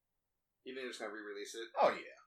You 0.67 0.75
think 0.75 0.83
they're 0.83 0.91
just 0.91 0.99
gonna 0.99 1.15
re-release 1.15 1.55
it? 1.55 1.71
Oh 1.79 1.95
yeah. 1.95 2.19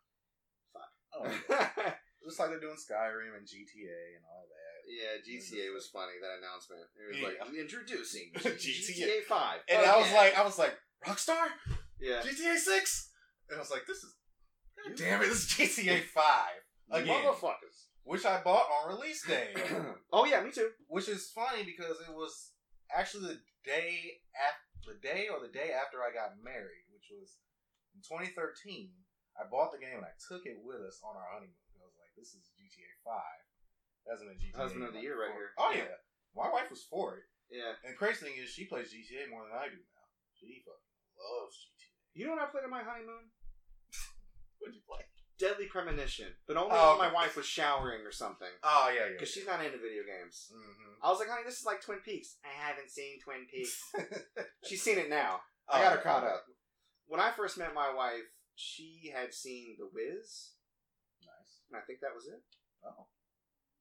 Fuck. 0.73 0.91
Oh, 1.13 1.25
yeah. 1.29 2.01
just 2.25 2.41
like 2.41 2.49
they're 2.49 2.65
doing 2.65 2.81
Skyrim 2.81 3.37
and 3.37 3.45
GTA 3.45 4.17
and 4.17 4.25
all 4.25 4.49
that. 4.49 4.58
Yeah, 4.89 5.21
GTA 5.21 5.73
was 5.73 5.87
funny. 5.89 6.13
That 6.21 6.39
announcement. 6.41 6.83
It 6.97 7.07
was 7.09 7.19
Yeah. 7.21 7.45
like 7.45 7.55
introducing 7.55 8.33
GTA. 8.37 8.97
GTA 8.97 9.23
Five, 9.29 9.61
And 9.69 9.85
I 9.85 9.97
was 9.97 10.07
again." 10.07 10.17
like, 10.17 10.39
I 10.39 10.43
was 10.45 10.59
like, 10.59 10.75
Rockstar, 11.07 11.47
yeah, 12.01 12.23
GTA 12.23 12.57
Six, 12.59 13.11
and 13.49 13.57
I 13.57 13.61
was 13.61 13.71
like, 13.71 13.87
this 13.87 13.99
is, 14.03 14.15
damn 14.99 15.23
it, 15.23 15.29
this 15.29 15.45
is 15.45 15.53
GTA 15.55 16.03
Five 16.17 16.59
again, 16.91 17.25
motherfuckers. 17.25 17.93
which 18.05 18.25
I 18.27 18.41
bought 18.43 18.67
on 18.83 18.95
release 18.97 19.23
day, 19.27 19.55
oh 20.13 20.25
yeah, 20.25 20.43
me 20.43 20.51
too. 20.51 20.71
which 20.89 21.09
is 21.09 21.31
funny 21.31 21.63
because 21.65 22.01
it 22.03 22.13
was 22.15 22.53
actually 22.91 23.29
the 23.29 23.39
day 23.65 24.19
after 24.35 24.65
the 24.95 24.99
day 25.07 25.29
or 25.31 25.39
the 25.45 25.53
day 25.53 25.71
after 25.77 26.01
I 26.03 26.11
got 26.15 26.41
married, 26.43 26.89
which 26.91 27.13
was 27.13 27.37
in 27.95 28.01
2013. 28.03 28.91
I 29.39 29.47
bought 29.47 29.71
the 29.71 29.79
game 29.79 30.03
and 30.03 30.09
I 30.09 30.17
took 30.19 30.43
it 30.51 30.59
with 30.67 30.83
us 30.83 30.99
on 31.07 31.15
our 31.15 31.31
honeymoon. 31.31 31.55
I 31.79 31.87
was 31.87 31.95
like, 31.95 32.11
this 32.19 32.35
is 32.35 32.51
GTA 32.59 32.91
5. 33.07 33.15
That's 34.09 34.25
GTA. 34.25 34.57
Husband 34.57 34.85
of 34.89 34.93
the 34.97 35.05
year 35.05 35.21
right 35.21 35.37
here. 35.37 35.53
Oh, 35.61 35.71
yeah. 35.77 35.93
My 36.35 36.49
wife 36.49 36.71
was 36.73 36.83
for 36.89 37.21
it. 37.21 37.27
Yeah. 37.53 37.77
And 37.85 37.93
the 37.93 37.99
crazy 38.01 38.25
thing 38.25 38.37
is, 38.41 38.49
she 38.49 38.65
plays 38.65 38.89
GTA 38.89 39.29
more 39.29 39.45
than 39.45 39.53
I 39.53 39.69
do 39.69 39.77
now. 39.77 40.07
She 40.33 40.65
fucking 40.65 40.97
loves 41.21 41.57
GTA. 41.77 42.17
You 42.17 42.23
know 42.27 42.33
what 42.41 42.43
I 42.43 42.51
played 42.53 42.65
on 42.65 42.73
my 42.73 42.83
honeymoon? 42.83 43.29
What'd 44.59 44.75
you 44.75 44.83
play? 44.89 45.05
Deadly 45.39 45.67
Premonition, 45.71 46.35
but 46.49 46.57
only 46.57 46.75
Oh, 46.75 46.99
when 46.99 47.07
my 47.09 47.15
wife 47.15 47.37
was 47.37 47.47
showering 47.47 48.03
or 48.03 48.11
something. 48.11 48.51
Oh, 48.65 48.91
yeah, 48.91 49.07
yeah. 49.07 49.13
Because 49.15 49.31
she's 49.31 49.47
not 49.47 49.63
into 49.65 49.79
video 49.79 50.03
games. 50.03 50.51
Mm-hmm. 50.51 50.99
I 51.05 51.11
was 51.11 51.21
like, 51.21 51.29
honey, 51.31 51.47
this 51.47 51.61
is 51.61 51.65
like 51.67 51.81
Twin 51.81 52.01
Peaks. 52.05 52.37
I 52.43 52.51
haven't 52.67 52.91
seen 52.91 53.21
Twin 53.23 53.47
Peaks. 53.47 53.79
She's 54.67 54.83
seen 54.83 54.99
it 54.99 55.09
now. 55.09 55.39
I 55.69 55.81
got 55.81 55.93
her 55.93 56.03
caught 56.03 56.25
up. 56.25 56.43
When 57.07 57.21
I 57.21 57.31
first 57.31 57.57
met 57.57 57.73
my 57.73 57.95
wife, 57.95 58.27
she 58.57 59.13
had 59.15 59.33
seen 59.33 59.77
The 59.79 59.87
Wiz, 59.87 60.59
Nice. 61.23 61.63
and 61.71 61.79
I 61.79 61.87
think 61.87 62.01
that 62.01 62.17
was 62.17 62.27
it. 62.27 62.43
Oh, 62.85 63.07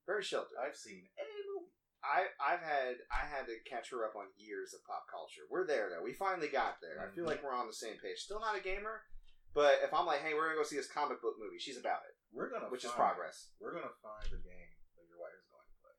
Very 0.08 0.24
sheltered. 0.24 0.56
I've 0.56 0.72
seen 0.74 1.04
a 1.20 1.24
movie. 1.52 1.68
I 2.00 2.32
I've 2.40 2.64
had 2.64 2.96
I 3.12 3.28
had 3.28 3.44
to 3.52 3.60
catch 3.68 3.92
her 3.92 4.08
up 4.08 4.16
on 4.16 4.32
years 4.40 4.72
of 4.72 4.80
pop 4.88 5.04
culture. 5.12 5.44
We're 5.52 5.68
there 5.68 5.92
though. 5.92 6.00
We 6.00 6.16
finally 6.16 6.48
got 6.48 6.80
there. 6.80 6.96
I 6.96 7.12
feel 7.12 7.28
Mhm. 7.28 7.36
like 7.36 7.42
we're 7.44 7.52
on 7.52 7.68
the 7.68 7.76
same 7.76 8.00
page. 8.00 8.24
Still 8.24 8.40
not 8.40 8.56
a 8.56 8.64
gamer, 8.64 9.04
but 9.52 9.84
if 9.84 9.92
I'm 9.92 10.06
like, 10.08 10.24
hey, 10.24 10.32
we're 10.32 10.48
gonna 10.48 10.56
go 10.56 10.64
see 10.64 10.80
this 10.80 10.88
comic 10.88 11.20
book 11.20 11.36
movie, 11.36 11.58
she's 11.60 11.76
about 11.76 12.06
it, 12.08 12.16
We're 12.32 12.48
gonna 12.48 12.70
which 12.72 12.86
is 12.88 12.92
progress. 12.96 13.50
We're 13.60 13.74
gonna 13.76 13.92
find 14.00 14.24
the 14.32 14.40
game 14.40 14.72
that 14.96 15.04
your 15.10 15.18
wife 15.20 15.34
is 15.36 15.44
going 15.52 15.66
to 15.68 15.76
play. 15.82 15.92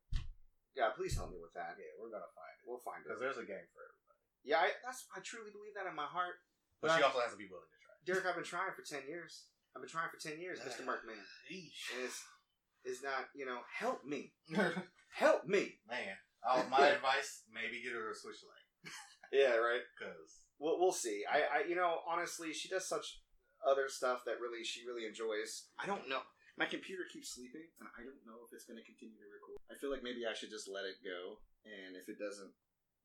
Yeah, 0.74 0.90
please 0.98 1.14
help 1.14 1.30
me 1.30 1.38
with 1.38 1.54
that. 1.54 1.78
Yeah, 1.78 1.94
we're 2.02 2.10
gonna 2.10 2.32
find 2.34 2.56
it 2.58 2.66
We'll 2.66 2.80
find 2.82 3.02
it 3.02 3.08
because 3.10 3.20
there's 3.20 3.38
a 3.38 3.46
game 3.46 3.68
for 3.76 3.84
everybody. 3.84 4.20
Yeah, 4.44 4.60
I, 4.62 4.74
that's 4.84 5.06
I 5.14 5.20
truly 5.22 5.52
believe 5.52 5.74
that 5.76 5.86
in 5.86 5.94
my 5.94 6.08
heart. 6.08 6.42
But 6.82 6.88
But 6.90 6.98
she 6.98 7.04
I- 7.04 7.08
also 7.08 7.20
has 7.22 7.32
to 7.32 7.38
be 7.38 7.46
willing 7.48 7.70
to 7.70 7.78
try. 7.84 7.94
Derek, 8.06 8.26
I've 8.26 8.36
been 8.36 8.44
trying 8.48 8.74
for 8.74 8.82
ten 8.82 9.06
years. 9.06 9.50
I've 9.76 9.82
been 9.84 9.90
trying 9.92 10.10
for 10.10 10.18
ten 10.18 10.40
years, 10.40 10.58
Mister. 10.64 10.82
And 10.88 12.02
it's 12.02 12.24
is 12.90 13.04
not 13.04 13.30
you 13.36 13.46
know 13.46 13.60
help 13.72 14.04
me, 14.06 14.34
help 15.14 15.46
me. 15.48 15.78
Man, 15.88 16.18
uh, 16.44 16.64
my 16.70 16.88
advice: 16.98 17.44
maybe 17.54 17.82
get 17.84 17.94
her 17.94 18.12
a 18.12 18.16
Switch 18.16 18.42
Lite 18.44 18.94
Yeah, 19.32 19.56
right. 19.56 19.82
because 19.98 20.42
We'll, 20.60 20.76
we'll 20.78 20.92
see. 20.92 21.24
I, 21.24 21.64
I, 21.64 21.68
you 21.70 21.76
know, 21.76 22.04
honestly, 22.04 22.52
she 22.52 22.68
does 22.68 22.84
such 22.84 23.22
other 23.64 23.88
stuff 23.88 24.26
that 24.26 24.42
really 24.44 24.64
she 24.66 24.84
really 24.86 25.08
enjoys. 25.08 25.72
I 25.80 25.86
don't 25.88 26.10
know. 26.10 26.20
My 26.58 26.66
computer 26.66 27.04
keeps 27.08 27.32
sleeping, 27.32 27.64
and 27.80 27.88
I 27.96 28.04
don't 28.04 28.20
know 28.28 28.44
if 28.44 28.52
it's 28.52 28.68
going 28.68 28.76
to 28.76 28.84
continue 28.84 29.16
to 29.16 29.30
record. 29.32 29.56
I 29.72 29.80
feel 29.80 29.88
like 29.88 30.04
maybe 30.04 30.28
I 30.28 30.36
should 30.36 30.50
just 30.52 30.68
let 30.68 30.84
it 30.84 31.00
go, 31.00 31.40
and 31.64 31.96
if 31.96 32.10
it 32.12 32.20
doesn't, 32.20 32.52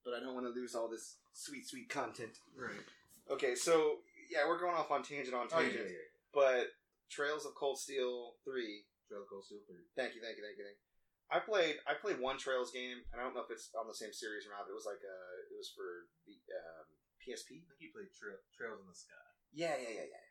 but 0.03 0.15
I 0.15 0.19
don't 0.19 0.35
want 0.35 0.51
to 0.51 0.55
lose 0.57 0.75
all 0.75 0.91
this 0.91 1.23
sweet, 1.33 1.63
sweet 1.69 1.87
content. 1.89 2.35
right. 2.59 2.83
Okay, 3.31 3.55
so 3.55 4.03
yeah, 4.27 4.43
we're 4.49 4.59
going 4.59 4.75
off 4.75 4.91
on 4.91 5.05
tangent 5.07 5.35
on 5.39 5.47
Oh 5.55 5.61
yeah, 5.63 5.71
tangent, 5.71 5.87
yeah, 5.87 5.95
yeah. 5.95 6.11
but 6.35 6.67
Trails 7.09 7.47
of 7.47 7.55
Cold 7.55 7.79
Steel 7.79 8.35
three. 8.45 8.83
Trail 9.15 9.23
of 9.23 9.31
Cold 9.31 9.47
Steel 9.47 9.63
three. 9.71 9.87
Thank 9.95 10.19
you, 10.19 10.21
thank 10.21 10.35
you, 10.35 10.43
thank 10.43 10.59
you, 10.59 10.67
thank 10.67 10.75
you. 10.75 10.87
I 11.31 11.39
played 11.39 11.79
I 11.87 11.95
played 11.95 12.19
one 12.19 12.35
Trails 12.35 12.75
game, 12.75 12.99
and 13.15 13.23
I 13.23 13.23
don't 13.23 13.31
know 13.31 13.47
if 13.47 13.55
it's 13.55 13.71
on 13.79 13.87
the 13.87 13.95
same 13.95 14.11
series 14.11 14.43
or 14.43 14.51
not. 14.51 14.67
But 14.67 14.75
it 14.75 14.79
was 14.83 14.91
like 14.91 14.99
uh 14.99 15.55
it 15.55 15.57
was 15.57 15.71
for 15.71 16.11
the 16.27 16.35
um, 16.35 16.91
PSP. 17.23 17.63
I 17.63 17.71
think 17.71 17.79
you 17.79 17.95
played 17.95 18.11
Trail, 18.11 18.43
Trails 18.51 18.83
in 18.83 18.91
the 18.91 18.99
Sky. 18.99 19.23
Yeah, 19.55 19.79
yeah, 19.79 20.03
yeah, 20.03 20.09
yeah. 20.11 20.23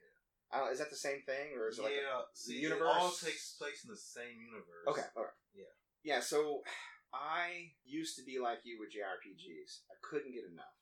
I 0.52 0.62
don't, 0.62 0.70
is 0.70 0.84
that 0.84 0.92
the 0.94 1.00
same 1.00 1.24
thing, 1.24 1.56
or 1.56 1.72
is 1.72 1.80
it 1.80 1.88
like? 1.88 1.98
A, 1.98 2.04
yeah, 2.04 2.28
see, 2.36 2.60
universe? 2.60 2.92
it 2.92 3.00
all 3.00 3.16
takes 3.16 3.56
place 3.56 3.88
in 3.88 3.90
the 3.90 3.98
same 3.98 4.36
universe. 4.36 4.86
okay, 4.92 5.08
okay. 5.16 5.36
Yeah. 5.56 5.74
Yeah. 6.04 6.20
So 6.20 6.62
I 7.16 7.74
used 7.88 8.20
to 8.20 8.24
be 8.28 8.38
like 8.38 8.62
you 8.68 8.78
with 8.78 8.94
JRPGs. 8.94 9.88
I 9.90 9.98
couldn't 10.04 10.36
get 10.36 10.44
enough. 10.46 10.78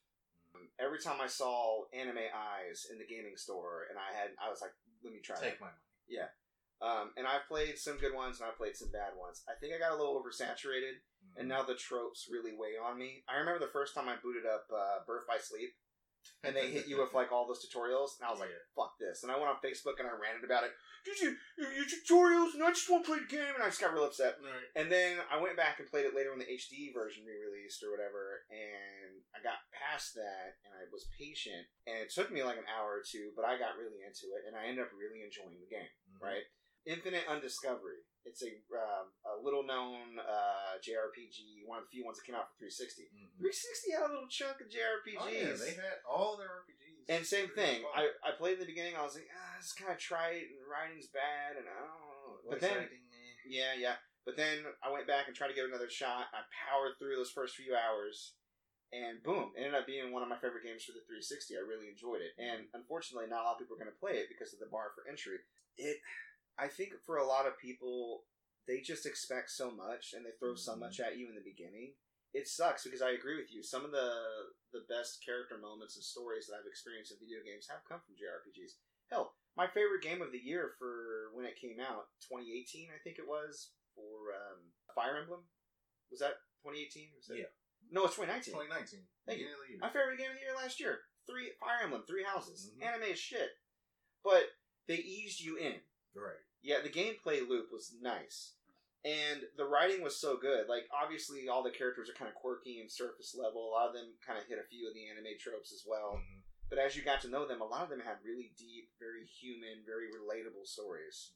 Every 0.76 1.00
time 1.00 1.24
I 1.24 1.32
saw 1.32 1.88
anime 1.96 2.28
eyes 2.28 2.84
in 2.92 3.00
the 3.00 3.08
gaming 3.08 3.40
store, 3.40 3.88
and 3.88 3.96
I 3.96 4.12
had, 4.12 4.36
I 4.36 4.52
was 4.52 4.60
like, 4.60 4.76
"Let 5.00 5.14
me 5.14 5.24
try." 5.24 5.40
Take 5.40 5.62
that. 5.62 5.72
my 5.72 5.72
money. 5.72 6.28
Um, 6.82 7.14
and 7.16 7.28
I've 7.28 7.48
played 7.48 7.78
some 7.78 7.98
good 7.98 8.14
ones, 8.14 8.40
and 8.40 8.50
I've 8.50 8.58
played 8.58 8.76
some 8.76 8.90
bad 8.92 9.14
ones. 9.16 9.44
I 9.48 9.54
think 9.60 9.74
I 9.74 9.78
got 9.78 9.94
a 9.94 9.98
little 9.98 10.18
oversaturated, 10.18 10.98
and 11.38 11.48
now 11.48 11.62
the 11.64 11.76
tropes 11.76 12.28
really 12.30 12.54
weigh 12.58 12.76
on 12.82 12.98
me. 12.98 13.24
I 13.30 13.38
remember 13.38 13.60
the 13.60 13.72
first 13.72 13.94
time 13.94 14.10
I 14.10 14.16
booted 14.22 14.46
up 14.50 14.66
uh, 14.74 15.06
Birth 15.06 15.28
by 15.28 15.38
Sleep, 15.38 15.78
and 16.44 16.56
they 16.56 16.70
hit 16.74 16.88
you 16.88 16.98
with 16.98 17.14
like 17.14 17.32
all 17.32 17.46
those 17.46 17.62
tutorials, 17.62 18.18
and 18.18 18.26
I 18.26 18.32
was 18.32 18.40
like. 18.40 18.50
"Fuck 18.76 18.98
this!" 18.98 19.22
And 19.22 19.32
I 19.32 19.38
went 19.38 19.50
on 19.52 19.62
Facebook 19.62 20.00
and 20.00 20.08
I 20.10 20.16
ranted 20.16 20.46
about 20.48 20.64
it. 20.64 20.74
Did 21.06 21.18
you 21.22 21.36
your 21.58 21.86
tutorials? 21.86 22.54
And 22.54 22.64
I 22.64 22.70
just 22.74 22.90
want 22.90 23.06
to 23.06 23.10
play 23.14 23.20
the 23.22 23.30
game, 23.30 23.54
and 23.54 23.62
I 23.62 23.70
just 23.70 23.82
got 23.82 23.94
real 23.94 24.06
upset. 24.06 24.38
Right. 24.42 24.70
And 24.78 24.90
then 24.90 25.18
I 25.30 25.38
went 25.42 25.58
back 25.58 25.78
and 25.82 25.90
played 25.90 26.06
it 26.06 26.16
later 26.18 26.30
when 26.34 26.42
the 26.42 26.50
HD 26.50 26.94
version 26.94 27.26
re-released 27.26 27.82
or 27.86 27.90
whatever, 27.94 28.46
and 28.50 29.22
I 29.34 29.42
got 29.42 29.66
past 29.74 30.14
that, 30.18 30.62
and 30.66 30.72
I 30.74 30.86
was 30.90 31.10
patient, 31.18 31.66
and 31.86 32.02
it 32.02 32.10
took 32.14 32.30
me 32.34 32.42
like 32.46 32.58
an 32.58 32.70
hour 32.70 33.02
or 33.02 33.06
two, 33.06 33.34
but 33.38 33.46
I 33.46 33.58
got 33.58 33.78
really 33.78 34.02
into 34.06 34.34
it, 34.38 34.46
and 34.50 34.54
I 34.58 34.70
ended 34.70 34.86
up 34.86 34.94
really 34.94 35.22
enjoying 35.26 35.58
the 35.62 35.70
game. 35.70 35.90
Mhm. 36.16 36.22
Right, 36.22 36.46
Infinite 36.86 37.26
Undiscovery. 37.30 38.02
It's 38.26 38.42
a 38.46 38.54
um, 38.74 39.10
a 39.26 39.36
little 39.42 39.66
known 39.66 40.22
uh, 40.22 40.78
JRPG, 40.78 41.66
one 41.66 41.82
of 41.82 41.86
the 41.86 41.94
few 41.94 42.06
ones 42.06 42.22
that 42.22 42.26
came 42.26 42.38
out 42.38 42.54
for 42.54 42.62
360. 42.62 43.10
Mhm. 43.10 43.34
360 43.42 43.92
had 43.98 44.06
a 44.06 44.14
little 44.14 44.30
chunk 44.30 44.62
of 44.62 44.70
JRPGs. 44.70 45.18
Oh 45.18 45.30
yeah, 45.30 45.58
they 45.58 45.74
had 45.74 46.06
all 46.06 46.38
their 46.38 46.62
RPGs. 46.62 47.10
And 47.10 47.26
same 47.26 47.50
thing. 47.58 47.82
I, 47.98 48.14
I 48.22 48.38
played 48.38 48.62
in 48.62 48.64
the 48.64 48.70
beginning. 48.70 48.94
I 48.94 49.02
was 49.02 49.18
like, 49.18 49.26
ah, 49.34 49.58
it's 49.58 49.74
kind 49.74 49.90
of 49.90 49.98
trite, 49.98 50.54
and 50.54 50.62
writing's 50.70 51.10
bad, 51.10 51.58
and 51.58 51.66
I 51.66 51.76
don't 51.82 51.98
know. 51.98 52.46
But 52.46 52.62
then, 52.62 52.78
eh. 52.86 53.50
yeah, 53.50 53.74
yeah. 53.74 53.98
But 54.24 54.38
then 54.38 54.70
I 54.86 54.94
went 54.94 55.10
back 55.10 55.26
and 55.26 55.34
tried 55.34 55.50
to 55.50 55.58
give 55.58 55.66
it 55.66 55.74
another 55.74 55.90
shot. 55.90 56.30
I 56.30 56.46
powered 56.54 57.02
through 57.02 57.18
those 57.18 57.34
first 57.34 57.58
few 57.58 57.74
hours, 57.74 58.38
and 58.94 59.18
boom, 59.26 59.50
it 59.58 59.66
ended 59.66 59.82
up 59.82 59.90
being 59.90 60.14
one 60.14 60.22
of 60.22 60.30
my 60.30 60.38
favorite 60.38 60.62
games 60.62 60.86
for 60.86 60.94
the 60.94 61.02
360. 61.10 61.58
I 61.58 61.66
really 61.66 61.90
enjoyed 61.90 62.22
it, 62.22 62.38
and 62.38 62.70
unfortunately, 62.78 63.26
not 63.34 63.42
a 63.42 63.46
lot 63.50 63.58
of 63.58 63.60
people 63.66 63.76
are 63.76 63.82
going 63.82 63.90
to 63.92 63.98
play 63.98 64.22
it 64.22 64.30
because 64.30 64.54
of 64.54 64.62
the 64.62 64.70
bar 64.70 64.94
for 64.94 65.10
entry. 65.10 65.42
It, 65.82 65.98
I 66.58 66.68
think, 66.68 66.94
for 67.06 67.18
a 67.18 67.26
lot 67.26 67.48
of 67.48 67.58
people, 67.58 68.26
they 68.68 68.82
just 68.82 69.06
expect 69.06 69.50
so 69.50 69.72
much 69.72 70.14
and 70.14 70.26
they 70.26 70.32
throw 70.40 70.56
so 70.56 70.74
Mhm. 70.76 70.80
much 70.80 71.00
at 71.00 71.18
you 71.18 71.28
in 71.30 71.36
the 71.36 71.42
beginning. 71.42 71.96
It 72.34 72.48
sucks 72.48 72.84
because 72.84 73.02
I 73.02 73.12
agree 73.12 73.36
with 73.36 73.52
you. 73.52 73.62
Some 73.64 73.84
of 73.86 73.92
the 73.92 74.54
the 74.72 74.82
best 74.88 75.22
character 75.26 75.58
moments 75.58 75.96
and 75.98 76.04
stories 76.06 76.48
that 76.48 76.56
I've 76.56 76.66
experienced 76.66 77.12
in 77.12 77.20
video 77.20 77.44
games 77.44 77.68
have 77.68 77.84
come 77.84 78.00
from 78.02 78.16
JRPGs. 78.16 78.78
Hell, 79.10 79.36
my 79.58 79.68
favorite 79.68 80.02
game 80.02 80.22
of 80.22 80.32
the 80.32 80.40
year 80.40 80.76
for 80.80 81.30
when 81.34 81.46
it 81.46 81.58
came 81.60 81.80
out, 81.82 82.08
2018, 82.22 82.90
I 82.90 83.00
think 83.00 83.20
it 83.20 83.28
was 83.28 83.74
for 83.94 84.34
um, 84.34 84.72
Fire 84.96 85.18
Emblem. 85.18 85.50
Was 86.10 86.22
that 86.22 86.36
2018? 86.64 87.14
Was 87.16 87.28
that- 87.28 87.38
Yeah. 87.38 87.50
No, 87.90 88.06
it's 88.06 88.16
2019. 88.16 88.54
2019. 88.54 89.10
Thank 89.26 89.40
you. 89.40 89.46
beginning 89.48 89.54
of 89.60 89.66
the 89.66 89.72
year. 89.72 89.80
My 89.80 89.90
favorite 89.92 90.18
game 90.18 90.32
of 90.32 90.36
the 90.38 90.42
year 90.42 90.56
last 90.56 90.80
year. 90.80 91.04
Three 91.28 91.52
Fire 91.60 91.82
Emblem, 91.82 92.06
Three 92.06 92.24
Houses. 92.24 92.72
Mhm. 92.72 92.82
Anime 92.84 93.12
as 93.12 93.20
shit. 93.20 93.60
But 94.24 94.56
they 94.88 94.98
eased 94.98 95.42
you 95.42 95.58
in. 95.58 95.86
Right. 96.16 96.42
Yeah, 96.62 96.82
the 96.84 96.90
gameplay 96.90 97.48
loop 97.48 97.72
was 97.72 97.96
nice. 98.02 98.54
And 99.04 99.42
the 99.58 99.66
writing 99.66 100.04
was 100.04 100.22
so 100.22 100.38
good. 100.38 100.70
Like, 100.70 100.86
obviously, 100.94 101.50
all 101.50 101.64
the 101.64 101.74
characters 101.74 102.08
are 102.10 102.14
kind 102.14 102.30
of 102.30 102.36
quirky 102.38 102.80
and 102.82 102.92
surface 102.92 103.34
level. 103.34 103.66
A 103.66 103.74
lot 103.74 103.88
of 103.90 103.96
them 103.98 104.14
kind 104.22 104.38
of 104.38 104.46
hit 104.46 104.60
a 104.62 104.68
few 104.70 104.86
of 104.88 104.94
the 104.94 105.10
anime 105.10 105.40
tropes 105.42 105.74
as 105.74 105.82
well. 105.88 106.22
Mhm. 106.22 106.42
But 106.70 106.78
as 106.78 106.96
you 106.96 107.02
got 107.02 107.20
to 107.22 107.30
know 107.34 107.48
them, 107.48 107.62
a 107.62 107.66
lot 107.66 107.82
of 107.84 107.90
them 107.90 108.00
had 108.00 108.22
really 108.24 108.54
deep, 108.56 108.92
very 109.00 109.26
human, 109.26 109.84
very 109.86 110.12
relatable 110.14 110.68
stories. 110.68 111.34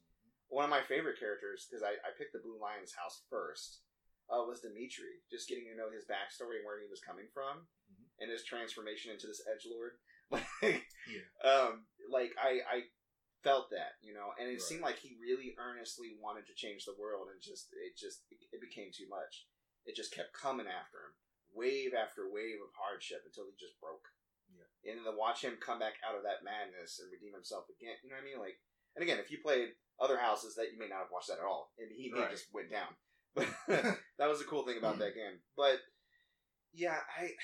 One 0.47 0.63
of 0.63 0.69
my 0.69 0.83
favorite 0.83 1.17
characters, 1.19 1.65
because 1.65 1.81
I, 1.81 1.97
I 2.05 2.13
picked 2.15 2.33
the 2.33 2.39
Blue 2.45 2.59
Lion's 2.61 2.93
house 2.93 3.23
first, 3.31 3.81
uh, 4.29 4.45
was 4.45 4.61
Dimitri. 4.61 5.25
Just 5.31 5.49
getting 5.49 5.65
to 5.65 5.75
know 5.75 5.89
his 5.89 6.05
backstory 6.05 6.57
and 6.61 6.65
where 6.65 6.79
he 6.79 6.88
was 6.88 7.01
coming 7.01 7.27
from, 7.33 7.67
Mhm. 7.89 8.05
and 8.19 8.29
his 8.31 8.45
transformation 8.45 9.11
into 9.11 9.25
this 9.25 9.41
edge 9.51 9.65
lord. 9.65 9.97
like, 10.29 10.85
Yeah. 11.09 11.25
um, 11.43 11.88
like 12.09 12.31
I, 12.38 12.61
I 12.69 12.89
felt 13.45 13.69
that, 13.69 14.01
you 14.01 14.10
know, 14.17 14.34
and 14.41 14.49
it 14.49 14.58
Right. 14.58 14.62
seemed 14.62 14.81
like 14.81 14.97
he 14.97 15.13
really 15.21 15.53
earnestly 15.62 16.17
wanted 16.17 16.49
to 16.49 16.58
change 16.58 16.84
the 16.84 16.97
world, 16.97 17.29
and 17.29 17.38
just 17.39 17.69
it 17.77 17.95
just 17.95 18.25
it 18.29 18.60
became 18.60 18.89
too 18.91 19.08
much. 19.08 19.45
It 19.86 19.95
just 19.95 20.12
kept 20.12 20.34
coming 20.34 20.65
after 20.65 20.97
him, 21.05 21.13
wave 21.53 21.93
after 21.93 22.25
wave 22.27 22.58
of 22.60 22.73
hardship 22.73 23.21
until 23.23 23.45
he 23.45 23.53
just 23.55 23.79
broke. 23.79 24.10
Yeah. 24.49 24.65
And 24.91 24.97
then 24.99 25.05
to 25.05 25.17
watch 25.17 25.41
him 25.45 25.58
come 25.62 25.77
back 25.77 26.01
out 26.01 26.17
of 26.17 26.23
that 26.25 26.43
madness 26.43 26.97
and 26.99 27.12
redeem 27.13 27.34
himself 27.34 27.69
again, 27.69 27.95
you 28.01 28.10
know 28.10 28.15
what 28.17 28.23
I 28.23 28.25
mean? 28.25 28.39
Like, 28.39 28.58
and 28.95 29.03
again, 29.03 29.19
if 29.19 29.29
you 29.29 29.38
played 29.41 29.75
other 29.99 30.17
houses, 30.17 30.55
that 30.55 30.71
you 30.73 30.77
may 30.79 30.88
not 30.89 31.05
have 31.05 31.12
watched 31.12 31.27
that 31.29 31.38
at 31.39 31.45
all, 31.45 31.71
and 31.77 31.91
he 31.91 32.10
may 32.12 32.21
Right. 32.21 32.31
just 32.31 32.51
went 32.51 32.71
down. 32.71 32.97
But 33.36 33.45
that 34.17 34.27
was 34.27 34.39
the 34.39 34.45
cool 34.49 34.65
thing 34.65 34.77
about 34.77 34.97
that 34.99 35.13
game. 35.13 35.43
But 35.55 35.81
yeah, 36.73 36.99
I 37.17 37.36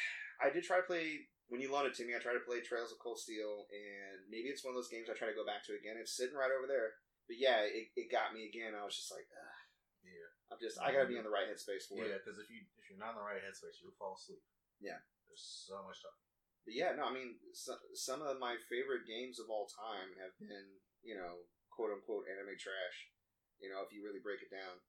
I 0.41 0.49
did 0.49 0.63
try 0.63 0.77
to 0.77 0.83
play 0.83 1.29
when 1.51 1.59
you 1.59 1.67
loaned 1.67 1.91
it 1.91 1.95
to 1.99 2.07
me. 2.07 2.15
I 2.15 2.23
tried 2.23 2.39
to 2.39 2.47
play 2.47 2.63
Trails 2.63 2.95
of 2.95 3.03
Cold 3.03 3.19
Steel, 3.19 3.67
and 3.75 4.23
maybe 4.31 4.47
it's 4.47 4.63
one 4.63 4.71
of 4.71 4.79
those 4.79 4.87
games 4.87 5.11
I 5.11 5.19
try 5.19 5.27
to 5.27 5.35
go 5.35 5.43
back 5.43 5.67
to 5.67 5.75
again. 5.75 5.99
It's 5.99 6.15
sitting 6.15 6.39
right 6.39 6.49
over 6.49 6.63
there. 6.63 6.95
But 7.27 7.35
yeah, 7.35 7.67
it, 7.67 7.91
it 7.99 8.07
got 8.07 8.31
me 8.31 8.47
again. 8.47 8.71
I 8.71 8.87
was 8.87 8.95
just 8.95 9.11
like, 9.11 9.27
Ugh, 9.27 9.59
Yeah. 10.07 10.29
I'm 10.47 10.59
just 10.63 10.79
I 10.79 10.95
gotta 10.95 11.11
be 11.11 11.19
in 11.19 11.27
the 11.27 11.31
right 11.31 11.47
headspace 11.47 11.91
for 11.91 11.99
Yeah, 11.99 12.07
it. 12.07 12.11
Yeah, 12.15 12.19
because 12.23 12.39
if 12.39 12.47
you 12.47 12.63
if 12.79 12.87
you're 12.87 12.99
not 12.99 13.15
in 13.15 13.19
the 13.19 13.27
right 13.27 13.43
headspace, 13.43 13.83
you'll 13.83 13.95
fall 13.99 14.15
asleep. 14.15 14.39
Yeah. 14.79 15.03
There's 15.27 15.43
so 15.67 15.83
much 15.83 15.99
stuff. 15.99 16.15
But 16.63 16.75
yeah, 16.75 16.95
no, 16.95 17.07
I 17.07 17.13
mean, 17.13 17.39
so, 17.51 17.75
some 17.95 18.23
of 18.23 18.39
my 18.39 18.55
favorite 18.71 19.03
games 19.03 19.39
of 19.41 19.49
all 19.51 19.65
time 19.65 20.13
have 20.21 20.35
been, 20.37 20.79
you 21.01 21.15
know, 21.19 21.47
quote 21.71 21.91
unquote 21.91 22.27
anime 22.31 22.55
trash. 22.55 23.11
You 23.59 23.71
know, 23.71 23.83
if 23.83 23.91
you 23.91 24.01
really 24.07 24.23
break 24.23 24.39
it 24.39 24.51
down. 24.51 24.79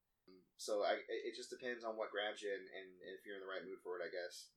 So 0.54 0.86
I, 0.86 1.02
it 1.10 1.34
just 1.34 1.50
depends 1.50 1.82
on 1.82 1.98
what 1.98 2.14
grabs 2.14 2.38
you 2.46 2.54
and, 2.54 2.62
and 2.62 2.88
if 3.10 3.26
you're 3.26 3.34
in 3.34 3.42
the 3.42 3.50
right 3.50 3.66
mood 3.66 3.82
for 3.82 3.98
it, 3.98 4.06
I 4.06 4.10
guess. 4.14 4.54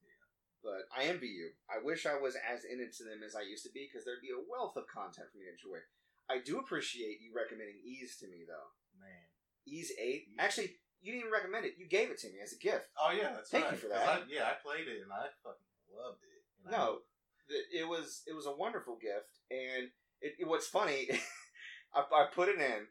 But 0.66 0.90
I 0.90 1.06
envy 1.06 1.30
you. 1.30 1.54
I 1.70 1.78
wish 1.78 2.10
I 2.10 2.18
was 2.18 2.34
as 2.34 2.66
into 2.66 3.06
them 3.06 3.22
as 3.22 3.38
I 3.38 3.46
used 3.46 3.62
to 3.70 3.72
be 3.72 3.86
because 3.86 4.02
there'd 4.02 4.26
be 4.26 4.34
a 4.34 4.42
wealth 4.50 4.74
of 4.76 4.90
content 4.90 5.30
for 5.30 5.38
me 5.38 5.46
to 5.46 5.54
enjoy. 5.54 5.78
I 6.26 6.42
do 6.42 6.58
appreciate 6.58 7.22
you 7.22 7.30
recommending 7.38 7.78
Ys 7.86 8.18
to 8.18 8.28
me, 8.28 8.50
though. 8.50 8.74
Man. 8.98 9.30
Ys 9.70 9.94
8? 9.94 10.42
Actually, 10.42 10.82
you 11.06 11.14
didn't 11.14 11.30
even 11.30 11.38
recommend 11.38 11.70
it. 11.70 11.78
You 11.78 11.86
gave 11.86 12.10
it 12.10 12.18
to 12.26 12.34
me 12.34 12.42
as 12.42 12.50
a 12.54 12.58
gift. 12.58 12.90
Oh 12.98 13.14
yeah, 13.14 13.30
that's 13.38 13.54
Thank 13.54 13.66
right. 13.70 13.74
you 13.74 13.78
for 13.78 13.90
that. 13.94 14.02
I, 14.10 14.20
yeah, 14.26 14.50
I 14.50 14.58
played 14.58 14.90
it 14.90 15.06
and 15.06 15.14
I 15.14 15.30
fucking 15.46 15.70
loved 15.94 16.26
it. 16.26 16.42
No, 16.66 17.06
it 17.48 17.88
was 17.88 18.24
it 18.26 18.34
was 18.34 18.48
a 18.48 18.58
wonderful 18.58 18.98
gift, 18.98 19.38
and 19.54 19.94
it, 20.22 20.34
it 20.42 20.48
what's 20.48 20.66
funny, 20.66 21.06
I, 21.94 22.02
I 22.02 22.26
put 22.34 22.50
it 22.50 22.58
in, 22.58 22.90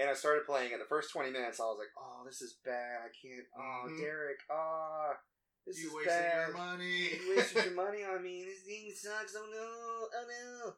and 0.00 0.08
I 0.08 0.14
started 0.14 0.46
playing 0.46 0.72
it. 0.72 0.78
The 0.78 0.88
first 0.88 1.12
twenty 1.12 1.30
minutes, 1.30 1.60
I 1.60 1.64
was 1.64 1.76
like, 1.78 1.92
"Oh, 2.00 2.24
this 2.24 2.40
is 2.40 2.56
bad. 2.64 3.04
I 3.04 3.12
can't. 3.12 3.44
Oh, 3.52 3.88
Mhm. 3.92 3.98
Derek. 4.00 4.38
Ah, 4.50 5.20
this 5.66 5.82
you 5.82 5.88
is 5.88 5.94
wasted 5.94 6.12
bad. 6.12 6.48
your 6.48 6.56
money. 6.56 7.02
you 7.14 7.36
wasted 7.36 7.64
your 7.64 7.74
money 7.74 8.02
on 8.04 8.22
me. 8.22 8.44
This 8.44 8.62
thing 8.64 8.92
sucks. 8.94 9.36
Oh 9.36 9.46
no! 9.50 10.08
Oh 10.08 10.24
no! 10.28 10.72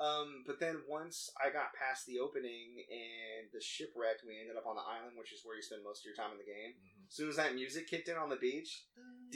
Um, 0.00 0.42
but 0.46 0.58
then 0.58 0.82
once 0.88 1.30
I 1.36 1.52
got 1.52 1.76
past 1.76 2.06
the 2.06 2.18
opening 2.18 2.80
and 2.88 3.52
the 3.52 3.60
shipwreck, 3.60 4.24
we 4.26 4.40
ended 4.40 4.56
up 4.56 4.66
on 4.66 4.74
the 4.74 4.82
island, 4.82 5.14
which 5.20 5.32
is 5.32 5.44
where 5.44 5.54
you 5.54 5.62
spend 5.62 5.84
most 5.84 6.00
of 6.00 6.08
your 6.08 6.16
time 6.16 6.32
in 6.32 6.40
the 6.40 6.48
game. 6.48 6.74
Mm-hmm. 6.74 7.06
As 7.06 7.14
soon 7.14 7.28
as 7.28 7.36
that 7.36 7.54
music 7.54 7.86
kicked 7.86 8.08
in 8.08 8.16
on 8.16 8.32
the 8.32 8.40
beach, 8.40 8.88
mm-hmm. 8.96 9.30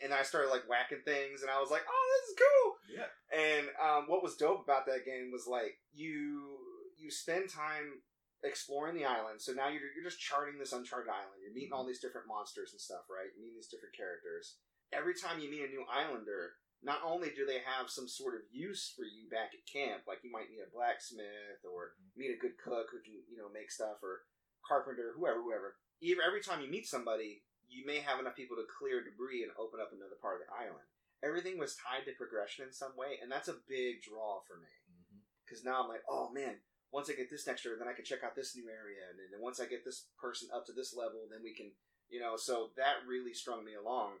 and 0.00 0.14
I 0.14 0.22
started 0.22 0.54
like 0.54 0.70
whacking 0.70 1.02
things, 1.04 1.42
and 1.42 1.50
I 1.50 1.58
was 1.58 1.70
like, 1.70 1.82
"Oh, 1.84 2.04
this 2.14 2.30
is 2.30 2.38
cool!" 2.38 2.68
Yeah. 2.94 3.10
And 3.34 3.66
um, 3.76 4.06
what 4.06 4.22
was 4.22 4.36
dope 4.38 4.62
about 4.62 4.86
that 4.86 5.04
game 5.04 5.34
was 5.34 5.50
like 5.50 5.76
you 5.92 6.56
you 6.96 7.10
spend 7.10 7.50
time 7.50 8.00
exploring 8.42 8.96
the 8.96 9.04
island. 9.04 9.40
So 9.40 9.52
now 9.52 9.68
you're 9.68 9.92
you're 9.92 10.06
just 10.06 10.20
charting 10.20 10.58
this 10.58 10.72
uncharted 10.72 11.12
island. 11.12 11.40
You're 11.42 11.54
meeting 11.54 11.72
all 11.72 11.84
mm-hmm. 11.84 11.92
these 11.92 12.00
different 12.00 12.28
monsters 12.28 12.72
and 12.72 12.80
stuff, 12.80 13.08
right? 13.10 13.28
You're 13.32 13.44
meeting 13.44 13.60
these 13.60 13.72
different 13.72 13.96
characters. 13.96 14.56
Every 14.92 15.14
time 15.14 15.38
you 15.38 15.50
meet 15.50 15.68
a 15.68 15.70
new 15.70 15.86
islander, 15.86 16.58
not 16.82 17.04
only 17.04 17.30
do 17.30 17.44
they 17.44 17.60
have 17.62 17.92
some 17.92 18.08
sort 18.08 18.34
of 18.34 18.48
use 18.50 18.90
for 18.96 19.04
you 19.04 19.28
back 19.28 19.52
at 19.52 19.68
camp, 19.68 20.08
like 20.08 20.24
you 20.24 20.32
might 20.32 20.48
meet 20.48 20.64
a 20.64 20.72
blacksmith 20.72 21.60
or 21.68 21.94
mm-hmm. 21.94 22.16
meet 22.16 22.32
a 22.32 22.40
good 22.40 22.56
cook 22.56 22.88
who 22.90 23.04
can 23.04 23.20
you 23.28 23.36
know 23.36 23.52
make 23.52 23.70
stuff 23.70 24.00
or 24.00 24.24
carpenter, 24.64 25.12
whoever, 25.12 25.40
whoever. 25.44 25.76
Even 26.00 26.24
every 26.24 26.40
time 26.40 26.64
you 26.64 26.70
meet 26.70 26.88
somebody, 26.88 27.44
you 27.68 27.84
may 27.84 28.00
have 28.00 28.18
enough 28.18 28.34
people 28.34 28.56
to 28.56 28.66
clear 28.66 29.04
debris 29.04 29.44
and 29.44 29.52
open 29.60 29.78
up 29.78 29.92
another 29.92 30.16
part 30.16 30.40
of 30.40 30.48
the 30.48 30.50
island. 30.56 30.84
Everything 31.20 31.60
was 31.60 31.76
tied 31.76 32.08
to 32.08 32.16
progression 32.16 32.64
in 32.64 32.72
some 32.72 32.96
way, 32.96 33.20
and 33.20 33.28
that's 33.28 33.52
a 33.52 33.60
big 33.68 34.00
draw 34.00 34.40
for 34.48 34.56
me. 34.56 34.72
Mm-hmm. 34.88 35.20
Because 35.44 35.60
now 35.60 35.84
I'm 35.84 35.92
like, 35.92 36.02
oh 36.08 36.32
man, 36.32 36.56
once 36.92 37.08
I 37.08 37.14
get 37.14 37.30
this 37.30 37.46
next 37.46 37.64
year, 37.64 37.76
then 37.78 37.88
I 37.88 37.92
can 37.94 38.04
check 38.04 38.24
out 38.24 38.34
this 38.34 38.56
new 38.56 38.66
area, 38.68 39.06
and 39.10 39.18
then 39.18 39.40
once 39.40 39.60
I 39.60 39.66
get 39.66 39.84
this 39.84 40.06
person 40.20 40.48
up 40.54 40.66
to 40.66 40.72
this 40.72 40.94
level, 40.94 41.26
then 41.30 41.40
we 41.42 41.54
can, 41.54 41.70
you 42.08 42.18
know. 42.20 42.36
So 42.36 42.70
that 42.76 43.06
really 43.06 43.32
strung 43.34 43.64
me 43.64 43.74
along. 43.74 44.18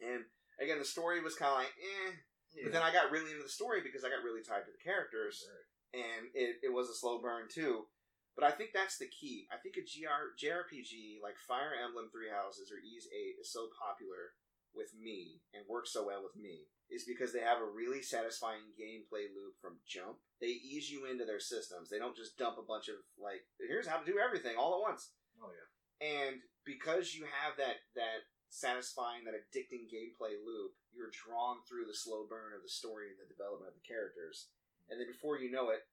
And 0.00 0.24
again, 0.60 0.78
the 0.78 0.84
story 0.88 1.20
was 1.20 1.34
kind 1.36 1.52
of 1.52 1.58
like, 1.58 1.74
eh. 1.78 2.12
Yeah. 2.52 2.68
But 2.68 2.72
then 2.76 2.84
I 2.84 2.92
got 2.92 3.08
really 3.08 3.32
into 3.32 3.42
the 3.44 3.48
story 3.48 3.80
because 3.80 4.04
I 4.04 4.12
got 4.12 4.20
really 4.24 4.44
tied 4.44 4.68
to 4.68 4.72
the 4.76 4.84
characters 4.84 5.40
Right. 5.48 6.04
and 6.04 6.28
it, 6.36 6.60
it 6.68 6.72
was 6.72 6.92
a 6.92 6.94
slow 6.94 7.16
burn 7.16 7.48
too. 7.48 7.88
But 8.36 8.44
I 8.44 8.52
think 8.52 8.72
that's 8.76 8.96
the 9.00 9.08
key. 9.08 9.48
I 9.48 9.56
think 9.56 9.76
a 9.80 9.84
GR, 9.84 10.36
JRPG 10.36 11.20
like 11.24 11.40
Fire 11.40 11.72
Emblem 11.72 12.12
Three 12.12 12.28
Houses 12.28 12.68
or 12.68 12.76
Ys 12.76 13.08
Eight 13.08 13.40
is 13.40 13.48
so 13.52 13.72
popular 13.80 14.36
with 14.76 14.92
me 14.96 15.40
and 15.56 15.64
works 15.68 15.92
so 15.96 16.04
well 16.04 16.20
with 16.20 16.36
me 16.36 16.68
is 16.92 17.08
because 17.08 17.32
they 17.32 17.40
have 17.40 17.58
a 17.58 17.72
really 17.72 18.04
satisfying 18.04 18.76
gameplay 18.76 19.32
loop 19.32 19.56
from 19.60 19.80
jump. 19.88 20.20
They 20.40 20.60
ease 20.60 20.92
you 20.92 21.08
into 21.08 21.24
their 21.24 21.40
systems. 21.40 21.88
They 21.88 21.98
don't 21.98 22.16
just 22.16 22.36
dump 22.36 22.60
a 22.60 22.68
bunch 22.68 22.92
of 22.92 23.00
like 23.16 23.48
here's 23.56 23.88
how 23.88 23.96
to 23.96 24.04
do 24.04 24.20
everything 24.20 24.60
all 24.60 24.76
at 24.76 24.84
once. 24.84 25.10
Oh 25.40 25.48
yeah. 25.48 25.68
And 26.02 26.44
because 26.68 27.16
you 27.16 27.24
have 27.24 27.56
that 27.56 27.80
that 27.96 28.28
satisfying, 28.52 29.24
that 29.24 29.32
addicting 29.32 29.88
gameplay 29.88 30.36
loop, 30.36 30.76
you're 30.92 31.10
drawn 31.10 31.64
through 31.64 31.88
the 31.88 31.96
slow 31.96 32.28
burn 32.28 32.52
of 32.52 32.60
the 32.60 32.68
story 32.68 33.08
and 33.08 33.16
the 33.16 33.32
development 33.32 33.72
of 33.72 33.78
the 33.80 33.88
characters. 33.88 34.52
And 34.92 35.00
then 35.00 35.08
before 35.08 35.40
you 35.40 35.48
know 35.48 35.72
it, 35.72 35.88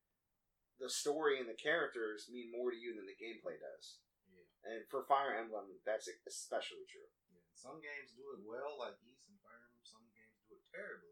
the 0.76 0.92
story 0.92 1.40
and 1.40 1.48
the 1.48 1.56
characters 1.56 2.28
mean 2.28 2.52
more 2.52 2.72
to 2.72 2.80
you 2.80 2.96
than 2.96 3.08
the 3.08 3.16
gameplay 3.16 3.56
does. 3.56 4.04
Yeah. 4.28 4.44
And 4.68 4.84
for 4.92 5.08
Fire 5.08 5.40
Emblem, 5.40 5.72
that's 5.88 6.12
especially 6.28 6.84
true. 6.92 7.08
Yeah. 7.32 7.44
Some 7.56 7.80
games 7.80 8.12
do 8.16 8.28
it 8.36 8.44
well, 8.44 8.76
like 8.76 9.00
Ys 9.08 9.24
and 9.28 9.40
Fire 9.40 9.64
Emblem. 9.64 9.84
Some 9.88 10.04
games 10.12 10.36
do 10.48 10.60
it 10.60 10.64
terribly, 10.80 11.12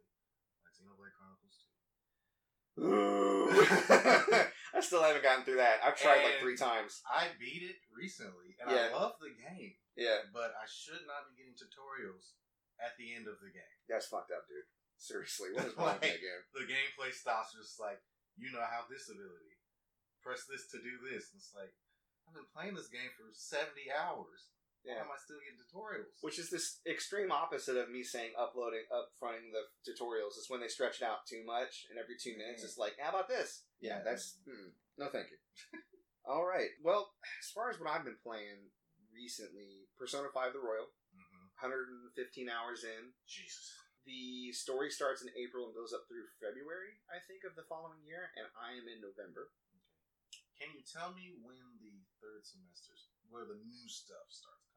like 0.63 0.71
Xenoblade 0.75 1.11
Chronicles 1.19 1.57
2. 2.79 4.47
I 4.77 4.79
still 4.85 5.01
haven't 5.03 5.23
gotten 5.25 5.43
through 5.43 5.57
that. 5.59 5.81
I've 5.83 5.97
tried 5.97 6.23
like 6.23 6.37
And- 6.39 6.43
three 6.45 6.55
times. 6.55 7.01
I 7.09 7.27
beat 7.39 7.63
it 7.67 7.81
recently, 7.91 8.55
and 8.61 8.71
Yeah. 8.71 8.93
I 8.93 8.95
love 8.95 9.17
the 9.19 9.33
game, 9.35 9.75
Yeah, 9.97 10.29
but 10.31 10.53
I 10.55 10.65
should 10.69 11.03
not 11.09 11.27
be 11.27 11.35
getting 11.41 11.57
tutorials 11.57 12.37
at 12.79 12.93
the 12.95 13.11
end 13.17 13.27
of 13.27 13.41
the 13.41 13.49
game. 13.51 13.75
that's 13.89 14.07
fucked 14.07 14.31
up, 14.31 14.47
dude. 14.47 14.67
Seriously, 14.97 15.51
what 15.53 15.65
is 15.65 15.73
wrong 15.77 15.97
with 15.97 16.01
that 16.05 16.11
Like- 16.17 16.21
game? 16.21 16.43
The 16.53 16.65
gameplay 16.69 17.11
stops 17.13 17.53
just 17.57 17.79
like, 17.81 17.99
you 18.37 18.51
know, 18.53 18.61
I 18.61 18.69
have 18.69 18.85
this 18.89 19.09
ability. 19.09 19.57
Press 20.21 20.45
this 20.45 20.67
to 20.71 20.77
do 20.81 20.97
this. 21.09 21.31
And 21.33 21.39
it's 21.41 21.53
like, 21.57 21.73
I've 22.27 22.35
been 22.35 22.45
playing 22.53 22.75
this 22.75 22.89
game 22.89 23.09
for 23.17 23.25
70 23.33 23.89
hours. 23.89 24.51
Why 24.87 24.95
Yeah. 24.95 25.03
am 25.03 25.11
I 25.11 25.19
still 25.19 25.35
getting 25.43 25.59
tutorials? 25.59 26.15
Which 26.23 26.39
is 26.39 26.49
this 26.49 26.79
extreme 26.87 27.27
opposite 27.31 27.75
of 27.75 27.91
me 27.91 28.03
saying 28.03 28.31
uploading, 28.39 28.87
upfronting 28.87 29.51
the 29.51 29.67
tutorials. 29.83 30.39
It's 30.39 30.49
when 30.49 30.61
they 30.63 30.69
stretch 30.71 31.01
it 31.01 31.05
out 31.05 31.27
too 31.27 31.43
much, 31.43 31.87
and 31.91 31.99
every 31.99 32.15
two 32.15 32.37
minutes 32.37 32.63
it's 32.63 32.77
like, 32.79 32.95
how 32.97 33.09
about 33.11 33.27
this? 33.27 33.67
Yeah, 33.83 33.99
that's 34.01 34.39
hmm, 34.47 34.71
no, 34.97 35.09
thank 35.11 35.27
you. 35.29 35.37
All 36.25 36.45
right. 36.47 36.71
Well, 36.81 37.11
as 37.43 37.51
far 37.51 37.69
as 37.69 37.79
what 37.79 37.89
I've 37.91 38.03
been 38.07 38.19
playing 38.23 38.71
recently, 39.11 39.91
Persona 39.99 40.29
Five: 40.33 40.53
The 40.53 40.59
Royal. 40.63 40.87
hmm 41.11 41.43
115 41.59 42.47
hours 42.53 42.85
in. 42.85 43.11
Jesus. 43.25 43.73
The 44.05 44.53
story 44.53 44.87
starts 44.93 45.19
in 45.25 45.33
April 45.35 45.65
and 45.67 45.75
goes 45.75 45.91
up 45.91 46.07
through 46.07 46.29
February, 46.39 47.01
I 47.11 47.19
think, 47.27 47.43
of 47.43 47.57
the 47.59 47.65
following 47.67 47.99
year, 48.07 48.31
and 48.39 48.47
I 48.55 48.71
am 48.77 48.87
in 48.87 49.01
November. 49.03 49.51
Okay. 49.73 49.83
Can 50.63 50.69
you 50.77 50.85
tell 50.85 51.11
me 51.17 51.35
when 51.43 51.59
the 51.81 52.05
third 52.23 52.45
semesters, 52.45 53.09
where 53.33 53.43
the 53.49 53.57
new 53.59 53.89
stuff 53.89 54.29
starts 54.29 54.63
coming 54.69 54.76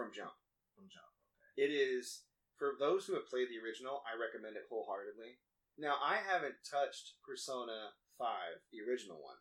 From 0.00 0.16
Jump. 0.16 0.32
from 0.72 0.88
Jump? 0.88 1.12
Okay. 1.28 1.68
It 1.68 1.72
is 1.76 2.24
for 2.56 2.72
those 2.80 3.04
who 3.04 3.12
have 3.20 3.28
played 3.28 3.52
the 3.52 3.60
original. 3.60 4.00
I 4.08 4.16
recommend 4.16 4.56
it 4.56 4.64
wholeheartedly. 4.72 5.36
Now 5.76 6.00
I 6.00 6.24
haven't 6.24 6.64
touched 6.64 7.20
Persona 7.20 7.92
Five, 8.16 8.60
the 8.68 8.84
original 8.84 9.16
one 9.16 9.40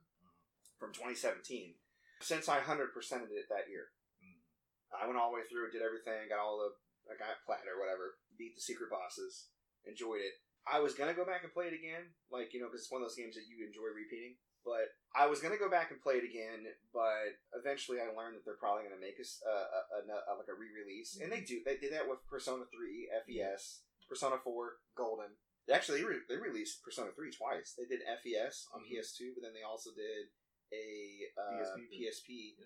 from 0.80 0.96
2017, 0.96 1.76
since 2.24 2.48
I 2.48 2.64
hundred 2.64 2.96
percented 2.96 3.36
it 3.36 3.52
that 3.52 3.68
year. 3.68 3.92
Mm. 4.24 4.40
I 4.96 5.04
went 5.04 5.20
all 5.20 5.32
the 5.32 5.40
way 5.40 5.48
through, 5.48 5.72
did 5.72 5.84
everything, 5.84 6.32
got 6.32 6.40
all 6.40 6.64
the, 6.64 6.72
I 7.12 7.20
got 7.20 7.44
plat 7.44 7.68
or 7.68 7.76
whatever, 7.76 8.20
beat 8.40 8.56
the 8.56 8.64
secret 8.64 8.88
bosses, 8.88 9.52
enjoyed 9.84 10.24
it. 10.24 10.40
I 10.64 10.80
was 10.80 10.96
gonna 10.96 11.16
go 11.16 11.28
back 11.28 11.44
and 11.44 11.52
play 11.52 11.68
it 11.68 11.76
again, 11.76 12.16
like 12.32 12.56
you 12.56 12.64
know, 12.64 12.72
because 12.72 12.88
it's 12.88 12.92
one 12.92 13.04
of 13.04 13.08
those 13.12 13.20
games 13.20 13.36
that 13.36 13.52
you 13.52 13.68
enjoy 13.68 13.92
repeating. 13.92 14.40
But 14.66 14.92
I 15.16 15.26
was 15.26 15.40
gonna 15.40 15.58
go 15.58 15.70
back 15.70 15.90
and 15.92 16.02
play 16.02 16.16
it 16.22 16.28
again, 16.28 16.68
but 16.94 17.40
eventually 17.56 17.98
I 18.04 18.12
learned 18.14 18.36
that 18.36 18.46
they're 18.46 18.60
probably 18.60 18.84
gonna 18.84 19.00
make 19.02 19.20
us 19.20 19.42
uh, 19.42 20.00
a, 20.00 20.06
a, 20.06 20.36
like 20.38 20.52
a 20.52 20.58
re-release, 20.58 21.18
and 21.22 21.32
they 21.32 21.42
do. 21.42 21.62
They 21.66 21.78
did 21.78 21.94
that 21.94 22.08
with 22.08 22.20
Persona 22.30 22.66
Three, 22.70 23.08
FES, 23.26 23.82
Persona 24.08 24.38
Four, 24.44 24.84
Golden. 24.96 25.34
They 25.68 25.74
actually 25.74 26.04
re- 26.04 26.26
they 26.28 26.36
released 26.38 26.84
Persona 26.84 27.10
Three 27.16 27.32
twice. 27.32 27.74
They 27.78 27.86
did 27.86 28.02
FES 28.04 28.68
on 28.74 28.82
Mhm. 28.84 28.90
PS2, 29.00 29.34
but 29.34 29.44
then 29.48 29.54
they 29.54 29.64
also 29.64 29.92
did 29.96 30.30
a 30.74 31.30
uh, 31.40 31.52
PSP. 31.56 31.90
PSP, 31.90 32.30
Yeah. 32.60 32.66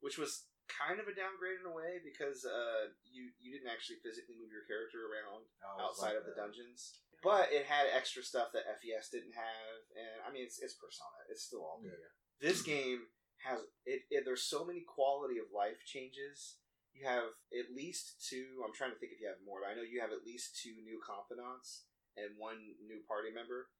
which 0.00 0.18
was 0.18 0.46
kind 0.66 0.98
of 0.98 1.06
a 1.06 1.14
downgrade 1.14 1.60
in 1.60 1.66
a 1.66 1.74
way 1.74 2.00
because 2.02 2.44
uh, 2.46 2.88
you 3.04 3.30
you 3.38 3.52
didn't 3.52 3.68
actually 3.70 4.00
physically 4.02 4.34
move 4.40 4.50
your 4.50 4.64
character 4.64 5.06
around 5.06 5.44
outside 5.78 6.16
liked 6.16 6.18
of 6.18 6.24
the 6.24 6.30
that. 6.34 6.40
dungeons. 6.40 7.00
But 7.22 7.52
it 7.52 7.64
had 7.64 7.86
extra 7.88 8.22
stuff 8.22 8.52
that 8.52 8.68
FES 8.80 9.08
didn't 9.08 9.32
have, 9.32 9.80
and 9.96 10.13
mean, 10.34 10.44
it's, 10.44 10.58
it's 10.58 10.74
Persona. 10.74 11.22
It's 11.30 11.46
still 11.46 11.62
all 11.62 11.78
good. 11.80 11.94
Yeah. 11.94 12.12
This 12.42 12.60
game 12.66 13.06
has 13.46 13.62
it, 13.86 14.02
it. 14.10 14.26
There's 14.26 14.42
so 14.42 14.66
many 14.66 14.82
quality 14.82 15.38
of 15.38 15.54
life 15.54 15.78
changes. 15.86 16.58
You 16.92 17.06
have 17.06 17.30
at 17.54 17.70
least 17.74 18.18
two. 18.26 18.62
I'm 18.66 18.74
trying 18.74 18.90
to 18.94 18.98
think 18.98 19.14
if 19.14 19.20
you 19.22 19.26
have 19.30 19.42
more, 19.46 19.62
but 19.62 19.70
I 19.70 19.74
know 19.78 19.86
you 19.86 20.02
have 20.02 20.14
at 20.14 20.26
least 20.26 20.58
two 20.58 20.74
new 20.82 20.98
confidants 21.02 21.86
and 22.18 22.34
one 22.38 22.58
new 22.86 23.02
party 23.06 23.30
member. 23.34 23.70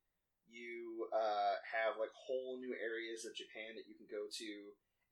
You 0.46 1.08
uh, 1.10 1.58
have 1.62 1.98
like 1.98 2.10
whole 2.14 2.58
new 2.62 2.74
areas 2.78 3.24
of 3.26 3.34
Japan 3.34 3.74
that 3.78 3.86
you 3.90 3.94
can 3.98 4.06
go 4.10 4.26
to, 4.30 4.50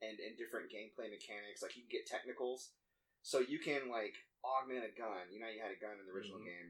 and 0.05 0.19
and 0.23 0.35
different 0.39 0.71
gameplay 0.71 1.11
mechanics. 1.11 1.63
Like 1.63 1.75
you 1.79 1.83
can 1.87 1.95
get 1.95 2.07
technicals, 2.11 2.75
so 3.23 3.41
you 3.43 3.59
can 3.59 3.87
like 3.91 4.15
augment 4.45 4.85
a 4.87 4.93
gun. 4.95 5.31
You 5.33 5.41
know, 5.41 5.51
you 5.51 5.63
had 5.63 5.73
a 5.75 5.79
gun 5.81 5.99
in 5.99 6.05
the 6.07 6.13
original 6.15 6.43
Mhm. 6.43 6.51
game 6.51 6.69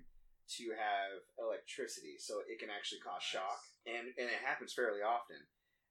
to 0.60 0.64
have 0.76 1.24
electricity, 1.40 2.20
so 2.20 2.44
it 2.44 2.60
can 2.60 2.68
actually 2.68 3.00
cause 3.00 3.24
Nice. 3.24 3.32
shock, 3.40 3.60
and 3.86 4.14
and 4.14 4.28
it 4.30 4.42
happens 4.44 4.72
fairly 4.72 5.02
often. 5.02 5.38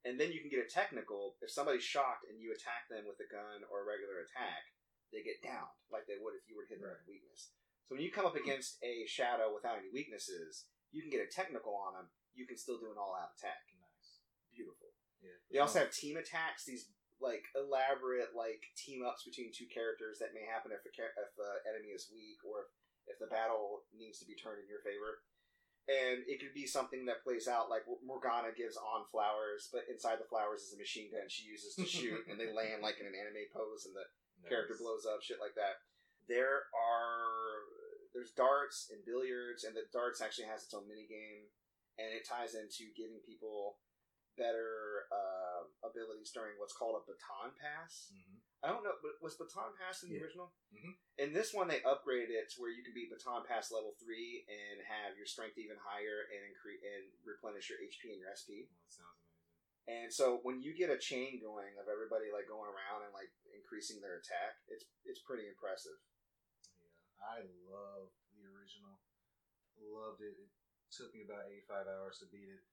And 0.01 0.17
then 0.17 0.33
you 0.33 0.41
can 0.41 0.49
get 0.49 0.65
a 0.65 0.69
technical. 0.69 1.37
If 1.45 1.53
somebody's 1.53 1.85
shocked 1.85 2.25
and 2.25 2.41
you 2.41 2.49
attack 2.49 2.89
them 2.89 3.05
with 3.05 3.21
a 3.21 3.29
gun 3.29 3.61
or 3.69 3.85
a 3.85 3.89
regular 3.89 4.25
attack, 4.25 4.73
they 5.13 5.21
get 5.21 5.45
downed 5.45 5.77
like 5.93 6.09
they 6.09 6.17
would 6.17 6.33
if 6.33 6.49
you 6.49 6.57
were 6.57 6.65
to 6.65 6.71
hit 6.73 6.81
them 6.81 6.89
with 6.89 7.05
a 7.05 7.11
weakness. 7.11 7.53
So 7.85 7.93
when 7.93 8.01
you 8.01 8.09
come 8.09 8.25
up 8.25 8.39
against 8.39 8.81
a 8.81 9.05
shadow 9.05 9.53
without 9.53 9.77
any 9.77 9.93
weaknesses, 9.93 10.65
you 10.89 11.05
can 11.05 11.13
get 11.13 11.21
a 11.21 11.29
technical 11.29 11.77
on 11.77 11.93
them. 11.93 12.07
You 12.33 12.47
can 12.47 12.57
still 12.57 12.79
do 12.79 12.89
an 12.89 12.97
all-out 12.97 13.35
attack. 13.37 13.67
Nice. 13.77 14.23
Beautiful. 14.55 14.95
Yeah. 15.21 15.37
They 15.51 15.59
also 15.61 15.83
have 15.85 15.93
team 15.93 16.17
attacks. 16.17 16.65
These 16.65 16.89
like 17.21 17.45
elaborate 17.53 18.33
like 18.33 18.73
team 18.73 19.05
ups 19.05 19.21
between 19.21 19.53
two 19.53 19.69
characters 19.69 20.17
that 20.17 20.33
may 20.33 20.41
happen 20.41 20.73
if 20.73 20.81
a 20.81 20.89
if 20.89 21.31
the 21.37 21.51
enemy 21.69 21.93
is 21.93 22.09
weak 22.09 22.41
or 22.41 22.65
if, 22.65 22.69
if 23.13 23.17
the 23.21 23.29
battle 23.29 23.85
needs 23.93 24.17
to 24.19 24.25
be 24.25 24.33
turned 24.33 24.57
in 24.57 24.71
your 24.71 24.81
favor. 24.81 25.21
And 25.89 26.23
it 26.29 26.39
could 26.39 26.53
be 26.53 26.67
something 26.69 27.05
that 27.09 27.23
plays 27.25 27.47
out 27.49 27.69
like 27.69 27.83
Morgana 28.05 28.53
gives 28.55 28.77
on 28.77 29.09
flowers, 29.09 29.67
but 29.73 29.89
inside 29.89 30.19
the 30.21 30.29
flowers 30.29 30.61
is 30.61 30.73
a 30.73 30.79
machine 30.79 31.09
gun 31.11 31.25
she 31.27 31.49
uses 31.49 31.73
to 31.75 31.85
shoot, 31.85 32.27
and 32.29 32.39
they 32.39 32.53
land 32.53 32.81
like 32.85 32.99
in 33.01 33.07
an 33.09 33.17
anime 33.17 33.49
pose, 33.51 33.85
and 33.89 33.95
the 33.97 34.05
character 34.47 34.77
blows 34.77 35.05
up, 35.09 35.21
shit 35.25 35.41
like 35.41 35.55
that. 35.57 35.81
There 36.29 36.69
are 36.69 37.65
there's 38.13 38.31
darts 38.31 38.91
and 38.91 39.01
billiards, 39.05 39.63
and 39.65 39.75
the 39.75 39.87
darts 39.91 40.21
actually 40.21 40.47
has 40.53 40.63
its 40.63 40.73
own 40.75 40.87
mini 40.87 41.07
game, 41.09 41.49
and 41.97 42.13
it 42.13 42.27
ties 42.29 42.53
into 42.55 42.91
giving 42.93 43.19
people 43.25 43.79
better 44.37 45.07
uh, 45.11 45.65
abilities 45.87 46.31
during 46.31 46.55
what's 46.61 46.73
called 46.77 46.95
a 46.99 47.03
baton 47.03 47.51
pass. 47.57 48.11
Mhm. 48.13 48.40
I 48.61 48.69
don't 48.69 48.85
know, 48.85 48.93
but 49.01 49.17
was 49.25 49.33
baton 49.41 49.73
pass 49.73 50.03
in 50.05 50.09
the 50.09 50.15
Yeah. 50.15 50.21
original? 50.21 50.53
Mhm. 50.71 50.97
In 51.17 51.33
this 51.33 51.51
one, 51.53 51.67
they 51.67 51.81
upgraded 51.81 52.29
it 52.29 52.49
to 52.51 52.61
where 52.61 52.69
you 52.69 52.83
can 52.83 52.93
be 52.93 53.09
baton 53.09 53.45
pass 53.45 53.71
level 53.71 53.95
three 53.95 54.45
and 54.47 54.81
have 54.81 55.17
your 55.17 55.25
strength 55.25 55.57
even 55.57 55.77
higher 55.77 56.21
and 56.29 56.45
incre- 56.55 56.81
and 56.83 57.11
replenish 57.25 57.69
your 57.69 57.81
HP 57.81 58.11
and 58.11 58.19
your 58.21 58.29
SP. 58.29 58.69
Oh, 58.69 58.77
that 58.85 58.91
sounds 58.93 59.17
amazing. 59.19 60.03
And 60.05 60.13
so 60.13 60.37
when 60.45 60.61
you 60.61 60.73
get 60.73 60.91
a 60.91 60.97
chain 60.99 61.39
going 61.41 61.75
of 61.79 61.87
everybody 61.89 62.29
like 62.31 62.47
going 62.47 62.69
around 62.69 63.03
and 63.03 63.13
like 63.13 63.33
increasing 63.51 63.99
their 63.99 64.17
attack, 64.17 64.61
it's 64.67 64.85
it's 65.05 65.19
pretty 65.21 65.47
impressive. 65.47 65.97
Yeah, 66.79 66.87
I 67.19 67.41
love 67.65 68.13
the 68.31 68.45
original. 68.45 69.01
Loved 69.77 70.21
it. 70.21 70.37
It 70.37 70.51
took 70.91 71.13
me 71.15 71.23
about 71.23 71.49
85 71.49 71.87
hours 71.87 72.19
to 72.19 72.27
beat 72.27 72.47
it, 72.49 72.63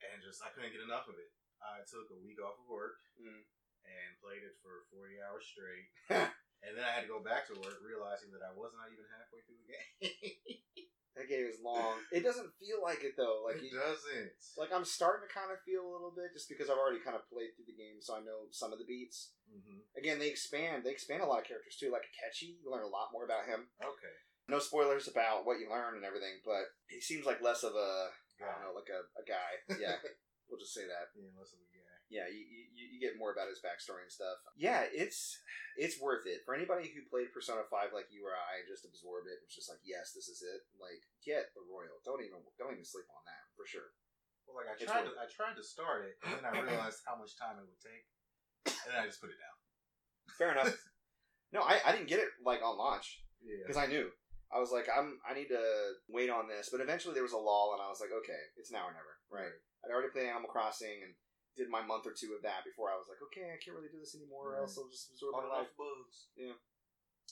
and 0.00 0.22
just 0.22 0.40
I 0.42 0.50
couldn't 0.50 0.70
get 0.70 0.80
enough 0.82 1.08
of 1.08 1.18
it. 1.18 1.32
I 1.60 1.82
took 1.82 2.10
a 2.10 2.14
week 2.22 2.40
off 2.40 2.58
of 2.60 2.68
work 2.68 3.00
Mm. 3.18 3.44
And 3.86 4.18
played 4.22 4.42
it 4.46 4.56
for 4.62 4.86
40 4.94 5.18
hours 5.22 5.44
straight, 5.46 5.88
and 6.64 6.72
then 6.78 6.84
I 6.86 6.92
had 6.94 7.04
to 7.06 7.12
go 7.12 7.18
back 7.22 7.46
to 7.50 7.58
work, 7.58 7.82
realizing 7.82 8.30
that 8.34 8.44
I 8.46 8.52
was 8.54 8.72
not 8.76 8.90
even 8.94 9.06
halfway 9.12 9.42
through 9.46 9.60
the 9.62 9.70
game. 9.70 10.60
That 11.12 11.28
game 11.28 11.44
is 11.44 11.60
long. 11.60 12.00
It 12.08 12.24
doesn't 12.24 12.56
feel 12.56 12.80
like 12.80 13.04
it 13.04 13.20
though. 13.20 13.44
Like 13.44 13.60
it 13.60 13.68
you- 13.68 13.76
doesn't. 13.76 14.32
like 14.56 14.72
I'm 14.72 14.88
starting 14.88 15.28
to 15.28 15.28
kind 15.28 15.52
of 15.52 15.60
feel 15.60 15.84
a 15.84 15.92
little 15.92 16.08
bit 16.08 16.32
just 16.32 16.48
because 16.48 16.72
I've 16.72 16.80
already 16.80 17.04
kind 17.04 17.12
of 17.12 17.28
played 17.28 17.52
through 17.52 17.68
the 17.68 17.76
game, 17.76 18.00
so 18.00 18.16
I 18.16 18.24
know 18.24 18.48
some 18.48 18.72
of 18.72 18.80
the 18.80 18.88
beats. 18.88 19.36
hmm 19.44 19.84
Again, 19.92 20.16
they 20.16 20.32
expand. 20.32 20.88
They 20.88 20.96
expand 20.96 21.20
a 21.20 21.28
lot 21.28 21.44
of 21.44 21.48
characters 21.48 21.76
too. 21.76 21.92
Like 21.92 22.08
Akechi, 22.08 22.56
you 22.56 22.64
learn 22.64 22.88
a 22.88 22.88
lot 22.88 23.12
more 23.12 23.28
about 23.28 23.44
him. 23.44 23.68
Okay. 23.84 24.16
No 24.48 24.56
spoilers 24.56 25.04
about 25.04 25.44
what 25.44 25.60
you 25.60 25.68
learn 25.68 26.00
and 26.00 26.04
everything, 26.08 26.40
but 26.48 26.64
he 26.88 27.04
seems 27.04 27.28
like 27.28 27.44
less 27.44 27.60
of 27.60 27.76
a 27.76 28.08
I 28.40 28.48
don't 28.48 28.64
know, 28.64 28.72
like 28.72 28.88
a, 28.88 29.04
a 29.20 29.24
guy. 29.28 29.52
Yeah, 29.76 30.00
we'll 30.48 30.64
just 30.64 30.72
say 30.72 30.88
that. 30.88 31.12
Yeah, 31.12 31.28
less 31.36 31.52
of 31.52 31.60
a. 31.60 31.68
Yeah, 32.12 32.28
you, 32.28 32.44
you, 32.44 32.84
you 32.92 32.98
get 33.00 33.16
more 33.16 33.32
about 33.32 33.48
his 33.48 33.64
backstory 33.64 34.04
and 34.04 34.12
stuff. 34.12 34.36
Yeah, 34.52 34.84
it's 34.92 35.40
it's 35.80 35.96
worth 35.96 36.28
it 36.28 36.44
for 36.44 36.52
anybody 36.52 36.92
who 36.92 37.00
played 37.08 37.32
Persona 37.32 37.64
Five 37.72 37.96
like 37.96 38.12
you 38.12 38.28
or 38.28 38.36
I. 38.36 38.60
Just 38.68 38.84
absorb 38.84 39.24
it. 39.32 39.40
It's 39.48 39.56
just 39.56 39.72
like 39.72 39.80
yes, 39.80 40.12
this 40.12 40.28
is 40.28 40.44
it. 40.44 40.60
Like 40.76 41.00
get 41.24 41.56
the 41.56 41.64
Royal. 41.64 41.96
Don't 42.04 42.20
even 42.20 42.44
don't 42.60 42.76
even 42.76 42.84
sleep 42.84 43.08
on 43.08 43.24
that 43.24 43.48
for 43.56 43.64
sure. 43.64 43.96
Well, 44.44 44.60
like 44.60 44.68
I 44.68 44.76
It's 44.76 44.84
tried 44.84 45.08
to, 45.08 45.16
I 45.16 45.24
tried 45.24 45.56
to 45.56 45.64
start 45.64 46.04
it, 46.04 46.20
and 46.20 46.36
then 46.36 46.44
I 46.44 46.60
realized 46.68 47.00
how 47.08 47.16
much 47.16 47.32
time 47.40 47.56
it 47.56 47.64
would 47.64 47.80
take, 47.80 48.04
and 48.68 48.92
then 48.92 49.00
I 49.00 49.08
just 49.08 49.24
put 49.24 49.32
it 49.32 49.40
down. 49.40 49.56
Fair 50.36 50.52
enough. 50.52 50.76
no, 51.56 51.64
I, 51.64 51.80
I 51.80 51.96
didn't 51.96 52.12
get 52.12 52.20
it 52.20 52.28
like 52.44 52.60
on 52.60 52.76
launch 52.76 53.24
Yeah. 53.40 53.64
because 53.64 53.80
I 53.80 53.88
knew 53.88 54.12
I 54.52 54.60
was 54.60 54.68
like 54.68 54.84
I'm 54.92 55.16
I 55.24 55.32
need 55.32 55.48
to 55.48 55.64
wait 56.12 56.28
on 56.28 56.44
this. 56.44 56.68
But 56.68 56.84
eventually 56.84 57.16
there 57.16 57.24
was 57.24 57.32
a 57.32 57.40
lull, 57.40 57.72
and 57.72 57.80
I 57.80 57.88
was 57.88 58.04
like, 58.04 58.12
okay, 58.12 58.42
it's 58.60 58.68
now 58.68 58.84
or 58.84 58.92
never. 58.92 59.16
Right. 59.32 59.56
I'd 59.80 59.90
already 59.90 60.12
played 60.12 60.28
Animal 60.28 60.52
Crossing 60.52 61.00
and 61.02 61.16
did 61.56 61.68
my 61.68 61.82
month 61.84 62.06
or 62.08 62.16
two 62.16 62.32
of 62.32 62.42
that 62.42 62.64
before 62.64 62.88
I 62.88 62.96
was 62.96 63.08
like, 63.08 63.20
okay, 63.28 63.52
I 63.52 63.58
can't 63.60 63.76
really 63.76 63.92
do 63.92 64.00
this 64.00 64.16
anymore, 64.16 64.48
or 64.48 64.52
Right. 64.56 64.62
else 64.64 64.78
I'll 64.78 64.88
just 64.88 65.10
absorb 65.12 65.36
my 65.36 65.44
life. 65.44 65.76
bugs. 65.76 66.28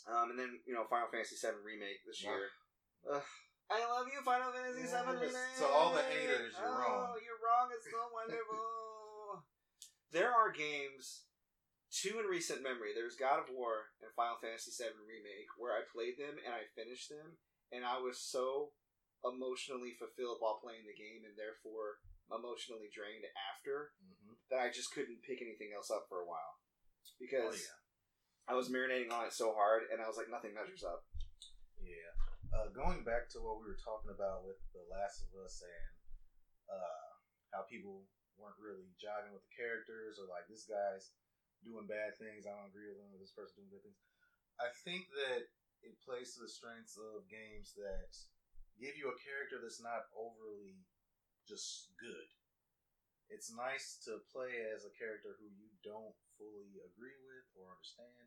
Um, 0.06 0.30
and 0.32 0.38
then 0.38 0.60
you 0.64 0.72
know 0.74 0.84
Final 0.88 1.08
Fantasy 1.08 1.36
VII 1.36 1.60
remake 1.64 2.04
this 2.04 2.22
Yeah. 2.22 2.36
year. 2.36 2.50
Ugh. 3.08 3.24
I 3.70 3.86
love 3.86 4.08
you, 4.08 4.20
Final 4.22 4.52
Fantasy 4.52 4.82
VII 4.82 4.90
Yes. 4.90 5.20
remake. 5.20 5.58
To 5.58 5.66
all 5.68 5.94
the 5.94 6.02
haters, 6.02 6.54
you're 6.58 6.66
oh, 6.68 6.78
wrong. 6.78 7.20
You're 7.22 7.38
wrong. 7.38 7.70
It's 7.72 7.90
so 7.90 8.08
wonderful. 8.12 9.44
there 10.10 10.34
are 10.34 10.50
games, 10.50 11.26
two 11.90 12.18
in 12.18 12.26
recent 12.26 12.62
memory. 12.62 12.92
There's 12.94 13.16
God 13.16 13.38
of 13.40 13.48
War 13.50 13.92
and 14.00 14.12
Final 14.14 14.38
Fantasy 14.38 14.72
VII 14.72 14.98
remake 15.06 15.56
where 15.56 15.72
I 15.72 15.82
played 15.82 16.18
them 16.18 16.38
and 16.44 16.52
I 16.54 16.66
finished 16.74 17.08
them, 17.08 17.38
and 17.72 17.84
I 17.84 17.98
was 17.98 18.18
so 18.20 18.72
emotionally 19.24 19.94
fulfilled 19.94 20.38
while 20.40 20.58
playing 20.58 20.86
the 20.86 20.94
game, 20.96 21.24
and 21.24 21.36
therefore 21.36 22.00
emotionally 22.32 22.88
drained 22.90 23.26
after 23.36 23.92
Mm-hmm. 24.00 24.34
that 24.54 24.62
I 24.64 24.68
just 24.72 24.90
couldn't 24.94 25.22
pick 25.26 25.42
anything 25.42 25.70
else 25.74 25.90
up 25.90 26.06
for 26.08 26.22
a 26.22 26.28
while 26.28 26.54
Oh 26.58 27.16
because 27.20 27.60
yeah. 27.60 27.78
I 28.48 28.54
was 28.56 28.72
marinating 28.72 29.12
on 29.12 29.26
it 29.28 29.34
so 29.36 29.52
hard, 29.54 29.86
and 29.92 30.00
I 30.00 30.08
was 30.08 30.16
like, 30.16 30.32
nothing 30.32 30.56
measures 30.56 30.82
up. 30.82 31.04
Yeah. 31.78 32.12
Uh, 32.50 32.66
going 32.74 33.04
back 33.06 33.30
to 33.36 33.38
what 33.44 33.60
we 33.62 33.68
were 33.70 33.78
talking 33.78 34.10
about 34.10 34.42
with 34.42 34.58
The 34.74 34.82
Last 34.90 35.22
of 35.22 35.30
Us 35.44 35.62
and 35.62 35.92
uh, 36.66 37.08
how 37.54 37.62
people 37.70 38.08
weren't 38.40 38.58
really 38.58 38.90
jiving 38.98 39.30
with 39.36 39.44
the 39.46 39.54
characters 39.54 40.18
or 40.18 40.26
like 40.26 40.48
this 40.50 40.64
guy's 40.66 41.12
doing 41.62 41.84
bad 41.86 42.16
things, 42.16 42.48
I 42.48 42.56
don't 42.56 42.72
agree 42.72 42.88
with 42.90 42.98
him, 42.98 43.12
or 43.12 43.20
this 43.20 43.36
person 43.36 43.62
doing 43.68 43.70
good 43.76 43.84
things. 43.84 44.00
I 44.58 44.72
think 44.82 45.06
that 45.14 45.46
it 45.84 45.94
plays 46.02 46.34
to 46.34 46.42
the 46.42 46.50
strengths 46.50 46.96
of 46.96 47.28
games 47.30 47.76
that 47.76 48.10
give 48.80 48.96
you 48.96 49.12
a 49.12 49.20
character 49.20 49.60
that's 49.60 49.80
not 49.84 50.08
overly 50.16 50.80
just 51.46 51.92
good. 52.00 52.28
It's 53.30 53.54
nice 53.54 54.02
to 54.10 54.18
play 54.34 54.50
as 54.74 54.82
a 54.82 54.96
character 54.98 55.38
who 55.38 55.46
you 55.54 55.70
don't 55.86 56.16
fully 56.34 56.82
agree 56.82 57.14
with 57.22 57.46
or 57.54 57.70
understand. 57.70 58.26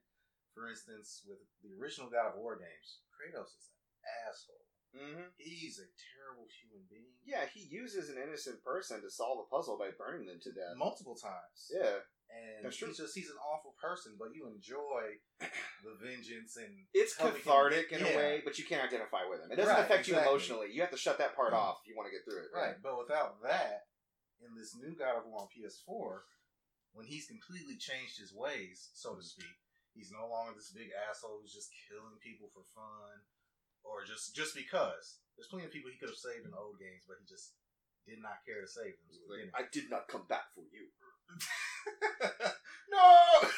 For 0.56 0.70
instance, 0.70 1.26
with 1.28 1.42
the 1.66 1.76
original 1.76 2.08
God 2.08 2.34
of 2.34 2.40
War 2.40 2.56
games, 2.56 3.04
Kratos 3.12 3.52
is 3.58 3.68
an 3.74 3.82
asshole. 4.30 4.64
Mm-hmm. 4.94 5.34
He's 5.42 5.82
a 5.82 5.90
terrible 6.14 6.46
human 6.46 6.86
being. 6.86 7.18
Yeah, 7.26 7.50
he 7.50 7.66
uses 7.66 8.14
an 8.14 8.22
innocent 8.22 8.62
person 8.62 9.02
to 9.02 9.10
solve 9.10 9.42
a 9.42 9.50
puzzle 9.50 9.76
by 9.82 9.90
burning 9.98 10.30
them 10.30 10.38
to 10.46 10.54
death. 10.54 10.78
multiple 10.78 11.18
times. 11.18 11.74
Yeah, 11.74 12.06
and 12.34 12.66
That's 12.66 12.78
true. 12.78 12.90
he's 12.90 12.98
just 12.98 13.14
he's 13.16 13.30
an 13.30 13.38
awful 13.40 13.74
person, 13.80 14.18
but 14.18 14.34
you 14.34 14.50
enjoy 14.50 15.22
the 15.86 15.94
vengeance 16.02 16.58
and 16.58 16.74
it's 16.94 17.14
cathartic 17.16 17.92
in 17.94 18.02
a 18.02 18.12
way, 18.18 18.42
but 18.44 18.58
you 18.58 18.66
can't 18.66 18.82
identify 18.84 19.24
with 19.30 19.40
him. 19.46 19.52
It 19.52 19.58
doesn't 19.58 19.74
Right, 19.76 19.86
affect 19.86 20.08
you 20.08 20.18
emotionally. 20.18 20.72
You 20.72 20.82
have 20.82 20.92
to 20.92 20.98
shut 20.98 21.18
that 21.20 21.36
part 21.36 21.54
Mm. 21.54 21.62
off 21.62 21.82
if 21.84 21.88
you 21.90 21.96
want 21.96 22.10
to 22.10 22.16
get 22.16 22.26
through 22.26 22.44
it. 22.44 22.52
Right, 22.54 22.76
but 22.82 22.98
without 22.98 23.42
that, 23.44 23.88
in 24.42 24.56
this 24.58 24.76
new 24.76 24.96
God 24.98 25.18
of 25.22 25.26
War 25.30 25.46
on 25.46 25.50
PS4, 25.54 26.24
when 26.94 27.06
he's 27.06 27.26
completely 27.28 27.78
changed 27.78 28.18
his 28.20 28.34
ways, 28.34 28.90
so 28.94 29.16
to 29.16 29.24
speak, 29.24 29.54
he's 29.94 30.12
no 30.12 30.26
longer 30.30 30.54
this 30.58 30.74
big 30.74 30.90
asshole 31.10 31.40
who's 31.42 31.54
just 31.54 31.70
killing 31.90 32.18
people 32.22 32.50
for 32.54 32.64
fun, 32.74 33.24
or 33.84 34.04
just 34.06 34.36
just 34.36 34.56
because. 34.56 35.22
There's 35.38 35.50
plenty 35.50 35.66
of 35.66 35.74
people 35.74 35.90
he 35.90 35.98
could 35.98 36.14
have 36.14 36.18
saved 36.22 36.46
in 36.46 36.54
the 36.54 36.62
old 36.62 36.78
games, 36.78 37.06
but 37.10 37.18
he 37.18 37.26
just 37.26 37.58
did 38.06 38.22
not 38.22 38.46
care 38.46 38.62
to 38.62 38.68
save 38.70 38.94
them. 39.02 39.10
So. 39.18 39.34
I 39.58 39.66
did 39.74 39.90
not 39.90 40.06
come 40.08 40.30
back 40.30 40.54
for 40.54 40.62
you. 40.70 40.94
no. 42.92 43.50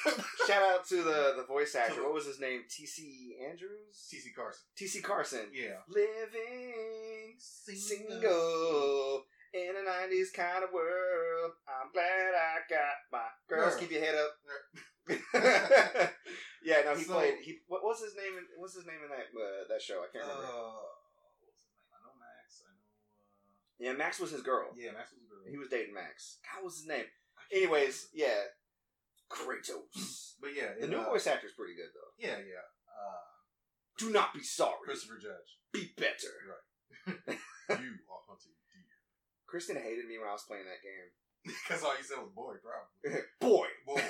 Shout 0.47 0.61
out 0.63 0.87
to 0.89 0.97
the 1.03 1.33
the 1.37 1.45
voice 1.47 1.75
actor. 1.75 2.03
What 2.03 2.13
was 2.13 2.25
his 2.25 2.39
name? 2.39 2.61
T.C. 2.69 3.35
Andrews. 3.49 4.07
T.C. 4.09 4.31
Carson. 4.31 4.63
T.C. 4.77 5.01
Carson. 5.01 5.47
Yeah. 5.53 5.81
Living 5.89 7.35
single 7.39 9.23
in 9.53 9.71
a 9.75 9.83
'90s 9.89 10.31
kind 10.33 10.63
of 10.63 10.71
world. 10.73 11.51
I'm 11.67 11.91
glad 11.93 12.33
I 12.35 12.59
got 12.69 12.95
my 13.11 13.27
girls. 13.49 13.73
Girl. 13.73 13.79
Keep 13.81 13.91
your 13.91 14.01
head 14.01 14.15
up. 14.15 14.31
yeah, 16.65 16.81
no, 16.85 16.95
he 16.95 17.03
So- 17.03 17.13
played. 17.13 17.35
He 17.43 17.59
what 17.67 17.83
was 17.83 18.01
his 18.01 18.15
name? 18.15 18.37
In, 18.37 18.45
what's 18.57 18.75
his 18.75 18.85
name 18.85 19.01
in 19.03 19.09
that 19.09 19.29
uh, 19.33 19.67
that 19.69 19.81
show? 19.81 20.01
I 20.01 20.07
can't 20.13 20.25
Uh, 20.25 20.33
remember. 20.33 20.49
what 20.49 21.33
was 21.45 21.57
his 21.61 21.65
name? 21.69 21.85
I 21.93 21.97
know 22.05 22.15
Max. 22.17 22.63
I 22.65 22.69
know. 22.73 22.85
yeah, 23.81 23.93
Max 23.97 24.19
was 24.19 24.31
his 24.31 24.41
girl. 24.41 24.69
Uh, 24.71 24.77
yeah, 24.77 24.91
Max 24.93 25.11
was 25.13 25.21
his 25.21 25.29
girl. 25.29 25.45
He 25.49 25.57
was 25.57 25.69
dating 25.69 25.93
Max. 25.93 26.37
God, 26.45 26.61
what 26.61 26.73
was 26.73 26.77
his 26.81 26.87
name? 26.89 27.05
Anyways, 27.51 28.09
yeah, 28.13 28.51
Kratos. 29.29 30.33
But 30.41 30.51
yeah, 30.55 30.73
the 30.79 30.87
new 30.87 30.97
uh, 30.97 31.05
voice 31.09 31.27
actor's 31.27 31.53
pretty 31.53 31.75
good 31.75 31.89
though. 31.93 32.13
Yeah, 32.17 32.37
yeah. 32.37 32.65
Uh, 32.87 33.21
Do 33.97 34.11
not 34.11 34.33
be 34.33 34.43
sorry. 34.43 34.75
Christopher 34.83 35.19
Judge. 35.21 35.59
Be 35.71 35.91
better. 35.97 36.33
Right. 36.47 36.65
you 37.81 37.93
are 38.09 38.23
hunting 38.27 38.55
deer. 38.71 38.85
Kristen 39.47 39.75
hated 39.77 40.05
me 40.07 40.17
when 40.19 40.29
I 40.29 40.33
was 40.33 40.45
playing 40.47 40.65
that 40.65 40.83
game. 40.83 41.11
Because 41.45 41.83
all 41.83 41.93
you 41.93 42.01
said 42.03 42.17
was 42.17 42.33
boy, 42.33 42.57
probably. 42.57 43.21
Boy. 43.39 43.69
Boy, 43.85 44.01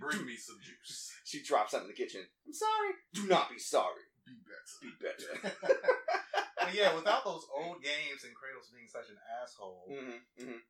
bring 0.00 0.24
me 0.24 0.32
some 0.36 0.56
juice. 0.64 1.12
she 1.24 1.42
drops 1.44 1.72
something 1.72 1.90
in 1.90 1.92
the 1.92 2.00
kitchen. 2.00 2.24
I'm 2.46 2.54
sorry. 2.56 2.96
Do 3.12 3.28
not 3.28 3.50
be 3.52 3.58
sorry. 3.60 4.08
Be 4.24 4.32
better. 4.48 4.76
Be 4.80 4.92
better. 4.96 5.52
but 6.56 6.72
yeah, 6.72 6.94
without 6.96 7.24
those 7.24 7.44
old 7.52 7.82
games 7.84 8.24
and 8.24 8.32
Kratos 8.32 8.72
being 8.72 8.88
such 8.88 9.12
an 9.12 9.20
asshole, 9.42 9.92
hmm 9.92 10.24
hmm 10.40 10.64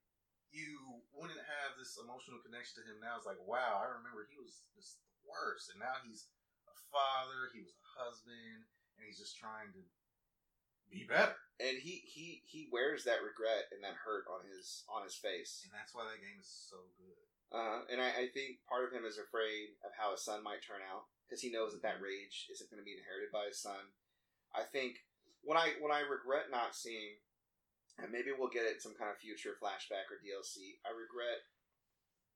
you 0.51 1.03
wouldn't 1.13 1.41
have 1.41 1.77
this 1.77 2.01
emotional 2.01 2.41
connection 2.41 2.81
to 2.81 2.89
him 2.89 2.99
now. 3.01 3.21
It's 3.21 3.29
like, 3.29 3.41
wow, 3.45 3.85
I 3.85 3.89
remember 3.89 4.29
he 4.29 4.41
was 4.41 4.65
just 4.73 5.01
the 5.01 5.11
worst. 5.29 5.73
And 5.73 5.81
now 5.81 6.01
he's 6.05 6.29
a 6.65 6.75
father, 6.89 7.53
he 7.53 7.61
was 7.61 7.73
a 7.73 7.85
husband, 8.01 8.65
and 8.97 9.01
he's 9.05 9.21
just 9.21 9.37
trying 9.37 9.71
to 9.77 9.83
be 10.89 11.05
better. 11.05 11.37
And 11.61 11.77
he, 11.77 12.01
he 12.07 12.41
he 12.49 12.71
wears 12.73 13.05
that 13.05 13.21
regret 13.21 13.69
and 13.75 13.83
that 13.85 13.99
hurt 13.99 14.25
on 14.31 14.47
his 14.49 14.87
on 14.89 15.05
his 15.05 15.19
face. 15.19 15.67
And 15.67 15.75
that's 15.75 15.93
why 15.93 16.07
that 16.09 16.23
game 16.23 16.41
is 16.41 16.49
so 16.49 16.81
good. 16.97 17.25
Uh, 17.49 17.81
and 17.89 18.01
I, 18.01 18.09
I 18.09 18.27
think 18.33 18.61
part 18.69 18.85
of 18.85 18.93
him 18.93 19.09
is 19.09 19.17
afraid 19.17 19.77
of 19.81 19.93
how 19.97 20.13
his 20.13 20.25
son 20.25 20.45
might 20.45 20.61
turn 20.61 20.85
out 20.85 21.09
because 21.25 21.41
he 21.41 21.53
knows 21.53 21.73
that 21.73 21.81
that 21.85 22.01
rage 22.01 22.49
isn't 22.53 22.69
going 22.69 22.81
to 22.81 22.87
be 22.87 22.97
inherited 22.97 23.33
by 23.33 23.49
his 23.49 23.61
son. 23.61 23.93
I 24.53 24.65
think 24.69 25.01
when 25.45 25.57
I 25.57 25.77
when 25.81 25.93
I 25.93 26.05
regret 26.05 26.53
not 26.53 26.77
seeing, 26.77 27.21
and 27.99 28.11
maybe 28.13 28.31
we'll 28.37 28.49
get 28.53 28.65
it 28.67 28.81
some 28.83 28.95
kind 28.95 29.11
of 29.11 29.19
future 29.19 29.55
flashback 29.63 30.07
or 30.11 30.23
DLC. 30.23 30.79
I 30.87 30.91
regret 30.95 31.43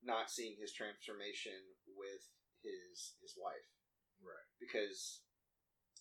not 0.03 0.29
seeing 0.29 0.55
his 0.59 0.73
transformation 0.73 1.55
with 1.95 2.23
his 2.61 3.15
his 3.21 3.33
wife 3.39 3.67
Right. 4.21 4.47
because 4.59 5.21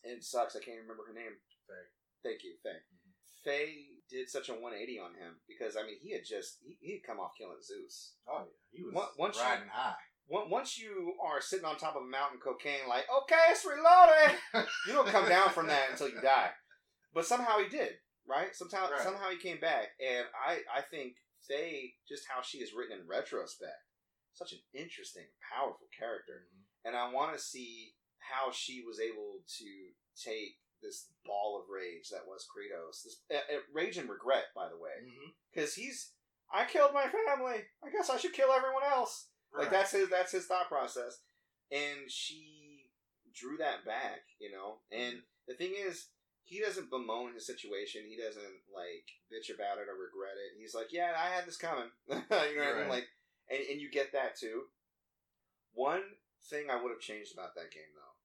and 0.04 0.18
it 0.18 0.24
sucks. 0.24 0.56
I 0.56 0.60
can't 0.60 0.80
remember 0.82 1.04
her 1.06 1.14
name. 1.14 1.38
Faye. 1.66 1.90
Thank 2.22 2.42
you, 2.42 2.54
Faye. 2.62 2.82
Mhm. 2.90 3.12
Faye 3.44 3.88
did 4.10 4.28
such 4.28 4.48
a 4.48 4.54
180 4.54 4.98
on 4.98 5.14
him 5.14 5.40
because 5.46 5.76
I 5.76 5.82
mean 5.82 5.98
he 6.02 6.10
had 6.12 6.24
just 6.24 6.58
he 6.62 6.78
he'd 6.80 7.02
come 7.06 7.18
off 7.20 7.32
killing 7.38 7.62
Zeus. 7.62 8.14
Oh, 8.26 8.44
yeah. 8.46 8.58
He 8.70 8.82
was 8.82 8.94
Once- 8.94 9.16
once 9.18 9.36
you- 9.36 9.42
riding 9.42 9.68
high. 9.68 9.96
Once 10.28 10.50
once 10.50 10.78
you 10.78 11.16
are 11.20 11.40
sitting 11.40 11.64
on 11.64 11.76
top 11.76 11.96
of 11.96 12.02
a 12.02 12.06
mountain 12.06 12.38
cocaine, 12.40 12.86
like 12.88 13.06
okay, 13.10 13.46
it's 13.50 13.64
reloaded, 13.64 14.38
you 14.86 14.92
don't 14.92 15.08
come 15.08 15.28
down 15.28 15.50
from 15.50 15.66
that 15.66 15.90
until 15.90 16.08
you 16.08 16.20
die. 16.20 16.52
But 17.12 17.26
somehow 17.26 17.58
he 17.58 17.68
did, 17.68 17.98
right? 18.26 18.54
Somehow 18.54 18.90
Right. 18.90 19.00
somehow 19.02 19.30
he 19.30 19.36
came 19.38 19.60
back, 19.60 19.88
and 20.00 20.26
I 20.34 20.60
I 20.72 20.82
think 20.82 21.16
Faye, 21.48 21.94
just 22.08 22.26
how 22.28 22.42
she 22.42 22.58
is 22.58 22.72
written 22.72 23.00
in 23.00 23.06
retrospect, 23.08 23.82
such 24.32 24.52
an 24.52 24.60
interesting, 24.74 25.26
powerful 25.52 25.88
character, 25.96 26.46
and 26.84 26.96
I 26.96 27.10
want 27.10 27.36
to 27.36 27.42
see 27.42 27.94
how 28.18 28.52
she 28.52 28.82
was 28.86 29.00
able 29.00 29.42
to 29.58 29.70
take 30.16 30.58
this 30.80 31.08
ball 31.24 31.60
of 31.60 31.68
rage 31.68 32.08
that 32.10 32.26
was 32.26 32.46
Kratos, 32.46 33.02
this 33.04 33.22
uh, 33.30 33.36
uh, 33.54 33.60
rage 33.72 33.98
and 33.98 34.08
regret, 34.08 34.46
by 34.54 34.68
the 34.68 34.76
way, 34.78 34.90
Mm-hmm. 35.02 35.30
because 35.52 35.74
he's 35.74 36.12
I 36.52 36.64
killed 36.66 36.92
my 36.92 37.06
family. 37.08 37.64
I 37.84 37.90
guess 37.90 38.10
I 38.10 38.18
should 38.18 38.32
kill 38.34 38.52
everyone 38.52 38.82
else. 38.84 39.28
Like 39.56 39.70
that's 39.70 39.92
his 39.92 40.08
that's 40.10 40.32
his 40.32 40.46
thought 40.46 40.68
process. 40.68 41.20
And 41.70 42.08
she 42.10 42.86
drew 43.34 43.56
that 43.58 43.84
back, 43.86 44.20
you 44.38 44.50
know. 44.52 44.80
And 44.90 45.22
the 45.48 45.54
thing 45.54 45.72
is, 45.74 46.08
he 46.44 46.60
doesn't 46.60 46.90
bemoan 46.90 47.34
his 47.34 47.46
situation. 47.46 48.02
He 48.08 48.16
doesn't 48.16 48.66
like 48.68 49.06
bitch 49.32 49.54
about 49.54 49.78
it 49.78 49.88
or 49.88 49.96
regret 49.96 50.36
it. 50.36 50.58
He's 50.58 50.74
like, 50.74 50.92
Yeah, 50.92 51.12
I 51.16 51.34
had 51.34 51.46
this 51.46 51.56
coming. 51.56 51.90
you 52.08 52.16
know 52.16 52.22
what 52.30 52.76
I 52.76 52.80
mean? 52.80 52.88
Like 52.88 53.08
and, 53.50 53.60
and 53.70 53.80
you 53.80 53.90
get 53.90 54.12
that 54.12 54.38
too. 54.38 54.72
One 55.74 56.20
thing 56.48 56.68
I 56.68 56.80
would 56.80 56.90
have 56.90 57.04
changed 57.04 57.32
about 57.32 57.54
that 57.54 57.72
game 57.72 57.92
though, 57.96 58.16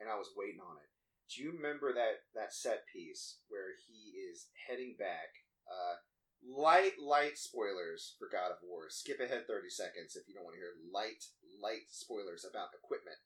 and 0.00 0.08
I 0.10 0.16
was 0.16 0.32
waiting 0.36 0.60
on 0.60 0.76
it. 0.76 0.90
Do 1.28 1.42
you 1.42 1.52
remember 1.52 1.92
that 1.92 2.24
that 2.34 2.54
set 2.54 2.88
piece 2.88 3.40
where 3.48 3.76
he 3.76 4.16
is 4.16 4.48
heading 4.68 4.96
back? 4.98 5.44
Uh, 5.68 6.00
light, 6.40 6.96
light 6.96 7.36
spoilers 7.36 8.16
for 8.16 8.28
God 8.32 8.48
of 8.52 8.64
War. 8.64 8.88
Skip 8.88 9.20
ahead 9.20 9.44
thirty 9.44 9.68
seconds 9.68 10.16
if 10.16 10.24
you 10.28 10.34
don't 10.34 10.44
want 10.44 10.56
to 10.56 10.62
hear 10.64 10.76
light, 10.92 11.24
light 11.60 11.88
spoilers 11.92 12.44
about 12.48 12.72
equipment. 12.72 13.20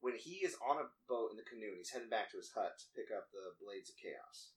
When 0.00 0.14
he 0.14 0.44
is 0.44 0.56
on 0.62 0.78
a 0.78 0.92
boat 1.08 1.30
in 1.32 1.36
the 1.36 1.48
canoe 1.48 1.72
and 1.74 1.78
he's 1.78 1.90
heading 1.90 2.10
back 2.10 2.30
to 2.30 2.36
his 2.36 2.52
hut 2.54 2.78
to 2.78 2.86
pick 2.94 3.10
up 3.10 3.32
the 3.32 3.56
blades 3.58 3.90
of 3.90 3.96
chaos, 3.96 4.52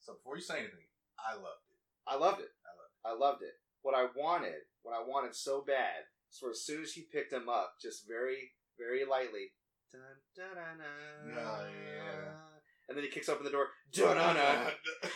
So 0.00 0.14
before 0.14 0.36
you 0.36 0.42
say 0.42 0.58
anything, 0.58 0.90
I 1.18 1.34
loved 1.34 1.64
it. 1.70 1.78
I 2.06 2.16
loved 2.16 2.40
it. 2.40 2.50
I 2.66 2.72
loved 2.74 2.92
I 3.04 3.12
loved 3.14 3.42
it. 3.42 3.54
What 3.82 3.94
I 3.94 4.06
wanted, 4.14 4.66
what 4.82 4.94
I 4.94 5.02
wanted 5.02 5.34
so 5.34 5.62
bad, 5.62 6.06
so 6.30 6.50
as 6.50 6.64
soon 6.64 6.82
as 6.82 6.92
he 6.92 7.02
picked 7.02 7.32
him 7.32 7.48
up, 7.48 7.74
just 7.80 8.06
very, 8.06 8.52
very 8.78 9.04
lightly, 9.04 9.52
dun, 9.90 10.00
dun, 10.36 10.54
dun, 10.54 11.34
dun, 11.34 11.70
yeah. 11.74 12.51
And 12.92 12.96
then 12.96 13.04
he 13.04 13.10
kicks 13.10 13.28
open 13.28 13.44
the 13.44 13.50
door, 13.50 13.68
dun, 13.92 14.16
dun, 14.16 14.36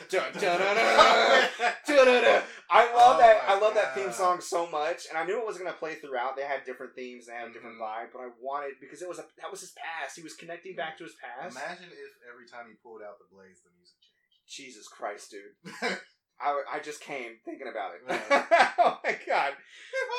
dun, 0.09 0.33
dun, 0.33 0.57
dun. 0.65 2.43
I 2.71 2.85
love 2.97 3.17
Oh 3.17 3.19
that. 3.21 3.43
I 3.47 3.59
love 3.61 3.75
that 3.75 3.95
theme 3.95 4.11
song 4.12 4.41
so 4.41 4.67
much, 4.69 5.07
and 5.09 5.17
I 5.19 5.25
knew 5.25 5.39
it 5.39 5.47
was 5.47 5.59
gonna 5.59 5.73
play 5.77 5.95
throughout. 5.97 6.37
They 6.37 6.43
had 6.49 6.65
different 6.65 6.95
themes, 6.97 7.27
they 7.27 7.35
had 7.35 7.49
a 7.49 7.53
different 7.53 7.77
Mhm. 7.77 7.85
vibe, 7.85 8.12
but 8.12 8.21
I 8.21 8.29
wanted 8.41 8.81
because 8.81 9.03
it 9.03 9.09
was 9.09 9.19
a 9.19 9.27
that 9.39 9.51
was 9.51 9.61
his 9.61 9.73
past. 9.77 10.17
He 10.17 10.23
was 10.23 10.35
connecting 10.35 10.75
back 10.75 10.96
to 10.98 11.05
his 11.05 11.15
past. 11.21 11.55
Imagine 11.57 11.92
if 11.92 12.13
every 12.33 12.46
time 12.48 12.67
he 12.69 12.75
pulled 12.83 13.03
out 13.03 13.19
the 13.19 13.29
blades, 13.31 13.61
the 13.63 13.71
music 13.77 13.96
changed. 14.00 14.48
Jesus 14.48 14.88
Christ, 14.88 15.31
dude! 15.31 15.55
I, 16.40 16.63
I 16.71 16.81
just 16.81 17.00
came 17.00 17.38
thinking 17.44 17.69
about 17.69 17.94
it. 17.94 18.03
Yeah. 18.09 18.73
oh 18.79 19.00
my 19.05 19.19
god. 19.27 19.53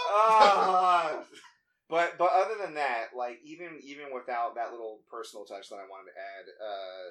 Ah. 0.09 1.23
but 1.89 2.17
but 2.17 2.29
other 2.33 2.55
than 2.59 2.73
that, 2.75 3.15
like 3.15 3.39
even 3.43 3.79
even 3.83 4.13
without 4.13 4.55
that 4.55 4.71
little 4.71 5.01
personal 5.09 5.45
touch 5.45 5.69
that 5.69 5.75
I 5.77 5.87
wanted 5.87 6.11
to 6.11 6.17
add, 6.17 6.45
uh, 6.63 7.05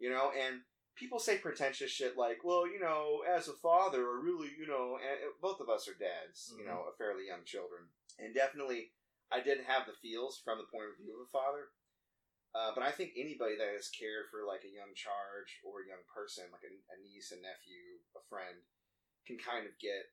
you 0.00 0.10
know, 0.10 0.32
and 0.32 0.62
people 0.96 1.18
say 1.20 1.38
pretentious 1.38 1.90
shit 1.90 2.16
like, 2.16 2.42
well, 2.42 2.66
you 2.66 2.80
know, 2.80 3.22
as 3.28 3.46
a 3.48 3.52
father, 3.54 4.02
or 4.04 4.20
really, 4.20 4.50
you 4.58 4.66
know, 4.66 4.98
both 5.40 5.60
of 5.60 5.68
us 5.68 5.86
are 5.86 5.94
dads, 5.94 6.52
you 6.56 6.64
Mhm. 6.64 6.66
know, 6.66 6.84
of 6.84 6.96
fairly 6.96 7.26
young 7.26 7.44
children, 7.44 7.88
and 8.18 8.34
definitely, 8.34 8.92
I 9.30 9.40
didn't 9.40 9.66
have 9.66 9.86
the 9.86 9.92
feels 9.92 10.40
from 10.40 10.58
the 10.58 10.64
point 10.66 10.90
of 10.90 10.96
view 10.96 11.14
of 11.14 11.28
a 11.28 11.30
father. 11.30 11.70
Uh, 12.52 12.74
but 12.74 12.82
I 12.82 12.90
think 12.90 13.14
anybody 13.14 13.54
that 13.54 13.72
has 13.72 13.88
cared 13.88 14.28
for 14.28 14.42
like 14.42 14.64
a 14.64 14.68
young 14.74 14.92
charge 14.94 15.60
or 15.62 15.82
a 15.82 15.86
young 15.86 16.02
person, 16.12 16.50
like 16.50 16.64
a, 16.64 16.72
a 16.92 16.98
niece, 16.98 17.30
a 17.30 17.36
nephew, 17.38 18.02
a 18.16 18.22
friend, 18.28 18.58
can 19.24 19.38
kind 19.38 19.66
of 19.66 19.78
get 19.78 20.10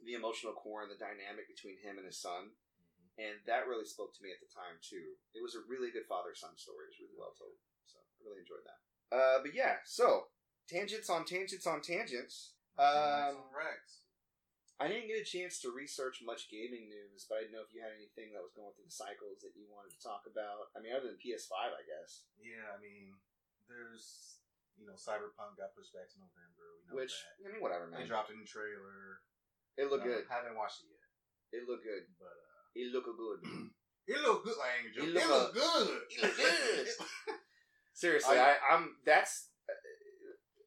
the 0.00 0.14
emotional 0.14 0.54
core 0.54 0.80
and 0.80 0.90
the 0.90 0.96
dynamic 0.96 1.46
between 1.48 1.76
him 1.76 1.98
and 1.98 2.06
his 2.06 2.16
son. 2.16 2.56
And 3.18 3.36
that 3.44 3.68
really 3.68 3.84
spoke 3.84 4.16
to 4.16 4.22
me 4.22 4.32
at 4.32 4.40
the 4.40 4.48
time 4.48 4.80
too. 4.80 5.20
It 5.36 5.42
was 5.44 5.54
a 5.54 5.60
really 5.68 5.90
good 5.92 6.08
father 6.08 6.32
son 6.32 6.56
story. 6.56 6.88
It 6.88 6.96
was 6.96 7.00
really 7.04 7.18
well 7.20 7.36
told. 7.36 7.60
So 7.84 8.00
I 8.00 8.24
really 8.24 8.40
enjoyed 8.40 8.64
that. 8.64 8.80
Uh, 9.10 9.42
but 9.42 9.52
yeah, 9.54 9.82
so 9.84 10.30
tangents 10.70 11.10
on 11.10 11.24
tangents 11.26 11.66
on 11.66 11.82
tangents. 11.82 12.54
Um, 12.78 13.50
Rex. 13.50 14.06
I 14.80 14.88
didn't 14.88 15.12
get 15.12 15.20
a 15.20 15.28
chance 15.28 15.60
to 15.60 15.68
research 15.68 16.24
much 16.24 16.48
gaming 16.48 16.88
news, 16.88 17.28
but 17.28 17.36
I 17.36 17.44
didn't 17.44 17.52
know 17.52 17.66
if 17.66 17.74
you 17.76 17.84
had 17.84 17.92
anything 17.92 18.32
that 18.32 18.40
was 18.40 18.56
going 18.56 18.72
through 18.72 18.88
the 18.88 18.96
cycles 18.96 19.44
that 19.44 19.52
you 19.52 19.68
wanted 19.68 19.92
to 19.92 20.00
talk 20.00 20.24
about. 20.24 20.72
I 20.72 20.80
mean, 20.80 20.96
other 20.96 21.12
than 21.12 21.20
PS5, 21.20 21.52
I 21.76 21.84
guess. 21.84 22.24
Yeah, 22.40 22.64
I 22.72 22.80
mean, 22.80 23.12
there's 23.68 24.40
you 24.80 24.88
know, 24.88 24.96
Cyberpunk 24.96 25.60
got 25.60 25.76
pushed 25.76 25.92
back 25.92 26.08
to 26.08 26.16
November. 26.16 26.64
We 26.72 26.80
know 26.88 26.96
Which 26.96 27.12
that. 27.12 27.44
I 27.44 27.52
mean, 27.52 27.60
whatever, 27.60 27.92
They 27.92 28.00
man. 28.00 28.08
dropped 28.08 28.32
a 28.32 28.36
new 28.38 28.48
trailer. 28.48 29.20
It 29.76 29.92
looked 29.92 30.08
Uh, 30.08 30.16
good. 30.16 30.24
Haven't 30.32 30.56
watched 30.56 30.80
it 30.80 30.96
yet, 30.96 31.60
It 31.60 31.68
looked 31.68 31.84
good. 31.84 32.08
but 32.16 32.32
uh, 32.32 32.64
It 32.72 32.88
looked 32.88 33.12
good. 33.12 33.40
it 34.08 34.18
looked 34.24 34.48
good. 34.48 34.56
It 34.56 34.96
joking. 34.96 35.12
look 35.12 35.20
It 35.20 35.28
looked 35.28 35.54
good. 35.60 35.88
it 36.08 36.22
look 36.24 36.36
good. 36.40 36.88
Seriously, 38.00 38.38
I, 38.40 38.56
I'm 38.72 38.96
that's. 39.04 39.52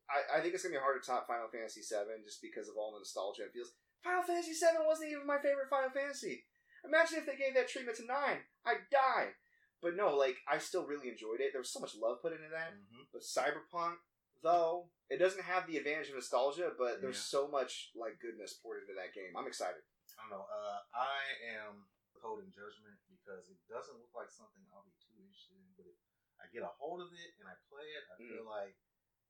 I, 0.05 0.37
I 0.37 0.41
think 0.41 0.53
it's 0.53 0.61
gonna 0.61 0.77
be 0.77 0.81
hard 0.85 1.01
to 1.01 1.03
top 1.05 1.25
Final 1.25 1.49
Fantasy 1.49 1.81
VII 1.81 2.21
just 2.21 2.45
because 2.45 2.69
of 2.69 2.77
all 2.77 2.93
the 2.93 3.01
nostalgia 3.01 3.49
it 3.49 3.53
feels. 3.57 3.73
Final 4.05 4.21
Fantasy 4.21 4.53
VII 4.53 4.85
wasn't 4.85 5.09
even 5.09 5.25
my 5.25 5.41
favorite 5.41 5.71
Final 5.73 5.89
Fantasy. 5.89 6.45
Imagine 6.85 7.17
if 7.17 7.25
they 7.25 7.39
gave 7.39 7.55
that 7.57 7.71
treatment 7.71 7.97
to 7.97 8.05
nine, 8.05 8.45
I'd 8.67 8.85
die. 8.93 9.33
But 9.81 9.97
no, 9.97 10.13
like 10.13 10.37
I 10.45 10.61
still 10.61 10.85
really 10.85 11.09
enjoyed 11.09 11.41
it. 11.41 11.49
There 11.55 11.63
was 11.63 11.73
so 11.73 11.81
much 11.81 11.97
love 11.97 12.21
put 12.21 12.37
into 12.37 12.51
that. 12.53 12.77
Mhm. 12.77 13.09
But 13.09 13.25
Cyberpunk, 13.25 13.97
though, 14.45 14.93
it 15.09 15.17
doesn't 15.17 15.41
have 15.49 15.65
the 15.65 15.81
advantage 15.81 16.13
of 16.13 16.21
nostalgia, 16.21 16.69
but 16.77 17.01
there's 17.01 17.17
Yeah. 17.17 17.33
so 17.33 17.47
much 17.49 17.89
like 17.97 18.21
goodness 18.21 18.53
poured 18.61 18.83
into 18.85 18.93
that 18.93 19.15
game. 19.17 19.33
I'm 19.33 19.47
excited. 19.49 19.81
I 20.13 20.29
don't 20.29 20.37
know. 20.37 20.45
Uh, 20.45 20.79
I 20.93 21.17
am 21.65 21.89
holding 22.21 22.51
judgment 22.53 22.99
because 23.09 23.49
it 23.49 23.57
doesn't 23.67 23.97
look 23.97 24.13
like 24.13 24.29
something 24.29 24.61
I'll 24.69 24.85
be 24.85 24.93
too 25.01 25.17
interested 25.17 25.57
in. 25.57 25.67
But 25.75 25.87
if 25.89 25.97
I 26.43 26.51
get 26.51 26.67
a 26.67 26.73
hold 26.75 26.99
of 26.99 27.09
it 27.15 27.31
and 27.39 27.47
I 27.47 27.55
play 27.71 27.87
it, 27.87 28.03
I 28.11 28.15
Mm. 28.19 28.29
feel 28.35 28.45
like 28.45 28.75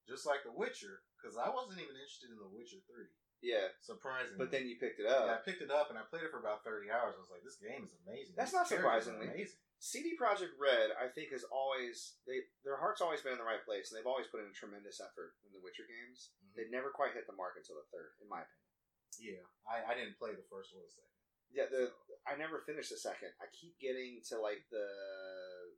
just 0.10 0.26
like 0.26 0.44
The 0.44 0.52
Witcher, 0.52 1.06
because 1.16 1.38
I 1.38 1.48
wasn't 1.48 1.80
even 1.80 1.96
interested 1.96 2.28
in 2.34 2.42
The 2.42 2.50
Witcher 2.50 2.82
Three. 2.90 3.08
Yeah, 3.44 3.68
Surprisingly, 3.84 4.40
but 4.40 4.52
then 4.56 4.68
you 4.72 4.80
picked 4.80 5.00
it 5.04 5.06
up. 5.06 5.28
Yeah, 5.28 5.36
I 5.36 5.44
picked 5.44 5.60
it 5.62 5.68
up 5.72 5.92
and 5.92 6.00
I 6.00 6.04
played 6.08 6.24
it 6.24 6.32
for 6.32 6.40
about 6.40 6.64
thirty 6.64 6.88
hours. 6.90 7.16
I 7.16 7.22
was 7.22 7.30
like, 7.30 7.44
this 7.44 7.60
game 7.60 7.84
is 7.84 7.92
amazing. 8.08 8.36
That's 8.40 8.52
These 8.52 8.60
not 8.60 8.68
surprisingly. 8.72 9.28
amazing. 9.28 9.60
CD 9.84 10.16
Projekt 10.16 10.56
Red, 10.56 10.96
I 10.96 11.12
think, 11.12 11.36
has 11.36 11.44
always 11.52 12.16
they 12.24 12.48
their 12.64 12.80
heart's 12.80 13.04
always 13.04 13.20
been 13.20 13.36
in 13.36 13.42
the 13.44 13.48
right 13.48 13.60
place, 13.68 13.92
and 13.92 14.00
they've 14.00 14.08
always 14.08 14.28
put 14.32 14.40
in 14.40 14.48
a 14.48 14.56
tremendous 14.56 15.04
effort 15.04 15.36
in 15.44 15.52
the 15.52 15.60
Witcher 15.60 15.84
games. 15.84 16.32
Mhm. 16.40 16.56
They've 16.56 16.72
never 16.72 16.90
quite 16.90 17.12
hit 17.14 17.28
the 17.28 17.36
mark 17.36 17.60
until 17.60 17.76
the 17.76 17.88
third, 17.92 18.16
in 18.24 18.28
my 18.32 18.48
opinion. 18.48 18.72
Yeah, 19.20 19.44
I, 19.68 19.92
I 19.92 19.94
didn't 19.94 20.16
play 20.18 20.32
the 20.36 20.48
first 20.48 20.72
or 20.72 20.80
the 20.80 20.88
second. 20.88 21.12
Yeah, 21.52 21.68
the 21.68 21.92
So, 21.92 22.16
I 22.26 22.36
never 22.40 22.64
finished 22.64 22.90
the 22.96 22.98
second. 22.98 23.36
I 23.44 23.48
keep 23.52 23.78
getting 23.78 24.24
to 24.32 24.40
like 24.40 24.64
the 24.72 24.88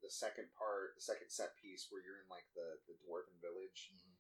the 0.06 0.14
second 0.14 0.54
part, 0.54 0.94
the 0.94 1.02
second 1.02 1.34
set 1.34 1.58
piece 1.58 1.90
where 1.90 2.06
you're 2.06 2.22
in 2.22 2.30
like 2.30 2.46
the 2.54 2.78
the 2.86 2.94
dwarven 3.02 3.34
village. 3.42 3.90
mhm. 3.90 4.14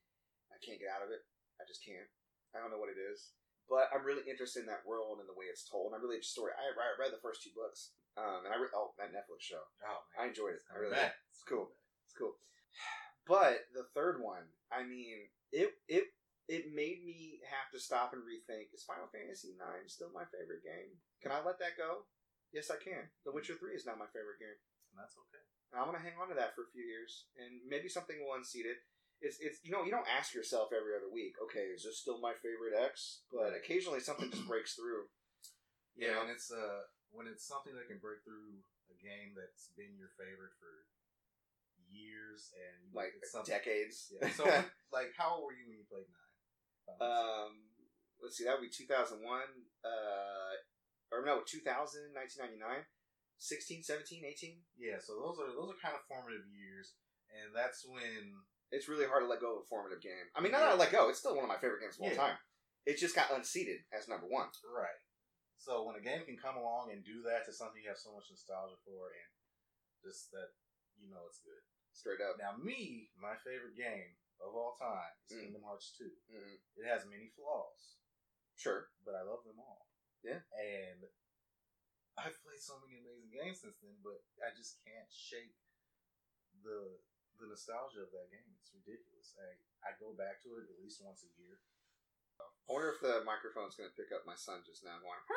I 0.50 0.58
can't 0.66 0.82
get 0.82 0.90
out 0.90 1.06
of 1.06 1.14
it. 1.14 1.22
I 1.62 1.64
just 1.70 1.86
can't. 1.86 2.10
I 2.58 2.60
don't 2.60 2.74
know 2.74 2.82
what 2.82 2.90
it 2.90 2.98
is. 2.98 3.38
But 3.70 3.90
I'm 3.94 4.06
really 4.06 4.26
interested 4.30 4.62
in 4.62 4.70
that 4.70 4.86
world 4.86 5.18
and 5.22 5.30
the 5.30 5.34
way 5.38 5.50
it's 5.50 5.66
told. 5.66 5.94
I'm 5.94 6.02
really 6.02 6.18
interested 6.22 6.42
in 6.42 6.50
the 6.50 6.54
story. 6.54 6.54
I, 6.58 6.70
I 6.74 6.98
read 7.02 7.14
the 7.14 7.22
first 7.22 7.42
two 7.42 7.50
books, 7.58 7.98
um, 8.14 8.46
and 8.46 8.54
I 8.54 8.58
re- 8.62 8.74
oh 8.74 8.94
that 8.98 9.10
Netflix 9.14 9.42
show. 9.46 9.62
Oh 9.86 10.02
man, 10.14 10.18
I 10.18 10.24
enjoyed 10.30 10.58
it. 10.58 10.66
It's 10.66 10.70
I 10.74 10.78
really. 10.82 10.98
It's 11.34 11.46
cool. 11.46 11.74
It's 12.06 12.14
cool. 12.18 12.38
But 13.26 13.66
the 13.74 13.90
third 13.98 14.22
one, 14.22 14.46
I 14.70 14.86
mean, 14.86 15.30
it 15.50 15.74
it 15.90 16.14
it 16.46 16.70
made 16.78 17.02
me 17.02 17.42
have 17.50 17.74
to 17.74 17.82
stop 17.82 18.14
and 18.14 18.22
rethink: 18.22 18.70
Is 18.74 18.86
Final 18.86 19.10
Fantasy 19.10 19.58
IX 19.58 19.90
still 19.90 20.14
my 20.14 20.30
favorite 20.30 20.62
game? 20.62 21.02
Can 21.26 21.34
I 21.34 21.42
let 21.42 21.58
that 21.58 21.74
go? 21.78 22.06
Yes, 22.54 22.70
I 22.70 22.78
can. 22.78 23.10
The 23.26 23.34
Witcher 23.34 23.58
Three 23.58 23.74
is 23.74 23.86
now 23.90 23.98
my 23.98 24.08
favorite 24.14 24.38
game. 24.38 24.56
And 24.96 25.04
that's 25.04 25.20
okay. 25.28 25.44
And 25.76 25.84
I'm 25.84 25.92
gonna 25.92 26.00
hang 26.00 26.16
on 26.16 26.32
to 26.32 26.38
that 26.40 26.56
for 26.56 26.64
a 26.64 26.72
few 26.72 26.88
years, 26.88 27.28
and 27.36 27.60
maybe 27.68 27.92
something 27.92 28.16
will 28.24 28.40
unseat 28.40 28.64
it. 28.64 28.80
It's 29.20 29.36
it's 29.44 29.60
you 29.60 29.76
know 29.76 29.84
you 29.84 29.92
don't 29.92 30.08
ask 30.08 30.32
yourself 30.32 30.72
every 30.72 30.96
other 30.96 31.12
week, 31.12 31.36
okay, 31.44 31.68
is 31.76 31.84
this 31.84 32.00
still 32.00 32.24
my 32.24 32.32
favorite 32.40 32.72
X? 32.80 33.28
But 33.28 33.52
occasionally 33.52 34.00
something 34.00 34.32
just 34.32 34.48
breaks 34.48 34.80
through. 34.80 35.12
Yeah, 36.00 36.16
Yeah. 36.16 36.22
and 36.24 36.30
it's 36.32 36.48
uh 36.48 36.88
when 37.12 37.28
it's 37.28 37.44
something 37.44 37.76
that 37.76 37.92
can 37.92 38.00
break 38.00 38.24
through 38.24 38.64
a 38.88 38.96
game 38.96 39.36
that's 39.36 39.72
been 39.76 40.00
your 40.00 40.16
favorite 40.16 40.56
for 40.56 40.88
years 41.92 42.52
and 42.56 42.92
Like 42.96 43.16
decades. 43.46 44.12
Yeah. 44.16 44.30
So 44.38 44.44
like, 44.92 45.12
how 45.18 45.36
old 45.40 45.44
were 45.48 45.56
you 45.56 45.68
when 45.68 45.80
you 45.80 45.88
played 45.88 46.08
nine? 46.08 46.32
Um, 47.02 47.52
let's 48.22 48.38
see, 48.38 48.46
that 48.46 48.60
would 48.60 48.68
be 48.68 48.70
2001, 48.70 49.18
uh, 49.84 50.54
or 51.12 51.26
no, 51.26 51.42
2000, 51.42 52.14
1999, 52.14 52.86
16, 53.38 53.84
17, 53.84 54.24
18. 54.26 54.62
yeah. 54.78 54.98
So 55.00 55.20
those 55.20 55.38
are 55.40 55.52
those 55.54 55.72
are 55.76 55.80
kind 55.84 55.94
of 55.96 56.02
formative 56.08 56.48
years, 56.50 56.96
and 57.32 57.54
that's 57.56 57.86
when 57.86 58.42
It's 58.72 58.90
really 58.90 59.06
hard 59.06 59.22
to 59.24 59.30
let 59.30 59.40
go 59.40 59.62
of 59.62 59.64
a 59.64 59.70
formative 59.70 60.02
game. 60.02 60.26
I 60.34 60.42
mean, 60.42 60.52
not 60.52 60.60
that 60.66 60.74
I 60.74 60.80
let 60.80 60.92
go, 60.92 61.08
it's 61.10 61.20
still 61.22 61.36
one 61.38 61.46
of 61.46 61.52
my 61.54 61.62
favorite 61.62 61.82
games 61.86 61.96
of 61.96 62.02
all 62.04 62.10
Yeah. 62.10 62.18
time. 62.18 62.38
It 62.86 62.98
just 62.98 63.14
got 63.16 63.32
unseated 63.32 63.86
as 63.94 64.08
number 64.08 64.26
one. 64.28 64.50
right. 64.66 65.00
So 65.58 65.84
when 65.86 65.96
a 65.96 66.02
game 66.04 66.26
can 66.26 66.38
come 66.38 66.58
along 66.58 66.92
and 66.92 67.04
do 67.06 67.22
that 67.24 67.46
to 67.46 67.54
something 67.54 67.82
you 67.82 67.90
have 67.90 67.98
so 68.02 68.14
much 68.14 68.30
nostalgia 68.30 68.78
for, 68.86 69.10
and 69.14 69.32
just 70.04 70.30
that 70.32 70.54
you 71.00 71.10
know 71.10 71.26
it's 71.30 71.40
good. 71.42 71.62
Straight 71.94 72.20
up. 72.22 72.38
Now, 72.38 72.58
me, 72.58 73.10
my 73.16 73.36
favorite 73.42 73.76
game 73.78 74.18
of 74.44 74.54
all 74.54 74.76
time 74.76 75.14
is 75.30 75.38
Mm. 75.38 75.42
Kingdom 75.48 75.64
Hearts 75.64 75.92
Two. 75.98 76.12
Mhm. 76.30 76.60
It 76.76 76.86
has 76.86 77.06
many 77.06 77.30
flaws. 77.30 77.98
Sure. 78.56 78.90
but 79.04 79.16
I 79.16 79.22
love 79.22 79.44
them 79.44 79.60
all. 79.60 79.88
Yeah. 80.24 80.42
And 80.58 81.04
I've 82.16 82.40
played 82.44 82.60
so 82.64 82.80
many 82.80 82.96
amazing 83.00 83.28
games 83.32 83.60
since 83.62 83.76
then, 83.84 84.00
but 84.00 84.24
I 84.40 84.52
just 84.56 84.80
can't 84.88 85.08
shake 85.12 85.56
the 86.64 87.00
the 87.36 87.52
nostalgia 87.52 88.08
of 88.08 88.12
that 88.16 88.32
game. 88.32 88.48
It's 88.64 88.72
ridiculous. 88.72 89.36
I, 89.36 89.60
I 89.84 89.92
go 90.00 90.16
back 90.16 90.40
to 90.48 90.56
it 90.56 90.72
at 90.72 90.80
least 90.80 91.04
once 91.04 91.28
a 91.28 91.32
year. 91.36 91.60
I 92.40 92.48
wonder 92.72 92.96
if 92.96 93.04
the 93.04 93.28
microphone's 93.28 93.76
going 93.76 93.92
to 93.92 93.98
pick 94.00 94.16
up 94.16 94.24
my 94.24 94.40
son 94.40 94.64
just 94.64 94.88
now 94.88 94.96
going. 95.04 95.20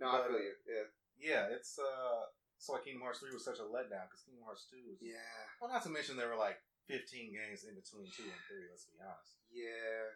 no, 0.00 0.08
I 0.08 0.24
But, 0.24 0.32
feel 0.32 0.40
uh, 0.40 0.48
you. 0.48 0.54
Yeah. 0.64 0.86
Yeah, 1.18 1.42
it's 1.52 1.76
uh 1.76 2.32
so 2.58 2.72
like 2.74 2.86
Kingdom 2.88 3.02
Hearts 3.04 3.20
3 3.20 3.30
was 3.34 3.44
such 3.44 3.60
a 3.62 3.68
letdown 3.68 4.08
because 4.08 4.24
Kingdom 4.26 4.46
Hearts 4.48 4.64
2 4.72 4.80
was 4.88 4.98
Yeah. 5.04 5.20
well 5.60 5.68
not 5.70 5.84
to 5.86 5.92
mention 5.92 6.16
there 6.16 6.30
were 6.32 6.38
like 6.40 6.56
15 6.88 7.34
games 7.34 7.66
in 7.68 7.74
between 7.76 8.08
2 8.08 8.24
and 8.24 8.40
3, 8.48 8.70
let's 8.72 8.86
be 8.88 8.96
honest. 9.02 9.36
Yeah. 9.52 10.08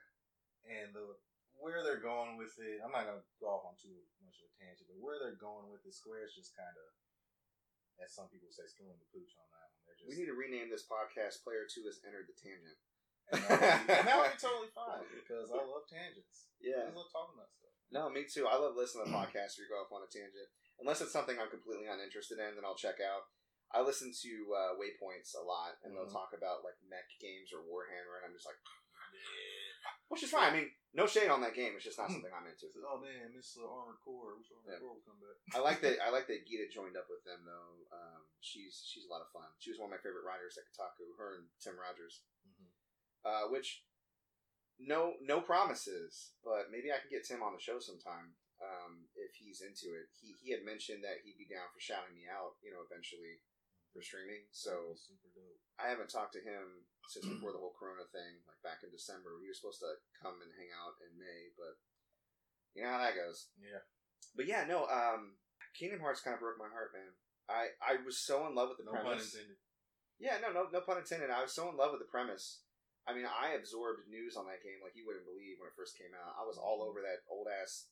And 0.64 0.94
the 0.96 1.18
where 1.62 1.80
they're 1.86 2.02
going 2.02 2.34
with 2.36 2.58
it, 2.58 2.82
I'm 2.82 2.90
not 2.90 3.06
gonna 3.06 3.22
go 3.38 3.54
off 3.54 3.64
on 3.70 3.78
too 3.78 3.94
much 4.26 4.36
of 4.42 4.50
a 4.50 4.54
tangent, 4.58 4.90
but 4.90 4.98
where 4.98 5.22
they're 5.22 5.38
going 5.38 5.70
with 5.70 5.86
it, 5.86 5.94
Square's 5.94 6.34
just 6.34 6.52
kind 6.58 6.74
of, 6.74 6.88
as 8.02 8.10
some 8.12 8.26
people 8.28 8.50
say, 8.50 8.66
screwing 8.66 8.98
the 8.98 9.06
pooch 9.14 9.32
on 9.38 9.46
that 9.54 9.68
one. 9.70 9.82
They're 9.86 9.96
just 9.96 10.08
We 10.10 10.18
need 10.18 10.28
to 10.28 10.36
rename 10.36 10.68
this 10.68 10.82
podcast 10.84 11.46
Player 11.46 11.64
2 11.70 11.86
has 11.86 12.02
entered 12.02 12.26
the 12.26 12.34
tangent. 12.34 12.78
and 13.30 13.38
that 13.46 13.54
would 13.62 13.86
be, 13.86 13.94
and 13.94 14.06
that 14.10 14.18
would 14.18 14.34
be 14.34 14.42
totally 14.42 14.72
fine 14.74 15.06
because 15.14 15.48
I 15.54 15.62
love 15.62 15.86
tangents. 15.86 16.50
Yeah. 16.58 16.90
I 16.90 16.92
love 16.92 17.06
talking 17.14 17.38
about 17.38 17.54
stuff. 17.54 17.70
No, 17.94 18.10
me 18.10 18.26
too. 18.26 18.50
I 18.50 18.58
love 18.58 18.74
listening 18.74 19.06
to 19.06 19.14
podcasts 19.14 19.54
where 19.56 19.64
you 19.68 19.72
go 19.72 19.78
off 19.86 19.94
on 19.94 20.02
a 20.02 20.10
tangent. 20.10 20.50
Unless 20.82 21.00
it's 21.06 21.14
something 21.14 21.38
I'm 21.38 21.52
completely 21.52 21.86
uninterested 21.86 22.42
in, 22.42 22.58
then 22.58 22.66
I'll 22.66 22.74
check 22.76 22.98
out. 22.98 23.30
I 23.70 23.80
listen 23.80 24.10
to 24.10 24.32
uh, 24.52 24.72
Waypoints 24.76 25.32
a 25.38 25.40
lot, 25.44 25.78
and 25.80 25.94
they'll 25.94 26.10
Mhm. 26.10 26.12
talk 26.12 26.34
about 26.36 26.60
like 26.66 26.76
mech 26.84 27.08
games 27.22 27.54
or 27.54 27.62
Warhammer, 27.64 28.20
and 28.20 28.26
I'm 28.28 28.34
just 28.36 28.44
like, 28.44 28.58
which 30.12 30.20
is 30.22 30.28
fine. 30.28 30.52
I 30.52 30.56
mean, 30.60 30.68
no 30.92 31.08
shade 31.08 31.32
on 31.32 31.40
that 31.40 31.56
game. 31.56 31.72
It's 31.72 31.88
just 31.88 31.96
not 31.96 32.12
Hmm. 32.12 32.20
something 32.20 32.34
I'm 32.36 32.44
into. 32.44 32.68
Oh 32.84 33.00
man, 33.00 33.32
Miss 33.32 33.56
uh, 33.56 33.64
Armored 33.64 33.96
Core. 34.04 34.36
Wish 34.36 34.52
Armored 34.52 34.68
Yeah. 34.68 34.80
Core 34.84 34.92
would 35.00 35.08
come 35.08 35.16
back. 35.24 35.40
I 35.56 35.60
like 35.64 35.80
that. 35.80 35.96
I 36.04 36.12
like 36.12 36.28
that 36.28 36.44
Gita 36.44 36.68
joined 36.68 37.00
up 37.00 37.08
with 37.08 37.24
them 37.24 37.48
though. 37.48 37.88
Um, 37.88 38.28
she's 38.44 38.84
she's 38.84 39.08
a 39.08 39.12
lot 39.12 39.24
of 39.24 39.32
fun. 39.32 39.48
She 39.56 39.72
was 39.72 39.80
one 39.80 39.88
of 39.88 39.96
my 39.96 40.04
favorite 40.04 40.28
writers 40.28 40.60
at 40.60 40.68
Kotaku. 40.68 41.16
Her 41.16 41.40
and 41.40 41.48
Tim 41.64 41.80
Rogers. 41.80 42.20
Mhm. 42.44 42.68
Uh, 43.24 43.48
which 43.48 43.88
no 44.76 45.14
no 45.24 45.40
promises, 45.40 46.36
but 46.44 46.68
maybe 46.68 46.92
I 46.92 46.98
can 47.00 47.08
get 47.08 47.24
Tim 47.24 47.40
on 47.42 47.54
the 47.56 47.62
show 47.62 47.78
sometime 47.80 48.34
um, 48.60 49.06
if 49.16 49.32
he's 49.40 49.62
into 49.64 49.94
it. 49.96 50.10
He 50.20 50.36
he 50.44 50.50
had 50.52 50.64
mentioned 50.66 51.04
that 51.08 51.22
he'd 51.24 51.38
be 51.40 51.46
down 51.48 51.70
for 51.72 51.80
shouting 51.80 52.12
me 52.12 52.26
out, 52.28 52.58
you 52.60 52.68
know, 52.74 52.82
eventually 52.84 53.40
for 53.92 54.02
streaming. 54.02 54.48
So. 54.50 54.96
I 55.80 55.88
haven't 55.88 56.12
talked 56.12 56.36
to 56.38 56.42
him 56.44 56.86
since 57.10 57.26
before 57.26 57.50
the 57.50 57.58
whole 57.58 57.74
Corona 57.74 58.06
thing, 58.12 58.44
like 58.46 58.60
back 58.62 58.84
in 58.86 58.92
December. 58.92 59.34
He 59.42 59.50
was 59.50 59.58
supposed 59.58 59.82
to 59.82 59.98
come 60.14 60.38
and 60.38 60.52
hang 60.54 60.70
out 60.70 60.94
in 61.02 61.10
May, 61.18 61.50
but 61.58 61.74
you 62.76 62.84
know 62.84 62.92
how 62.94 63.02
that 63.02 63.18
goes. 63.18 63.50
Yeah. 63.58 63.82
But 64.36 64.46
yeah, 64.46 64.62
no. 64.68 64.86
Um, 64.86 65.40
Kingdom 65.74 65.98
Hearts 66.04 66.22
kind 66.22 66.36
of 66.36 66.44
broke 66.44 66.60
my 66.60 66.70
heart, 66.70 66.92
man. 66.94 67.16
I 67.50 67.74
I 67.82 67.98
was 68.04 68.20
so 68.20 68.46
in 68.46 68.54
love 68.54 68.70
with 68.70 68.78
the 68.78 68.86
No 68.86 68.94
pun 68.94 69.16
premise. 69.18 69.34
intended. 69.34 69.58
Yeah, 70.22 70.38
no, 70.38 70.54
no, 70.54 70.70
no 70.70 70.84
pun 70.86 71.02
intended. 71.02 71.32
I 71.34 71.42
was 71.42 71.50
so 71.56 71.66
in 71.66 71.74
love 71.74 71.90
with 71.90 72.04
the 72.04 72.12
premise. 72.12 72.62
I 73.02 73.16
mean, 73.16 73.26
I 73.26 73.58
absorbed 73.58 74.06
news 74.06 74.38
on 74.38 74.46
that 74.46 74.62
game 74.62 74.78
like 74.78 74.94
you 74.94 75.02
wouldn't 75.02 75.26
believe 75.26 75.58
when 75.58 75.66
it 75.66 75.74
first 75.74 75.98
came 75.98 76.14
out. 76.14 76.38
I 76.38 76.46
was 76.46 76.60
all 76.60 76.86
over 76.86 77.02
that 77.02 77.26
old 77.26 77.50
ass, 77.50 77.90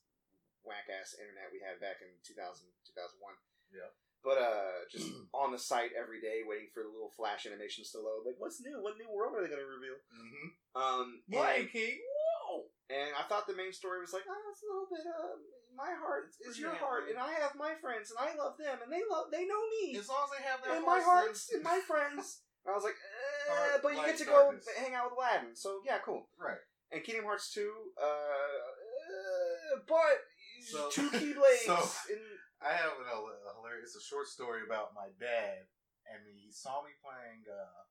whack 0.63 0.87
ass 0.87 1.11
internet 1.19 1.51
we 1.51 1.59
had 1.59 1.83
back 1.83 1.99
in 1.99 2.15
2000, 2.23 2.39
2001. 2.87 3.35
Yeah. 3.75 3.91
But 4.23 4.37
uh, 4.37 4.85
just 4.93 5.09
on 5.33 5.49
the 5.51 5.57
site 5.57 5.91
every 5.97 6.21
day, 6.21 6.45
waiting 6.45 6.69
for 6.73 6.85
the 6.85 6.93
little 6.93 7.09
flash 7.17 7.49
animations 7.49 7.89
to 7.91 7.99
load. 7.99 8.21
Like, 8.25 8.37
what's 8.37 8.61
new? 8.61 8.77
What 8.77 8.97
new 9.01 9.09
world 9.09 9.33
are 9.33 9.41
they 9.41 9.49
going 9.49 9.65
to 9.65 9.69
reveal? 9.69 9.97
Mm-hmm. 10.13 10.47
Um, 10.77 11.07
Lion 11.33 11.65
and, 11.65 11.71
King. 11.73 11.97
Whoa. 11.97 12.69
and 12.93 13.09
I 13.17 13.25
thought 13.25 13.49
the 13.49 13.57
main 13.57 13.73
story 13.73 13.97
was 13.97 14.13
like, 14.13 14.29
oh, 14.29 14.45
it's 14.53 14.61
a 14.61 14.69
little 14.69 14.89
bit. 14.93 15.01
Uh, 15.09 15.41
my 15.73 15.89
heart 15.97 16.29
is 16.45 16.59
your 16.59 16.75
heart, 16.77 17.07
and 17.09 17.17
I 17.17 17.31
have 17.41 17.55
my 17.57 17.73
friends, 17.81 18.11
and 18.11 18.19
I 18.19 18.35
love 18.37 18.59
them, 18.59 18.77
and 18.83 18.91
they 18.91 19.01
love, 19.09 19.31
they 19.31 19.47
know 19.47 19.63
me 19.81 19.95
As 19.97 20.05
long 20.11 20.27
as 20.27 20.31
they 20.37 20.43
have 20.43 20.59
their 20.61 20.75
and 20.75 20.85
my 20.85 20.99
hearts, 20.99 21.47
hearts 21.47 21.55
and 21.55 21.63
my 21.63 21.79
friends. 21.87 22.43
And 22.67 22.69
I 22.69 22.75
was 22.75 22.83
like, 22.83 22.99
eh, 22.99 23.49
Heart 23.49 23.81
but 23.81 23.95
you 23.95 24.03
get 24.05 24.19
to 24.19 24.25
go 24.27 24.51
darkness. 24.53 24.67
hang 24.77 24.93
out 24.93 25.09
with 25.09 25.17
Aladdin, 25.17 25.55
so 25.55 25.79
yeah, 25.87 25.97
cool. 26.05 26.27
right. 26.37 26.59
and 26.91 27.01
Kingdom 27.01 27.23
Hearts 27.25 27.49
two. 27.55 27.71
Uh, 27.97 28.05
uh, 28.05 29.79
but 29.87 30.17
So- 30.61 30.89
two 30.91 31.09
keyblades. 31.17 31.65
so- 31.65 31.87
in, 32.11 32.19
I 32.61 32.77
have 32.77 32.93
a, 32.93 33.17
a 33.17 33.51
hilarious, 33.57 33.97
a 33.97 34.03
short 34.05 34.27
story 34.29 34.61
about 34.65 34.93
my 34.93 35.09
dad, 35.17 35.65
and 36.05 36.21
he 36.29 36.53
saw 36.53 36.85
me 36.85 36.93
playing 37.01 37.41
uh, 37.49 37.81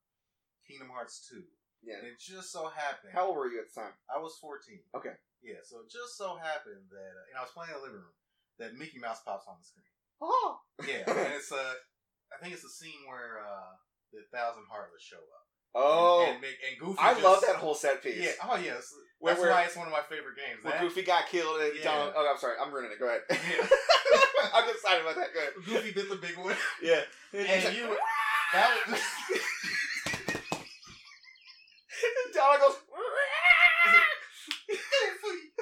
Kingdom 0.66 0.88
Hearts 0.94 1.26
2. 1.26 1.42
yeah. 1.82 1.98
And 1.98 2.06
it 2.06 2.22
just 2.22 2.54
so 2.54 2.70
happened. 2.70 3.10
How 3.12 3.26
old 3.28 3.36
were 3.36 3.50
you 3.50 3.58
at 3.58 3.66
the 3.74 3.80
time? 3.82 3.94
I 4.06 4.22
was 4.22 4.38
14. 4.38 4.78
Okay. 4.94 5.18
Yeah, 5.42 5.58
so 5.64 5.80
it 5.82 5.90
just 5.90 6.14
so 6.20 6.36
happened 6.38 6.86
that, 6.94 7.12
uh, 7.18 7.24
and 7.32 7.36
I 7.36 7.42
was 7.42 7.50
playing 7.50 7.72
in 7.74 7.80
the 7.80 7.84
living 7.88 7.98
room, 8.04 8.14
that 8.62 8.76
Mickey 8.78 9.00
Mouse 9.02 9.24
pops 9.26 9.48
on 9.48 9.56
the 9.58 9.66
screen. 9.66 9.90
Oh, 10.22 10.60
Yeah, 10.86 11.02
and 11.10 11.32
it's 11.34 11.50
uh, 11.50 11.74
I 12.30 12.36
think 12.38 12.52
it's 12.54 12.62
a 12.64 12.70
scene 12.70 13.08
where 13.08 13.40
uh, 13.42 13.72
the 14.12 14.22
Thousand 14.30 14.68
Heartless 14.70 15.02
show 15.02 15.18
up. 15.18 15.44
oh. 15.74 16.28
and, 16.28 16.36
and, 16.44 16.44
and 16.44 16.74
Goofy. 16.78 17.00
I 17.00 17.12
just- 17.18 17.24
love 17.24 17.40
that 17.42 17.56
whole 17.56 17.74
set 17.74 18.04
piece. 18.04 18.20
Yeah. 18.22 18.36
Oh 18.44 18.54
yes. 18.60 18.86
Where- 19.18 19.32
That's 19.34 19.42
where- 19.42 19.50
why 19.50 19.64
it's 19.64 19.74
one 19.80 19.88
of 19.88 19.92
my 19.96 20.04
favorite 20.06 20.36
games. 20.36 20.60
Where 20.62 20.74
That- 20.76 20.82
Goofy 20.84 21.02
got 21.02 21.26
killed 21.26 21.58
and 21.58 21.72
Yeah. 21.74 21.84
Donald. 21.88 22.12
Oh, 22.14 22.28
I'm 22.30 22.38
sorry. 22.38 22.54
I'm 22.60 22.68
ruining 22.70 22.92
it. 22.92 23.00
Go 23.00 23.08
ahead. 23.08 23.24
Yeah. 23.32 23.66
I'm 24.54 24.68
excited 24.70 25.02
about 25.02 25.16
that. 25.16 25.32
Go 25.34 25.40
ahead. 25.40 25.52
Goofy 25.64 25.92
bit 25.92 26.08
the 26.10 26.16
big 26.16 26.36
one. 26.38 26.54
Yeah. 26.82 27.00
And 27.32 27.76
you, 27.76 27.96
that 28.52 28.70
was. 28.88 29.00
Donald 32.34 32.60
goes. 32.60 32.76
Goofy, 34.68 35.52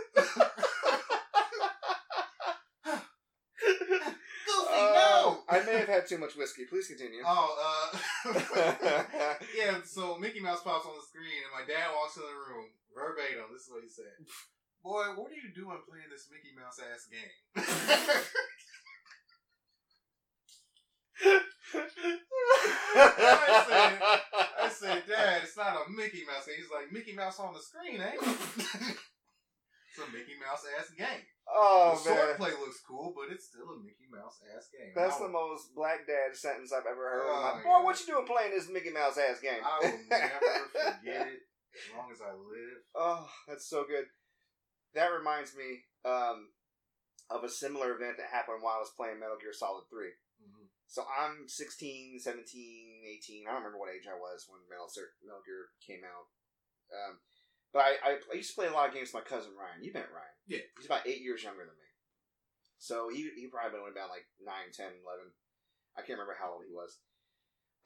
Uh, 4.68 4.93
no. 4.95 5.43
I 5.49 5.61
may 5.64 5.79
have 5.79 5.89
had 5.89 6.07
too 6.07 6.18
much 6.18 6.37
whiskey. 6.37 6.64
Please 6.68 6.87
continue. 6.89 7.22
Oh, 7.26 7.57
uh, 7.59 7.99
yeah. 9.57 9.79
So 9.85 10.18
Mickey 10.18 10.41
Mouse 10.41 10.61
pops 10.62 10.87
on 10.87 10.95
the 10.95 11.03
screen, 11.03 11.43
and 11.43 11.51
my 11.53 11.64
dad 11.66 11.91
walks 11.95 12.16
in 12.16 12.22
the 12.22 12.29
room 12.29 12.70
verbatim. 12.95 13.47
This 13.53 13.62
is 13.64 13.70
what 13.72 13.83
he 13.83 13.89
said: 13.89 14.12
"Boy, 14.85 15.05
what 15.16 15.33
are 15.33 15.41
you 15.41 15.51
doing 15.55 15.81
playing 15.89 16.11
this 16.11 16.29
Mickey 16.31 16.53
Mouse 16.55 16.79
ass 16.79 17.07
game?" 17.11 17.64
I 22.99 23.65
said, 23.69 23.93
I 24.65 24.69
said, 24.69 25.03
"Dad, 25.09 25.43
it's 25.45 25.57
not 25.57 25.87
a 25.87 25.91
Mickey 25.91 26.25
Mouse 26.27 26.47
game." 26.47 26.57
He's 26.59 26.71
like, 26.73 26.93
"Mickey 26.93 27.15
Mouse 27.15 27.39
on 27.41 27.55
the 27.55 27.61
screen, 27.61 28.01
ain't 28.01 28.19
it?" 28.21 28.23
it's 29.89 29.99
a 30.03 30.07
Mickey 30.13 30.35
Mouse 30.41 30.65
ass 30.79 30.91
game. 30.97 31.25
oh 31.49 31.99
the 32.05 32.11
man, 32.11 32.19
swordplay 32.37 32.53
looks 32.61 32.81
cool, 32.87 33.15
but 33.17 33.33
it's 33.33 33.47
still 33.49 33.71
a 33.71 33.79
Mickey 33.83 34.07
Mouse 34.11 34.39
ass 34.57 34.69
game. 34.73 34.93
that's 34.95 35.17
I 35.17 35.27
the 35.27 35.33
will, 35.33 35.55
most 35.55 35.75
black 35.75 36.07
dad 36.07 36.35
sentence 36.37 36.73
I've 36.73 36.87
ever 36.91 37.03
heard. 37.09 37.27
Oh, 37.27 37.53
like. 37.55 37.65
Boy, 37.65 37.85
what 37.85 37.99
you 38.01 38.07
doing 38.07 38.27
playing 38.27 38.53
this 38.53 38.69
Mickey 38.71 38.91
Mouse 38.91 39.19
ass 39.19 39.41
game? 39.41 39.63
I 39.65 39.79
will 39.83 39.99
never 40.11 40.39
forget 40.73 41.27
it 41.29 41.43
as 41.75 41.89
long 41.97 42.09
as 42.13 42.21
I 42.21 42.33
live. 42.35 42.81
Oh, 42.95 43.29
that's 43.47 43.69
so 43.69 43.85
good. 43.89 44.05
That 44.95 45.13
reminds 45.13 45.55
me 45.55 45.85
um, 46.05 46.49
of 47.31 47.45
a 47.45 47.49
similar 47.49 47.95
event 47.95 48.17
that 48.17 48.33
happened 48.33 48.59
while 48.63 48.77
I 48.77 48.85
was 48.85 48.93
playing 48.97 49.21
Metal 49.21 49.37
Gear 49.41 49.53
Solid 49.53 49.85
3. 49.91 50.09
Mhm. 50.43 50.67
So 50.87 51.05
I'm 51.05 51.45
16, 51.47 52.19
17, 52.21 52.88
18. 53.05 53.47
I 53.47 53.53
don't 53.55 53.63
remember 53.63 53.79
what 53.79 53.93
age 53.95 54.07
I 54.09 54.17
was 54.19 54.47
when 54.49 54.63
Metal, 54.71 54.89
Gear- 54.91 55.15
Metal 55.23 55.45
Gear 55.47 55.71
came 55.85 56.03
out. 56.07 56.27
Um, 56.91 57.21
but 57.73 57.85
I, 57.85 57.91
I, 58.01 58.11
I 58.33 58.35
used 58.41 58.55
to 58.55 58.59
play 58.59 58.69
a 58.69 58.75
lot 58.75 58.89
of 58.89 58.95
games 58.97 59.13
with 59.13 59.21
my 59.21 59.29
cousin 59.29 59.53
Ryan. 59.55 59.85
You 59.85 59.93
met 59.93 60.09
Ryan. 60.15 60.37
Yeah. 60.49 60.65
He's 60.81 60.89
about 60.89 61.05
eight 61.07 61.21
years 61.21 61.45
younger 61.45 61.69
than 61.69 61.77
me. 61.77 61.91
So 62.79 63.11
he, 63.13 63.29
he 63.37 63.51
probably 63.51 63.75
been 63.77 63.91
about 63.93 64.09
like 64.15 64.25
9, 64.41 64.49
10, 64.73 65.03
11. 65.05 65.35
I 65.99 66.01
can't 66.07 66.17
remember 66.17 66.39
how 66.39 66.57
old 66.57 66.65
he 66.65 66.73
was. 66.73 66.99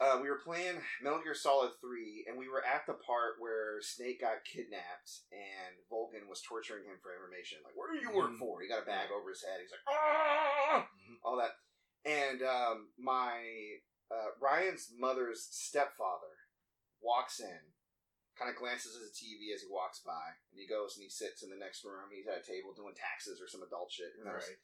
Uh, 0.01 0.17
we 0.21 0.27
were 0.29 0.41
playing 0.41 0.81
Metal 1.01 1.21
Gear 1.21 1.37
Solid 1.37 1.71
3, 1.79 2.25
and 2.27 2.35
we 2.37 2.49
were 2.49 2.65
at 2.65 2.83
the 2.89 2.97
part 2.97 3.37
where 3.39 3.77
Snake 3.79 4.21
got 4.25 4.41
kidnapped, 4.43 5.25
and 5.31 5.77
Volgin 5.87 6.25
was 6.27 6.41
torturing 6.41 6.83
him 6.89 6.97
for 6.99 7.13
information. 7.13 7.61
Like, 7.63 7.77
what 7.77 7.87
do 7.93 8.01
you 8.01 8.09
work 8.11 8.33
Mhm. 8.33 8.41
for? 8.41 8.59
He 8.59 8.67
got 8.67 8.81
a 8.83 8.89
bag 8.89 9.13
over 9.13 9.29
his 9.29 9.45
head. 9.45 9.61
He's 9.61 9.69
like, 9.71 9.85
ah! 9.87 10.89
Mhm. 10.89 11.17
All 11.23 11.37
that. 11.37 11.55
And 12.03 12.41
um, 12.41 12.89
my 12.97 13.39
uh, 14.13 14.37
Ryan's 14.39 14.89
mother's 14.93 15.47
stepfather 15.49 16.45
walks 17.01 17.39
in, 17.39 17.73
kind 18.37 18.49
of 18.53 18.55
glances 18.61 18.93
at 18.95 19.01
the 19.01 19.13
TV 19.17 19.49
as 19.53 19.61
he 19.65 19.67
walks 19.73 19.99
by, 20.05 20.37
and 20.53 20.61
he 20.61 20.67
goes 20.69 20.95
and 20.95 21.03
he 21.03 21.09
sits 21.09 21.41
in 21.41 21.49
the 21.49 21.57
next 21.57 21.83
room. 21.83 22.13
He's 22.13 22.27
at 22.29 22.45
a 22.45 22.45
table 22.45 22.73
doing 22.77 22.93
taxes 22.93 23.41
or 23.41 23.47
some 23.49 23.63
adult 23.65 23.91
shit. 23.91 24.13
Who 24.17 24.25
knows? 24.29 24.45
Right. 24.45 24.61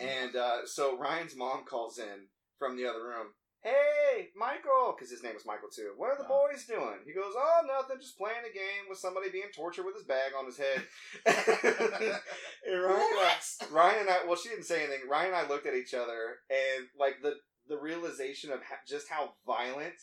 And 0.00 0.36
uh, 0.36 0.64
so 0.64 0.96
Ryan's 0.98 1.36
mom 1.36 1.64
calls 1.68 1.98
in 1.98 2.32
from 2.58 2.76
the 2.76 2.86
other 2.88 3.04
room. 3.04 3.36
Hey, 3.62 4.30
Michael, 4.34 4.90
because 4.96 5.08
his 5.12 5.22
name 5.22 5.34
was 5.34 5.46
Michael 5.46 5.68
too. 5.70 5.92
What 5.96 6.10
are 6.10 6.18
the 6.18 6.26
Oh. 6.26 6.48
boys 6.50 6.66
doing? 6.66 6.98
He 7.06 7.12
goes, 7.14 7.30
Oh, 7.36 7.60
nothing, 7.64 8.00
just 8.00 8.18
playing 8.18 8.42
a 8.42 8.52
game 8.52 8.88
with 8.88 8.98
somebody 8.98 9.30
being 9.30 9.54
tortured 9.54 9.84
with 9.84 9.94
his 9.94 10.02
bag 10.04 10.32
on 10.36 10.46
his 10.46 10.58
head. 10.58 10.82
and 11.26 12.82
Ryan, 12.82 13.06
and 13.06 13.20
I, 13.22 13.32
Ryan 13.70 14.00
and 14.00 14.10
I, 14.10 14.18
well, 14.26 14.34
she 14.34 14.48
didn't 14.48 14.64
say 14.64 14.82
anything. 14.82 15.08
Ryan 15.08 15.28
and 15.28 15.36
I 15.36 15.48
looked 15.48 15.66
at 15.66 15.74
each 15.74 15.94
other, 15.94 16.38
and 16.50 16.88
like 16.98 17.22
the 17.22 17.34
the 17.72 17.80
realization 17.80 18.52
of 18.52 18.60
ha- 18.60 18.84
just 18.86 19.08
how 19.08 19.32
violent 19.46 19.96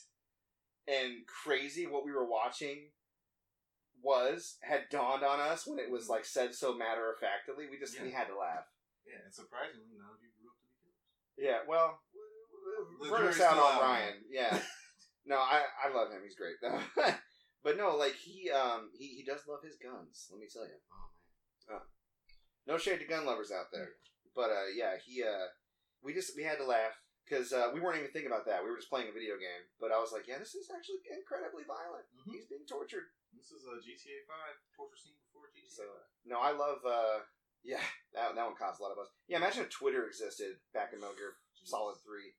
and 0.87 1.21
crazy 1.29 1.85
what 1.85 2.03
we 2.03 2.11
were 2.11 2.25
watching 2.25 2.89
was 4.01 4.57
had 4.65 4.89
dawned 4.89 5.21
on 5.23 5.39
us 5.39 5.67
when 5.67 5.77
it 5.77 5.91
was 5.91 6.09
like 6.09 6.25
said 6.25 6.55
so 6.55 6.73
matter 6.73 7.11
of 7.13 7.19
factly. 7.21 7.67
We 7.69 7.77
just 7.77 8.01
we 8.01 8.09
Yeah. 8.09 8.17
had 8.17 8.27
to 8.27 8.37
laugh. 8.37 8.65
Yeah, 9.05 9.21
and 9.23 9.33
surprisingly, 9.33 9.93
none 10.01 10.09
of 10.09 10.21
you 10.21 10.29
grew 10.41 10.49
up 10.49 10.57
to 10.57 10.65
be 10.81 10.89
killers. 11.37 11.37
Yeah, 11.37 11.59
well, 11.69 12.01
The 13.03 13.09
verdict 13.09 13.39
out 13.41 13.53
still 13.53 13.63
on 13.63 13.75
out, 13.75 13.81
Ryan. 13.81 14.17
Yeah, 14.29 14.61
no, 15.29 15.37
I 15.37 15.65
I 15.85 15.93
love 15.93 16.09
him. 16.11 16.21
He's 16.23 16.35
great. 16.35 16.57
but 17.63 17.77
no, 17.77 17.95
like 17.95 18.15
he 18.15 18.49
um 18.49 18.89
he 18.97 19.13
he 19.21 19.23
does 19.23 19.45
love 19.47 19.61
his 19.63 19.77
guns. 19.77 20.25
Let 20.31 20.39
me 20.41 20.47
tell 20.51 20.65
you. 20.65 20.79
Oh 20.89 21.09
man. 21.69 21.81
No 22.65 22.77
shade 22.77 22.99
to 22.99 23.05
gun 23.05 23.25
lovers 23.27 23.51
out 23.51 23.69
there, 23.71 23.89
but 24.35 24.49
uh 24.49 24.73
yeah, 24.75 24.97
he 25.05 25.21
uh 25.23 25.53
we 26.01 26.13
just 26.15 26.35
we 26.35 26.43
had 26.43 26.57
to 26.57 26.65
laugh 26.65 26.97
because 27.29 27.53
uh, 27.53 27.69
we 27.69 27.77
weren't 27.79 28.01
even 28.01 28.09
thinking 28.09 28.33
about 28.33 28.49
that. 28.49 28.65
We 28.65 28.73
were 28.73 28.81
just 28.81 28.89
playing 28.89 29.07
a 29.07 29.13
video 29.13 29.37
game. 29.37 29.61
But 29.77 29.93
I 29.93 30.01
was 30.01 30.09
like, 30.09 30.25
yeah, 30.25 30.41
this 30.41 30.57
is 30.57 30.65
actually 30.73 31.05
incredibly 31.13 31.61
violent. 31.69 32.09
Mhm. 32.17 32.33
He's 32.33 32.49
being 32.49 32.65
tortured. 32.65 33.13
This 33.37 33.53
is 33.53 33.69
a 33.69 33.77
GTA 33.77 34.25
Five 34.25 34.57
torture 34.73 34.97
scene 34.97 35.13
before 35.29 35.47
GTA 35.53 35.69
So 35.69 35.85
no, 36.25 36.41
I 36.41 36.51
love. 36.51 36.81
uh 36.81 37.21
Yeah, 37.61 37.85
that 38.17 38.33
that 38.33 38.45
one 38.45 38.57
caused 38.57 38.81
a 38.81 38.83
lot 38.83 38.91
of 38.91 38.97
us. 38.97 39.13
Yeah, 39.29 39.37
imagine 39.37 39.63
if 39.63 39.69
Twitter 39.69 40.09
existed 40.09 40.57
back 40.73 40.91
in 40.91 40.99
Metal 40.99 41.13
Gear 41.15 41.37
Solid 41.63 42.01
Three. 42.01 42.33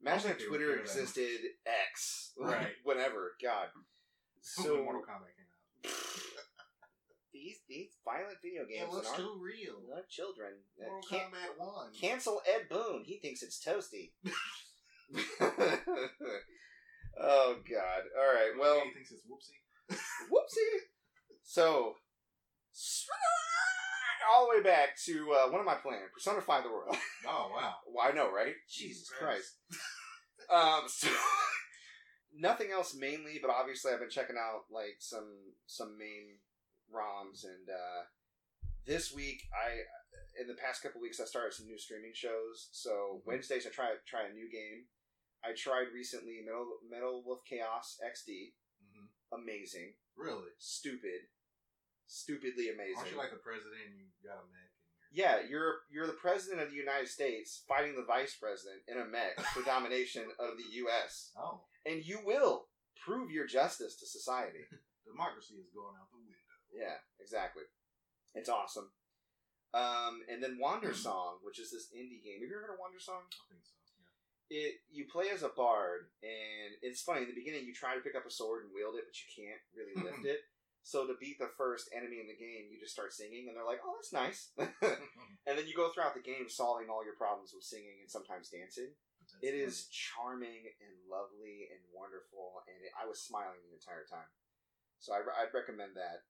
Imagine 0.00 0.30
if 0.30 0.36
think 0.38 0.38
they 0.38 0.44
would 0.52 0.58
Twitter 0.62 0.76
care 0.78 0.86
that 0.86 0.94
much. 0.94 1.02
existed 1.10 1.40
X, 1.66 2.32
Right. 2.38 2.78
Whatever. 2.86 3.34
God. 3.42 3.68
So 4.46 4.62
So 4.62 4.84
Mortal 4.84 5.00
Kombat 5.02 5.32
came 5.32 5.48
out. 5.48 6.20
these 7.68 7.90
violent 8.04 8.38
video 8.42 8.64
games 8.66 8.88
It 8.88 8.94
looks 8.94 9.08
and 9.08 9.16
too 9.18 9.40
real. 9.40 9.76
our 9.94 10.02
children 10.10 10.52
uh, 10.80 11.00
can't 11.08 11.32
Kombat 11.32 11.58
One. 11.58 11.92
cancel 11.98 12.42
Ed 12.46 12.68
Boon. 12.70 13.02
He 13.04 13.18
thinks 13.18 13.42
it's 13.42 13.62
toasty. 13.64 14.12
oh 17.20 17.56
God! 17.70 18.02
All 18.18 18.34
right. 18.34 18.52
Well, 18.58 18.80
he 18.84 18.90
thinks 18.92 19.12
it's 19.12 19.22
whoopsie. 19.26 19.60
whoopsie. 20.30 20.78
So, 21.42 21.94
all 24.32 24.46
the 24.46 24.56
way 24.58 24.62
back 24.62 24.96
to 25.06 25.32
uh, 25.32 25.56
am 25.56 25.68
I 25.68 25.74
playing? 25.74 26.00
Persona 26.12 26.40
Five: 26.40 26.64
The 26.64 26.70
World. 26.70 26.96
Oh 27.26 27.50
wow. 27.56 27.74
well, 27.90 28.06
I 28.06 28.12
know, 28.14 28.30
right? 28.32 28.54
Jesus 28.68 29.08
Christ. 29.08 29.56
um. 30.52 30.82
So, 30.88 31.08
nothing 32.36 32.68
else 32.72 32.94
mainly, 32.98 33.38
but 33.40 33.50
obviously 33.50 33.92
I've 33.92 34.00
been 34.00 34.10
checking 34.10 34.36
out 34.36 34.64
like 34.70 34.96
some 34.98 35.28
some 35.66 35.96
MAME 35.98 36.38
ROMs 36.94 37.44
and 37.44 37.68
uh, 37.68 38.02
this 38.86 39.12
week 39.12 39.42
I 39.52 39.82
in 40.40 40.46
the 40.46 40.54
past 40.54 40.82
couple 40.82 41.00
weeks 41.00 41.20
I 41.20 41.24
started 41.26 41.52
some 41.54 41.66
new 41.66 41.78
streaming 41.78 42.12
shows. 42.14 42.68
So 42.72 43.20
Mhm. 43.22 43.26
Wednesdays 43.26 43.66
I 43.66 43.70
try 43.70 43.94
try 44.06 44.26
a 44.26 44.32
new 44.32 44.48
game. 44.50 44.86
I 45.44 45.52
tried 45.52 45.92
recently 45.92 46.40
Metal 46.44 46.78
Metal 46.88 47.22
Wolf 47.24 47.40
Chaos 47.44 47.98
XD. 48.04 48.54
hmm 48.80 49.06
Amazing, 49.32 49.94
Really? 50.16 50.50
stupid, 50.58 51.26
stupidly 52.06 52.70
amazing. 52.70 52.96
Aren't 52.98 53.10
you 53.10 53.18
like 53.18 53.30
the 53.30 53.36
president? 53.42 53.82
and 53.90 53.98
You 53.98 54.06
got 54.28 54.38
a 54.38 54.46
mech. 54.46 54.70
You're... 55.10 55.26
yeah, 55.26 55.36
you're 55.48 55.74
you're 55.90 56.06
the 56.06 56.20
president 56.20 56.62
of 56.62 56.70
the 56.70 56.76
United 56.76 57.08
States 57.08 57.64
fighting 57.66 57.94
the 57.96 58.04
vice 58.04 58.36
president 58.36 58.82
in 58.88 58.98
a 58.98 59.04
mech 59.04 59.38
for 59.52 59.62
domination 59.74 60.24
of 60.38 60.56
the 60.56 60.68
U.S. 60.86 61.32
Oh, 61.36 61.64
and 61.84 62.04
you 62.04 62.20
will 62.24 62.68
prove 63.04 63.30
your 63.30 63.46
justice 63.46 63.96
to 64.00 64.06
society. 64.06 64.64
democracy 65.04 65.54
is 65.60 65.68
going 65.74 65.94
out. 66.00 66.08
Yeah, 66.74 66.98
exactly. 67.22 67.62
It's 68.34 68.48
awesome. 68.50 68.90
Um, 69.72 70.22
and 70.30 70.42
then 70.42 70.58
Wander 70.58 70.94
Song, 71.06 71.38
which 71.42 71.58
is 71.58 71.70
this 71.70 71.88
indie 71.94 72.22
game. 72.22 72.42
Have 72.42 72.50
you 72.50 72.58
ever 72.58 72.66
heard 72.66 72.74
of 72.74 72.82
Wandersong? 72.82 73.22
I 73.30 73.46
think 73.46 73.62
so. 73.62 73.78
Yeah. 74.50 74.58
It 74.58 74.74
you 74.90 75.06
play 75.06 75.30
as 75.32 75.42
a 75.42 75.50
bard, 75.54 76.10
and 76.22 76.74
it's 76.82 77.02
funny. 77.02 77.22
In 77.22 77.30
the 77.30 77.38
beginning, 77.38 77.64
you 77.66 77.74
try 77.74 77.94
to 77.94 78.02
pick 78.04 78.14
up 78.14 78.26
a 78.26 78.30
sword 78.30 78.66
and 78.66 78.74
wield 78.74 78.94
it, 78.98 79.06
but 79.06 79.14
you 79.18 79.28
can't 79.30 79.62
really 79.74 79.94
lift 80.06 80.26
it. 80.26 80.46
So 80.84 81.08
to 81.08 81.16
beat 81.16 81.40
the 81.40 81.48
first 81.56 81.88
enemy 81.96 82.20
in 82.20 82.28
the 82.28 82.36
game, 82.36 82.68
you 82.68 82.76
just 82.76 82.92
start 82.92 83.16
singing, 83.16 83.48
and 83.48 83.56
they're 83.56 83.64
like, 83.66 83.80
"Oh, 83.80 83.96
that's 83.96 84.12
nice." 84.12 84.52
and 85.48 85.54
then 85.56 85.64
you 85.66 85.72
go 85.72 85.88
throughout 85.90 86.12
the 86.12 86.20
game 86.22 86.46
solving 86.50 86.92
all 86.92 87.00
your 87.06 87.16
problems 87.16 87.56
with 87.56 87.64
singing 87.64 88.04
and 88.04 88.10
sometimes 88.10 88.52
dancing. 88.52 88.92
That's 89.18 89.32
It 89.40 89.56
funny. 89.56 89.64
is 89.64 89.88
charming 89.88 90.68
and 90.84 90.92
lovely 91.08 91.72
and 91.72 91.80
wonderful, 91.90 92.60
and 92.68 92.76
it, 92.84 92.92
I 92.94 93.08
was 93.08 93.24
smiling 93.24 93.64
the 93.64 93.72
entire 93.72 94.04
time. 94.04 94.28
So 95.00 95.16
I, 95.16 95.24
would 95.24 95.56
recommend 95.56 95.96
that. 95.96 96.28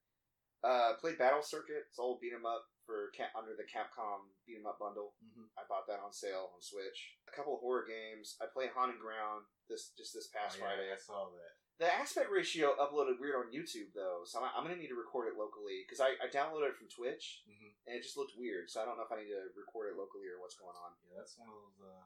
Uh, 0.64 0.96
played 0.96 1.18
Battle 1.20 1.42
Circuit. 1.44 1.84
It's 1.92 1.98
old 2.00 2.20
beat 2.24 2.32
'em 2.32 2.46
up 2.48 2.64
for 2.88 3.10
Cap- 3.12 3.36
under 3.36 3.52
the 3.54 3.64
Capcom 3.68 4.32
beat 4.46 4.56
'em 4.56 4.66
up 4.66 4.78
bundle. 4.78 5.14
Mhm. 5.22 5.50
I 5.58 5.64
bought 5.68 5.86
that 5.88 6.00
on 6.00 6.12
sale 6.12 6.52
on 6.54 6.62
Switch. 6.62 7.18
A 7.28 7.32
couple 7.32 7.52
of 7.54 7.60
horror 7.60 7.84
games. 7.84 8.36
I 8.40 8.46
played 8.46 8.70
Haunting 8.70 8.98
Ground 8.98 9.44
this 9.68 9.90
just 9.92 10.14
this 10.14 10.28
past 10.28 10.56
Oh, 10.56 10.60
yeah, 10.60 10.64
Friday. 10.64 10.92
I 10.92 10.96
saw 10.96 11.28
that. 11.30 11.56
The 11.76 11.92
aspect 11.92 12.30
ratio 12.30 12.76
uploaded 12.76 13.18
weird 13.18 13.34
on 13.34 13.50
YouTube 13.52 13.92
though, 13.92 14.24
so 14.24 14.38
I'm, 14.40 14.50
I'm 14.54 14.62
gonna 14.64 14.76
need 14.76 14.88
to 14.88 14.94
record 14.94 15.28
it 15.28 15.36
locally 15.36 15.82
because 15.82 16.00
I, 16.00 16.14
I 16.22 16.28
downloaded 16.30 16.70
it 16.70 16.76
from 16.76 16.88
Twitch 16.88 17.42
hmm 17.46 17.68
and 17.86 17.96
it 17.96 18.02
just 18.02 18.16
looked 18.16 18.32
weird. 18.38 18.70
So 18.70 18.80
I 18.80 18.84
don't 18.86 18.96
know 18.96 19.02
if 19.04 19.12
I 19.12 19.20
need 19.20 19.28
to 19.28 19.50
record 19.56 19.92
it 19.92 19.98
locally 19.98 20.26
or 20.28 20.40
what's 20.40 20.54
going 20.56 20.76
on. 20.76 20.96
Yeah, 21.10 21.18
that's 21.18 21.36
one 21.36 21.48
of 21.50 21.54
those 21.56 21.80
uh, 21.82 22.04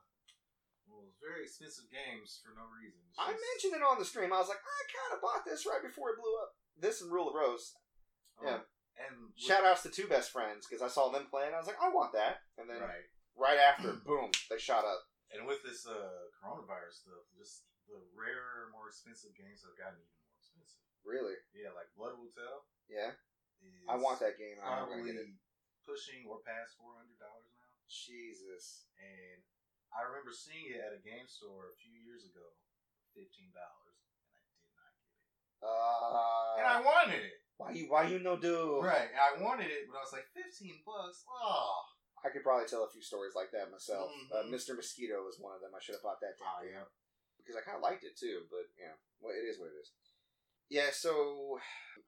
one 0.86 0.98
of 1.00 1.04
those 1.04 1.18
very 1.20 1.44
expensive 1.44 1.90
games 1.90 2.40
for 2.42 2.54
no 2.54 2.64
reason. 2.66 2.98
It's 3.10 3.18
I 3.18 3.30
mentioned 3.30 3.74
it 3.74 3.82
on 3.82 3.98
the 3.98 4.04
stream. 4.06 4.32
I 4.32 4.38
was 4.38 4.48
like, 4.48 4.58
I 4.64 4.80
kind 4.90 5.12
of 5.14 5.20
bought 5.20 5.44
this 5.44 5.66
right 5.66 5.82
before 5.82 6.10
it 6.10 6.16
blew 6.18 6.34
up. 6.38 6.56
This 6.76 7.02
and 7.02 7.12
Rule 7.12 7.28
of 7.28 7.34
Rose. 7.34 7.76
Um, 8.40 8.46
yeah. 8.46 8.60
and 9.02 9.14
Shout 9.38 9.64
outs 9.64 9.82
to 9.86 9.90
two 9.90 10.06
best 10.06 10.30
friends 10.30 10.66
because 10.66 10.82
I 10.82 10.88
saw 10.90 11.08
them 11.10 11.26
playing. 11.30 11.54
I 11.54 11.58
was 11.58 11.66
like, 11.66 11.80
I 11.82 11.88
want 11.90 12.12
that. 12.14 12.42
And 12.58 12.68
then 12.70 12.80
right, 12.82 13.06
right. 13.38 13.58
after, 13.60 13.98
boom, 14.06 14.30
they 14.50 14.58
shot 14.58 14.84
up. 14.86 15.02
And 15.34 15.44
with 15.44 15.60
this 15.62 15.84
uh, 15.84 16.30
coronavirus 16.40 17.04
stuff, 17.04 17.24
just 17.36 17.68
the 17.84 18.00
rarer, 18.16 18.72
more 18.72 18.88
expensive 18.88 19.36
games 19.36 19.60
have 19.64 19.76
gotten 19.76 20.00
even 20.00 20.16
more 20.24 20.36
expensive. 20.40 20.82
Really? 21.04 21.36
Yeah, 21.52 21.72
like 21.76 21.92
Blood 21.96 22.16
Will 22.16 22.32
Tell. 22.32 22.64
Yeah. 22.88 23.12
I 23.90 23.98
want 23.98 24.22
that 24.22 24.38
game. 24.38 24.56
I'm 24.62 24.86
not 24.86 24.94
gonna 24.94 25.02
Probably 25.02 25.18
get 25.18 25.26
it. 25.26 25.34
pushing 25.82 26.22
or 26.30 26.38
past 26.46 26.78
four 26.78 26.94
hundred 26.94 27.18
dollars 27.18 27.50
now. 27.58 27.66
Jesus. 27.90 28.86
And 29.02 29.42
I 29.90 30.04
remember 30.06 30.30
seeing 30.30 30.70
it 30.70 30.78
at 30.78 30.94
a 30.94 31.00
game 31.02 31.26
store 31.26 31.72
a 31.72 31.76
few 31.80 31.90
years 31.96 32.22
ago, 32.22 32.54
fifteen 33.16 33.50
dollars, 33.56 33.98
and 34.30 34.38
I 34.38 34.46
did 34.54 34.70
not 34.78 34.92
get 34.94 35.10
it. 35.10 35.26
Uh, 35.58 36.54
And 36.62 36.66
I 36.70 36.78
wanted 36.84 37.24
it. 37.24 37.40
Why 37.58 37.74
you 37.74 37.90
why 37.90 38.06
you 38.06 38.18
no 38.22 38.38
do? 38.38 38.80
Right, 38.80 39.10
and 39.10 39.18
I 39.20 39.36
wanted 39.42 39.66
it, 39.68 39.90
but 39.90 39.98
I 39.98 40.02
was 40.06 40.14
like, 40.14 40.30
fifteen 40.32 40.78
bucks. 40.86 41.26
Oh, 41.28 41.74
I 42.24 42.30
could 42.30 42.42
probably 42.46 42.66
tell 42.70 42.82
a 42.86 42.90
few 42.90 43.02
stories 43.02 43.34
like 43.34 43.50
that 43.54 43.70
myself. 43.70 44.10
Uh, 44.32 44.46
Mhm. 44.46 44.54
Mr. 44.54 44.74
Mosquito 44.74 45.22
was 45.26 45.38
one 45.38 45.54
of 45.54 45.60
them. 45.60 45.74
I 45.74 45.80
should 45.82 45.94
have 45.98 46.02
bought 46.06 46.18
that 46.22 46.38
damn 46.38 46.62
game 46.64 46.74
yeah. 46.74 46.88
because 47.38 47.54
I 47.58 47.62
kind 47.62 47.76
of 47.78 47.82
liked 47.86 48.02
it 48.06 48.16
too. 48.18 48.46
But 48.50 48.70
yeah, 48.78 48.94
well, 49.20 49.34
it 49.34 49.42
is 49.46 49.58
what 49.58 49.70
it 49.70 49.78
is. 49.82 49.90
Yeah, 50.70 50.90
so 50.90 51.58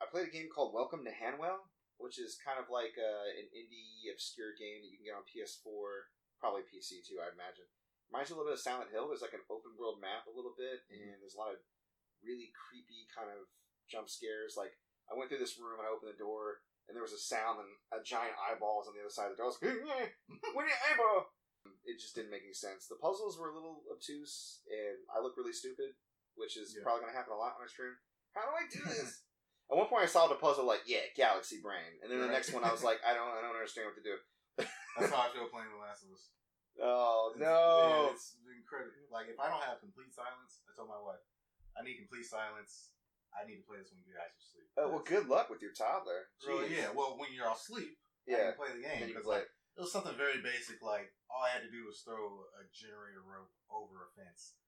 I 0.00 0.06
played 0.06 0.28
a 0.28 0.34
game 0.34 0.48
called 0.52 0.74
Welcome 0.74 1.02
to 1.06 1.14
Hanwell, 1.14 1.64
which 1.98 2.18
is 2.18 2.36
kind 2.42 2.58
of 2.60 2.68
like 2.70 2.94
uh, 2.98 3.26
an 3.40 3.46
indie 3.54 4.06
obscure 4.12 4.52
game 4.58 4.82
that 4.82 4.90
you 4.90 4.98
can 5.00 5.06
get 5.08 5.16
on 5.18 5.24
PS4, 5.30 6.10
probably 6.38 6.62
PC 6.68 7.00
too, 7.06 7.18
I 7.22 7.32
imagine. 7.32 7.66
Reminds 8.12 8.28
you 8.28 8.34
a 8.34 8.42
little 8.42 8.50
bit 8.52 8.58
of 8.58 8.66
Silent 8.66 8.90
Hill. 8.90 9.06
There's 9.08 9.22
like 9.22 9.38
an 9.38 9.46
open 9.48 9.78
world 9.78 10.02
map 10.02 10.26
a 10.26 10.34
little 10.34 10.52
bit, 10.58 10.82
and 10.90 11.22
there's 11.22 11.38
a 11.38 11.40
lot 11.40 11.54
of 11.54 11.62
really 12.20 12.50
creepy 12.52 13.06
kind 13.14 13.30
of 13.32 13.46
jump 13.88 14.10
scares. 14.10 14.58
Like 14.58 14.74
I 15.10 15.18
went 15.18 15.28
through 15.28 15.42
this 15.42 15.58
room 15.58 15.76
and 15.82 15.86
I 15.86 15.90
opened 15.90 16.14
the 16.14 16.22
door, 16.22 16.62
and 16.86 16.94
there 16.94 17.02
was 17.04 17.12
a 17.12 17.18
sound 17.20 17.58
and 17.60 17.72
a 17.90 18.00
giant 18.02 18.38
eyeballs 18.38 18.86
on 18.86 18.94
the 18.94 19.02
other 19.02 19.10
side 19.12 19.28
of 19.30 19.34
the 19.34 19.42
door. 19.42 19.50
I 19.50 19.52
was 19.52 19.58
like, 19.60 19.74
mm, 19.74 20.38
"What 20.54 20.64
are 20.64 20.70
your 20.70 20.82
eyeball?" 20.90 21.34
It 21.84 21.98
just 22.00 22.14
didn't 22.16 22.30
make 22.32 22.46
any 22.46 22.56
sense. 22.56 22.86
The 22.88 22.96
puzzles 23.02 23.36
were 23.36 23.50
a 23.50 23.56
little 23.56 23.82
obtuse, 23.92 24.62
and 24.70 24.96
I 25.12 25.20
look 25.20 25.36
really 25.36 25.52
stupid, 25.52 25.92
which 26.38 26.56
is 26.56 26.72
Yeah. 26.72 26.82
probably 26.86 27.04
going 27.04 27.12
to 27.12 27.18
happen 27.20 27.34
a 27.34 27.40
lot 27.40 27.58
on 27.58 27.66
I 27.66 27.68
stream. 27.68 27.92
How 28.32 28.46
do 28.48 28.54
I 28.56 28.64
do 28.70 28.80
this? 28.90 29.26
At 29.70 29.76
one 29.76 29.86
point, 29.86 30.02
I 30.02 30.10
solved 30.10 30.32
a 30.34 30.40
puzzle 30.40 30.64
like, 30.66 30.82
yeah, 30.88 31.04
galaxy 31.14 31.60
brain, 31.62 32.00
and 32.02 32.08
then 32.10 32.18
the 32.18 32.26
Right. 32.30 32.38
next 32.40 32.50
one, 32.54 32.64
I 32.64 32.72
was 32.72 32.82
like, 32.82 32.98
I 33.06 33.12
don't, 33.14 33.28
I 33.30 33.42
don't 33.44 33.54
understand 33.54 33.86
what 33.92 33.98
to 33.98 34.06
do. 34.06 34.16
that's 34.98 35.12
how 35.14 35.26
I 35.26 35.30
feel 35.30 35.46
playing 35.52 35.70
The 35.70 35.78
Last 35.82 36.02
of 36.06 36.10
Us. 36.14 36.30
Oh 36.80 37.34
It's- 37.36 37.44
no! 37.44 38.06
yeah, 38.08 38.14
it's 38.14 38.38
incredible. 38.46 38.94
Like 39.12 39.28
if 39.28 39.36
I 39.36 39.50
don't 39.52 39.60
have 39.62 39.82
complete 39.84 40.14
silence, 40.14 40.64
I 40.64 40.72
told 40.72 40.88
my 40.88 40.96
wife, 41.02 41.20
I 41.76 41.82
need 41.84 41.98
complete 42.00 42.24
silence. 42.24 42.94
I 43.36 43.46
need 43.46 43.62
to 43.62 43.66
play 43.66 43.78
this 43.78 43.90
when 43.94 44.02
you 44.04 44.12
guys 44.14 44.30
are 44.30 44.42
asleep. 44.42 44.68
Oh 44.78 44.88
well, 44.90 45.04
good 45.06 45.26
luck 45.30 45.48
with 45.50 45.62
your 45.62 45.72
toddler. 45.74 46.30
Well, 46.46 46.66
Jeez. 46.66 46.74
yeah. 46.74 46.90
Well, 46.94 47.14
when 47.18 47.30
you're 47.34 47.46
all 47.46 47.58
asleep, 47.58 47.96
I 48.26 48.30
yeah. 48.30 48.44
can 48.52 48.58
play 48.58 48.70
the 48.74 48.82
game. 48.84 49.00
Then 49.02 49.08
you 49.10 49.14
can 49.14 49.22
'cause, 49.22 49.30
play. 49.30 49.42
like, 49.46 49.50
it 49.78 49.80
was 49.80 49.92
something 49.94 50.16
very 50.18 50.42
basic. 50.42 50.82
Like 50.82 51.14
all 51.30 51.42
I 51.46 51.50
had 51.54 51.62
to 51.62 51.70
do 51.70 51.86
was 51.86 52.02
throw 52.02 52.44
a 52.58 52.62
generator 52.74 53.22
rope 53.22 53.52
over 53.70 54.06
a 54.06 54.10
fence 54.18 54.58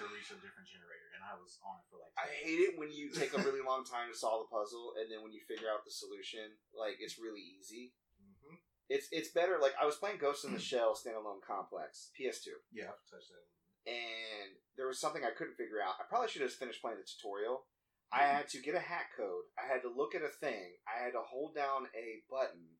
to 0.00 0.08
reach 0.08 0.32
a 0.32 0.38
different 0.40 0.64
generator, 0.70 1.12
and 1.12 1.20
I 1.26 1.36
was 1.36 1.60
on 1.66 1.76
it 1.82 1.84
for 1.92 2.00
like. 2.00 2.14
I 2.16 2.30
hate 2.30 2.62
it 2.72 2.78
when 2.80 2.88
you 2.94 3.10
take 3.12 3.34
a 3.36 3.42
really 3.44 3.60
long 3.66 3.84
time 3.84 4.08
to 4.08 4.16
solve 4.16 4.46
a 4.46 4.48
puzzle, 4.48 4.94
and 4.96 5.10
then 5.12 5.20
when 5.26 5.34
you 5.36 5.42
figure 5.44 5.68
out 5.68 5.84
the 5.84 5.92
solution, 5.92 6.56
like 6.72 6.96
it's 7.02 7.18
really 7.20 7.42
easy. 7.42 7.92
hmm 8.16 8.56
It's 8.88 9.08
it's 9.12 9.28
better. 9.34 9.58
Like 9.60 9.74
I 9.76 9.84
was 9.84 9.96
playing 10.00 10.16
Ghost 10.22 10.46
in 10.46 10.54
the 10.54 10.62
Shell 10.70 10.94
standalone 10.96 11.42
complex 11.44 12.08
PS2, 12.16 12.56
Yeah, 12.72 12.94
I've 12.94 13.04
touched 13.10 13.28
that. 13.34 13.44
and 13.90 14.56
there 14.80 14.86
was 14.88 14.96
something 15.00 15.20
I 15.24 15.36
couldn't 15.36 15.60
figure 15.60 15.82
out. 15.84 16.00
I 16.00 16.04
probably 16.08 16.28
should 16.32 16.40
have 16.42 16.52
finished 16.56 16.80
playing 16.80 16.96
the 16.96 17.04
tutorial. 17.04 17.66
I 18.12 18.28
had 18.28 18.48
to 18.52 18.60
get 18.60 18.76
a 18.76 18.84
hack 18.84 19.16
code. 19.16 19.48
I 19.56 19.64
had 19.64 19.80
to 19.82 19.90
look 19.90 20.14
at 20.14 20.20
a 20.26 20.28
thing. 20.28 20.76
I 20.84 21.00
had 21.00 21.16
to 21.16 21.24
hold 21.24 21.56
down 21.56 21.88
a 21.96 22.20
button, 22.28 22.76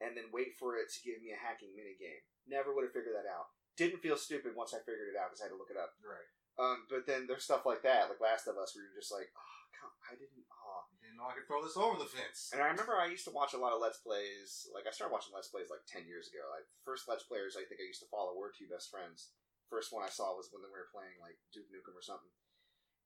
and 0.00 0.16
then 0.16 0.32
wait 0.32 0.56
for 0.56 0.80
it 0.80 0.88
to 0.96 1.04
give 1.04 1.20
me 1.20 1.30
a 1.30 1.38
hacking 1.38 1.76
minigame. 1.76 2.24
Never 2.48 2.72
would 2.72 2.88
have 2.88 2.96
figured 2.96 3.14
that 3.14 3.28
out. 3.28 3.52
Didn't 3.76 4.00
feel 4.00 4.16
stupid 4.16 4.56
once 4.56 4.72
I 4.72 4.80
figured 4.80 5.12
it 5.12 5.20
out 5.20 5.30
because 5.30 5.44
I 5.44 5.52
had 5.52 5.54
to 5.54 5.60
look 5.60 5.72
it 5.72 5.80
up. 5.80 5.92
Right. 6.00 6.28
Um, 6.56 6.84
but 6.88 7.04
then 7.04 7.24
there's 7.28 7.44
stuff 7.44 7.64
like 7.64 7.84
that, 7.84 8.08
like 8.08 8.20
Last 8.20 8.48
of 8.48 8.60
Us, 8.60 8.72
where 8.72 8.84
you're 8.84 9.00
just 9.00 9.12
like, 9.12 9.28
oh, 9.32 9.60
come, 9.76 9.94
I 10.08 10.16
didn't. 10.16 10.44
Oh. 10.48 10.84
Didn't 11.00 11.16
know 11.16 11.28
I 11.28 11.36
could 11.36 11.48
throw 11.48 11.60
this 11.64 11.76
over 11.76 11.96
the 12.00 12.08
fence. 12.08 12.52
And 12.52 12.60
I 12.60 12.72
remember 12.72 12.96
I 12.96 13.12
used 13.12 13.28
to 13.28 13.34
watch 13.36 13.52
a 13.52 13.60
lot 13.60 13.76
of 13.76 13.80
Let's 13.80 14.00
Plays. 14.00 14.68
Like 14.72 14.88
I 14.88 14.92
started 14.92 15.12
watching 15.12 15.32
Let's 15.36 15.52
Plays 15.52 15.72
like 15.72 15.84
ten 15.84 16.08
years 16.08 16.28
ago. 16.28 16.44
Like 16.48 16.64
first 16.84 17.08
Let's 17.08 17.24
Players 17.24 17.56
I 17.56 17.64
think 17.68 17.80
I 17.80 17.88
used 17.88 18.04
to 18.04 18.12
follow 18.12 18.36
were 18.36 18.52
two 18.52 18.68
best 18.68 18.88
friends. 18.88 19.32
First 19.68 19.92
one 19.92 20.04
I 20.04 20.12
saw 20.12 20.36
was 20.36 20.52
when 20.52 20.60
they 20.60 20.68
were 20.68 20.92
playing 20.92 21.16
like 21.20 21.40
Duke 21.52 21.68
Nukem 21.72 21.96
or 21.96 22.04
something. 22.04 22.32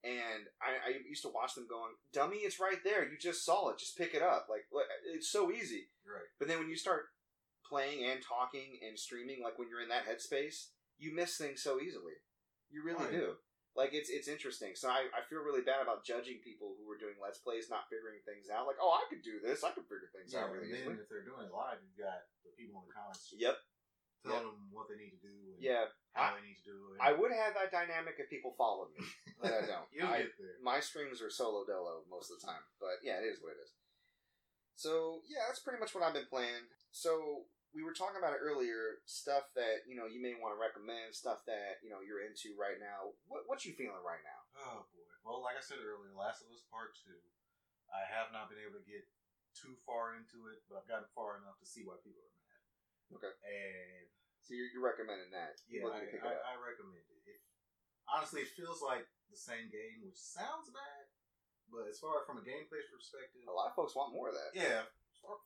And 0.07 0.47
I, 0.63 0.95
I 0.95 1.03
used 1.03 1.27
to 1.27 1.35
watch 1.35 1.59
them 1.59 1.67
going, 1.67 1.99
"Dummy, 2.15 2.47
it's 2.47 2.63
right 2.63 2.79
there. 2.87 3.03
You 3.03 3.19
just 3.19 3.43
saw 3.45 3.71
it. 3.71 3.79
Just 3.83 3.99
pick 3.99 4.15
it 4.15 4.23
up. 4.23 4.47
Like 4.47 4.63
it's 5.11 5.27
so 5.35 5.51
easy." 5.51 5.91
Right. 6.07 6.31
But 6.39 6.47
then 6.47 6.63
when 6.63 6.71
you 6.71 6.77
start 6.79 7.11
playing 7.67 8.07
and 8.07 8.23
talking 8.23 8.79
and 8.87 8.95
streaming, 8.95 9.43
like 9.43 9.59
when 9.59 9.67
you're 9.67 9.83
in 9.83 9.91
that 9.91 10.07
headspace, 10.07 10.71
you 10.97 11.11
miss 11.11 11.35
things 11.37 11.59
so 11.59 11.83
easily. 11.83 12.15
You 12.71 12.87
really 12.87 13.11
yeah. 13.11 13.19
do. 13.19 13.43
Like 13.75 13.93
it's 13.93 14.07
it's 14.09 14.31
interesting. 14.31 14.79
So 14.79 14.89
I, 14.89 15.11
I 15.11 15.27
feel 15.27 15.43
really 15.43 15.67
bad 15.67 15.83
about 15.83 16.07
judging 16.07 16.39
people 16.41 16.79
who 16.79 16.87
are 16.89 16.97
doing 16.97 17.19
let's 17.19 17.43
plays 17.43 17.67
not 17.67 17.91
figuring 17.91 18.23
things 18.23 18.47
out. 18.47 18.65
Like, 18.71 18.79
oh, 18.81 18.95
I 18.95 19.05
could 19.11 19.27
do 19.27 19.43
this. 19.43 19.67
I 19.67 19.75
could 19.75 19.91
figure 19.91 20.09
things 20.15 20.33
Yeah, 20.33 20.47
out 20.47 20.55
really 20.55 20.71
and 20.71 20.73
then 20.73 20.81
easily. 20.97 21.03
if 21.03 21.11
they're 21.11 21.27
doing 21.27 21.45
it 21.45 21.53
live, 21.53 21.83
you've 21.83 21.99
got 21.99 22.25
the 22.47 22.55
people 22.55 22.81
in 22.81 22.89
the 22.89 22.95
comments 22.95 23.35
Yep. 23.35 23.59
Telling 24.25 24.47
them 24.57 24.71
what 24.73 24.89
they 24.89 24.97
need 24.97 25.13
to 25.13 25.21
do 25.21 25.35
and 25.53 25.61
Yeah. 25.61 25.91
how 26.17 26.33
they 26.39 26.45
need 26.47 26.57
to 26.65 26.67
do 26.73 26.77
it. 26.95 27.03
I 27.03 27.13
would 27.13 27.33
have 27.35 27.53
that 27.59 27.75
dynamic 27.75 28.17
if 28.17 28.31
people 28.33 28.55
followed 28.57 28.95
me, 28.97 29.05
but 29.41 29.53
I 29.53 29.63
don't. 29.69 29.89
You'll 29.93 30.09
I- 30.09 30.25
get 30.25 30.39
there. 30.41 30.57
my 30.63 30.81
streams 30.81 31.21
are 31.21 31.29
solo 31.31 31.67
dolo 31.67 32.07
most 32.09 32.31
of 32.33 32.41
the 32.41 32.47
time. 32.47 32.63
But 32.81 33.05
yeah, 33.05 33.21
it 33.21 33.27
is 33.29 33.43
what 33.43 33.53
it 33.53 33.61
is. 33.61 33.73
So 34.77 35.25
yeah, 35.29 35.49
that's 35.49 35.61
pretty 35.65 35.81
much 35.81 35.95
what 35.97 36.05
I've 36.05 36.17
been 36.17 36.29
playing. 36.29 36.69
So 36.93 37.45
we 37.73 37.81
were 37.85 37.97
talking 37.97 38.17
about 38.21 38.33
it 38.37 38.41
earlier, 38.45 39.01
stuff 39.09 39.49
that 39.57 39.85
you 39.89 39.97
know 39.97 40.05
you 40.09 40.21
may 40.21 40.37
want 40.37 40.53
to 40.57 40.61
recommend, 40.61 41.17
stuff 41.17 41.45
that 41.49 41.81
you 41.85 41.89
know 41.89 42.05
you're 42.05 42.21
into 42.25 42.53
right 42.61 42.77
now. 42.81 43.17
What 43.29 43.49
what 43.49 43.65
you 43.65 43.73
feeling 43.73 44.05
right 44.05 44.21
now? 44.25 44.41
Oh 44.61 44.79
boy. 44.93 45.09
Well, 45.25 45.41
like 45.43 45.57
I 45.59 45.65
said 45.65 45.81
earlier, 45.83 46.13
Last 46.13 46.45
of 46.45 46.53
Us 46.53 46.65
Part 46.69 46.93
Two. 46.97 47.17
I 47.89 48.03
have 48.05 48.35
not 48.35 48.51
been 48.53 48.61
able 48.61 48.77
to 48.83 48.85
get 48.85 49.07
too 49.57 49.73
far 49.89 50.13
into 50.19 50.53
it, 50.53 50.61
but 50.69 50.77
I've 50.83 50.91
gotten 50.91 51.09
far 51.17 51.41
enough 51.41 51.57
to 51.63 51.67
see 51.67 51.87
why 51.87 51.97
people 52.05 52.21
are. 52.21 52.36
Okay. 53.15 53.31
And 53.47 54.07
So 54.43 54.55
you're, 54.55 54.71
you're 54.75 54.83
recommending 54.85 55.31
that? 55.35 55.59
yeah, 55.71 55.87
I, 55.87 56.03
need 56.03 56.11
to 56.11 56.19
pick 56.19 56.27
I. 56.27 56.35
I 56.35 56.55
recommend 56.59 56.99
it. 57.07 57.23
It 57.27 57.41
honestly 58.11 58.43
it 58.47 58.51
feels 58.55 58.83
like 58.83 59.07
the 59.31 59.39
same 59.39 59.67
game, 59.71 60.03
which 60.07 60.19
sounds 60.19 60.71
bad, 60.71 61.05
but 61.71 61.87
as 61.91 61.99
far 61.99 62.23
from 62.27 62.39
a 62.39 62.45
gameplay 62.47 62.83
perspective, 62.91 63.43
A 63.47 63.51
lot 63.51 63.71
of 63.71 63.75
folks 63.79 63.95
want 63.99 64.15
more 64.15 64.31
of 64.31 64.37
that. 64.39 64.55
yeah, 64.55 64.87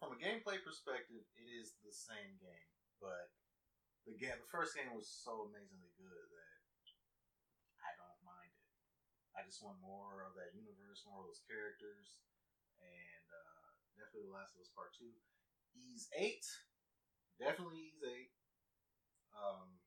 from 0.00 0.12
a 0.12 0.20
gameplay 0.20 0.60
perspective, 0.60 1.24
it 1.40 1.48
is 1.48 1.76
the 1.80 1.92
same 1.92 2.36
game. 2.40 2.68
But 3.00 3.32
the 4.04 4.12
game, 4.20 4.36
the 4.36 4.52
first 4.52 4.76
game 4.76 4.92
was 4.92 5.08
so 5.08 5.48
amazingly 5.48 5.92
good 5.96 6.26
that 6.28 6.56
I 7.80 7.96
don't 7.96 8.20
mind 8.20 8.52
it. 8.52 8.68
I 9.32 9.40
just 9.48 9.64
want 9.64 9.80
more 9.80 10.28
of 10.28 10.36
that 10.36 10.52
universe, 10.52 11.00
more 11.08 11.24
of 11.24 11.32
those 11.32 11.40
characters, 11.48 12.20
and 12.76 13.24
uh, 13.32 13.64
definitely 13.96 14.28
The 14.28 14.36
Last 14.36 14.52
of 14.56 14.60
Us 14.64 14.72
Part 14.76 14.92
Two. 14.92 15.16
Ys 15.72 16.12
eight, 16.18 16.44
definitely 17.40 17.88
he's 17.88 18.04
a. 18.04 18.16
Um, 19.32 19.80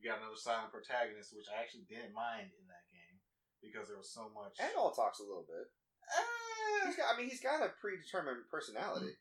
you 0.00 0.08
got 0.08 0.18
another 0.24 0.34
silent 0.40 0.72
protagonist, 0.72 1.36
which 1.36 1.46
I 1.52 1.60
actually 1.60 1.84
didn't 1.86 2.16
mind 2.16 2.50
in 2.56 2.64
that 2.72 2.88
game 2.90 3.20
because 3.60 3.86
there 3.92 4.00
was 4.00 4.10
so 4.10 4.32
much. 4.32 4.56
And 4.58 4.72
all 4.74 4.90
talks 4.96 5.20
a 5.20 5.28
little 5.28 5.44
bit. 5.46 5.68
Eh, 6.08 6.88
He's 6.88 6.98
got, 6.98 7.12
I 7.12 7.14
mean, 7.14 7.30
he's 7.30 7.44
got 7.44 7.62
a 7.62 7.70
predetermined 7.78 8.48
personality. 8.50 9.14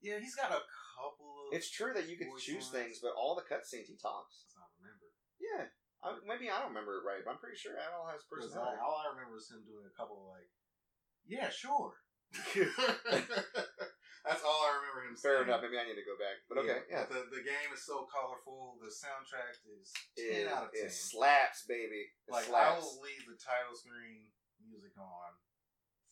yeah, 0.00 0.16
he's 0.22 0.32
got 0.38 0.48
a 0.54 0.62
couple 0.96 1.28
of. 1.50 1.52
It's 1.52 1.68
true 1.68 1.92
that 1.92 2.08
you 2.08 2.16
can 2.16 2.32
choose 2.40 2.72
lines. 2.72 2.96
things, 2.96 2.96
but 3.04 3.12
all 3.18 3.36
the 3.36 3.44
cutscenes 3.44 3.90
he 3.90 3.98
talks. 4.00 4.46
Let's 4.48 4.56
not 4.56 4.72
remember. 4.80 5.12
Yeah, 5.36 5.68
I, 6.00 6.16
maybe 6.24 6.48
I 6.48 6.56
don't 6.64 6.72
remember 6.72 7.02
it 7.02 7.04
right, 7.04 7.20
but 7.20 7.36
I'm 7.36 7.42
pretty 7.42 7.58
sure 7.60 7.76
Adol 7.76 8.08
has 8.08 8.24
personality. 8.24 8.80
I, 8.80 8.86
all 8.86 9.02
I 9.04 9.12
remember 9.12 9.36
is 9.36 9.50
him 9.52 9.60
doing 9.68 9.84
a 9.84 9.92
couple 9.92 10.16
of 10.24 10.32
like, 10.32 10.48
yeah, 11.28 11.52
sure. 11.52 11.92
That's 14.22 14.46
all 14.46 14.62
I 14.62 14.78
remember 14.78 15.02
him 15.02 15.18
saying. 15.18 15.26
Fair 15.26 15.38
enough. 15.42 15.66
Maybe 15.66 15.78
I 15.78 15.86
need 15.86 15.98
to 15.98 16.06
go 16.06 16.14
back. 16.14 16.46
But 16.46 16.62
okay, 16.62 16.86
yeah. 16.86 17.10
but 17.10 17.26
The, 17.30 17.42
the 17.42 17.44
game 17.44 17.70
is 17.74 17.82
so 17.82 18.06
colorful. 18.06 18.78
The 18.78 18.86
soundtrack 18.90 19.58
is 19.66 19.90
It, 20.14 20.46
10 20.46 20.54
out 20.54 20.70
of 20.70 20.72
10. 20.74 20.86
it 20.86 20.94
slaps, 20.94 21.66
baby. 21.66 22.06
It 22.06 22.30
like, 22.30 22.46
I 22.54 22.78
will 22.78 23.02
leave 23.02 23.26
the 23.26 23.34
title 23.34 23.74
screen 23.74 24.30
music 24.62 24.94
on 24.94 25.34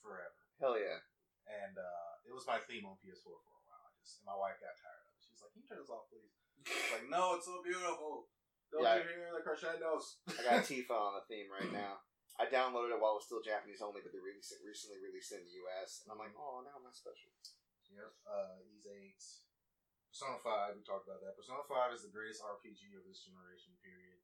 forever. 0.02 0.34
Hell 0.58 0.74
yeah. 0.74 0.98
And 1.46 1.78
uh, 1.78 2.26
it 2.26 2.34
was 2.34 2.46
was 2.46 2.50
my 2.50 2.62
theme 2.66 2.86
on 2.86 2.98
PS4 3.02 3.26
for 3.26 3.52
a 3.54 3.62
while. 3.68 3.84
I 3.86 3.90
just 4.02 4.22
and 4.22 4.26
my 4.26 4.34
wife 4.38 4.58
got 4.62 4.74
tired 4.78 5.02
of 5.06 5.12
it. 5.12 5.20
She 5.22 5.30
was 5.34 5.42
like, 5.44 5.52
"Can 5.52 5.60
you 5.60 5.66
turn 5.68 5.80
this 5.82 5.90
off, 5.92 6.06
please?" 6.08 6.30
Like, 6.94 7.10
"No, 7.10 7.36
it's 7.36 7.44
so 7.50 7.58
beautiful. 7.60 8.30
Don't 8.70 8.86
Yeah. 8.86 9.02
you 9.02 9.10
hear 9.18 9.34
the 9.34 9.42
crescendos?" 9.42 10.22
I 10.30 10.40
got 10.46 10.62
Tifa 10.70 10.94
on 10.94 11.18
the 11.18 11.26
theme 11.26 11.50
right 11.50 11.68
now. 11.74 12.00
I 12.40 12.46
downloaded 12.48 12.94
it 12.96 13.02
while 13.02 13.18
it 13.18 13.20
was 13.20 13.28
still 13.28 13.42
Japanese 13.44 13.82
only, 13.84 14.00
but 14.00 14.14
they 14.14 14.22
recently 14.22 15.02
released 15.04 15.34
it 15.36 15.42
in 15.42 15.50
the 15.50 15.58
US, 15.68 16.00
and 16.00 16.08
I'm 16.08 16.16
like, 16.16 16.32
oh, 16.32 16.64
now 16.64 16.72
I'm 16.80 16.86
not 16.86 16.96
special. 16.96 17.28
Yep. 17.90 18.10
Uh, 18.26 18.56
Ys 18.70 18.86
Eight. 18.86 19.22
Persona 20.10 20.38
Five. 20.42 20.74
We 20.76 20.82
talked 20.82 21.06
about 21.06 21.22
that. 21.22 21.38
Persona 21.38 21.62
Five 21.70 21.94
is 21.94 22.02
the 22.02 22.12
greatest 22.12 22.42
RPG 22.42 22.98
of 22.98 23.06
this 23.06 23.22
generation. 23.22 23.74
Period. 23.78 24.20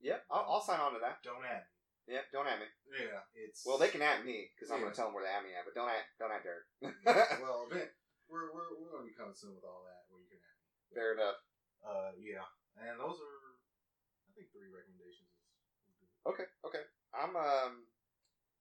Yeah, 0.00 0.24
I'll, 0.32 0.56
I'll 0.56 0.64
sign 0.64 0.80
on 0.80 0.96
to 0.96 1.00
that. 1.04 1.20
Don't 1.20 1.44
at 1.44 1.68
me. 1.68 2.16
Yep. 2.16 2.24
don't 2.32 2.48
at 2.48 2.58
me. 2.58 2.66
Yeah, 2.90 3.22
it's 3.36 3.62
Well, 3.62 3.76
they 3.76 3.92
can 3.92 4.00
at 4.02 4.24
me 4.24 4.50
because 4.56 4.72
I'm 4.72 4.80
Yeah. 4.80 4.88
gonna 4.90 4.96
tell 4.96 5.12
them 5.12 5.14
where 5.14 5.22
they 5.22 5.30
at 5.30 5.44
me 5.44 5.52
at, 5.54 5.62
but 5.68 5.76
don't 5.76 5.92
at 5.92 6.08
don't 6.16 6.32
at 6.32 6.42
Derek. 6.42 6.66
well, 7.44 7.68
then 7.70 7.86
we're 8.26 8.50
we're 8.50 8.72
we're 8.80 8.90
gonna 8.90 9.06
be 9.06 9.14
coming 9.14 9.36
soon 9.36 9.54
with 9.54 9.62
all 9.68 9.84
that 9.86 10.08
where 10.08 10.18
you 10.18 10.26
can 10.32 10.40
at 10.40 10.56
me. 10.58 10.66
Fair 10.96 11.12
enough. 11.14 11.38
Uh, 11.84 12.10
yeah, 12.18 12.48
and 12.80 12.98
those 12.98 13.20
are 13.20 13.38
I 14.26 14.30
think 14.34 14.50
three 14.50 14.72
recommendations. 14.72 15.28
Okay, 16.26 16.48
okay. 16.66 16.82
I'm 17.14 17.36
um 17.36 17.89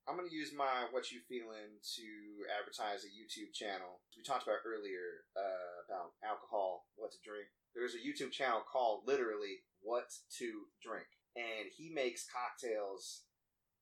I'm 0.10 0.18
gonna 0.18 0.34
use 0.34 0.50
my 0.58 0.90
what 0.90 1.12
you 1.14 1.22
feeling 1.30 1.78
to 1.78 2.08
advertise 2.50 3.06
a 3.06 3.14
YouTube 3.14 3.54
channel. 3.54 4.02
We 4.18 4.24
talked 4.26 4.44
about 4.50 4.66
earlier 4.66 5.30
uh, 5.38 5.86
about 5.86 6.18
alcohol, 6.26 6.90
what 6.98 7.12
to 7.14 7.22
drink. 7.22 7.46
There's 7.78 7.94
a 7.94 8.02
YouTube 8.02 8.32
channel 8.34 8.66
called 8.66 9.06
literally 9.06 9.62
What 9.86 10.10
to 10.42 10.66
Drink, 10.82 11.06
and 11.38 11.70
he 11.70 11.94
makes 11.94 12.26
cocktails. 12.26 13.30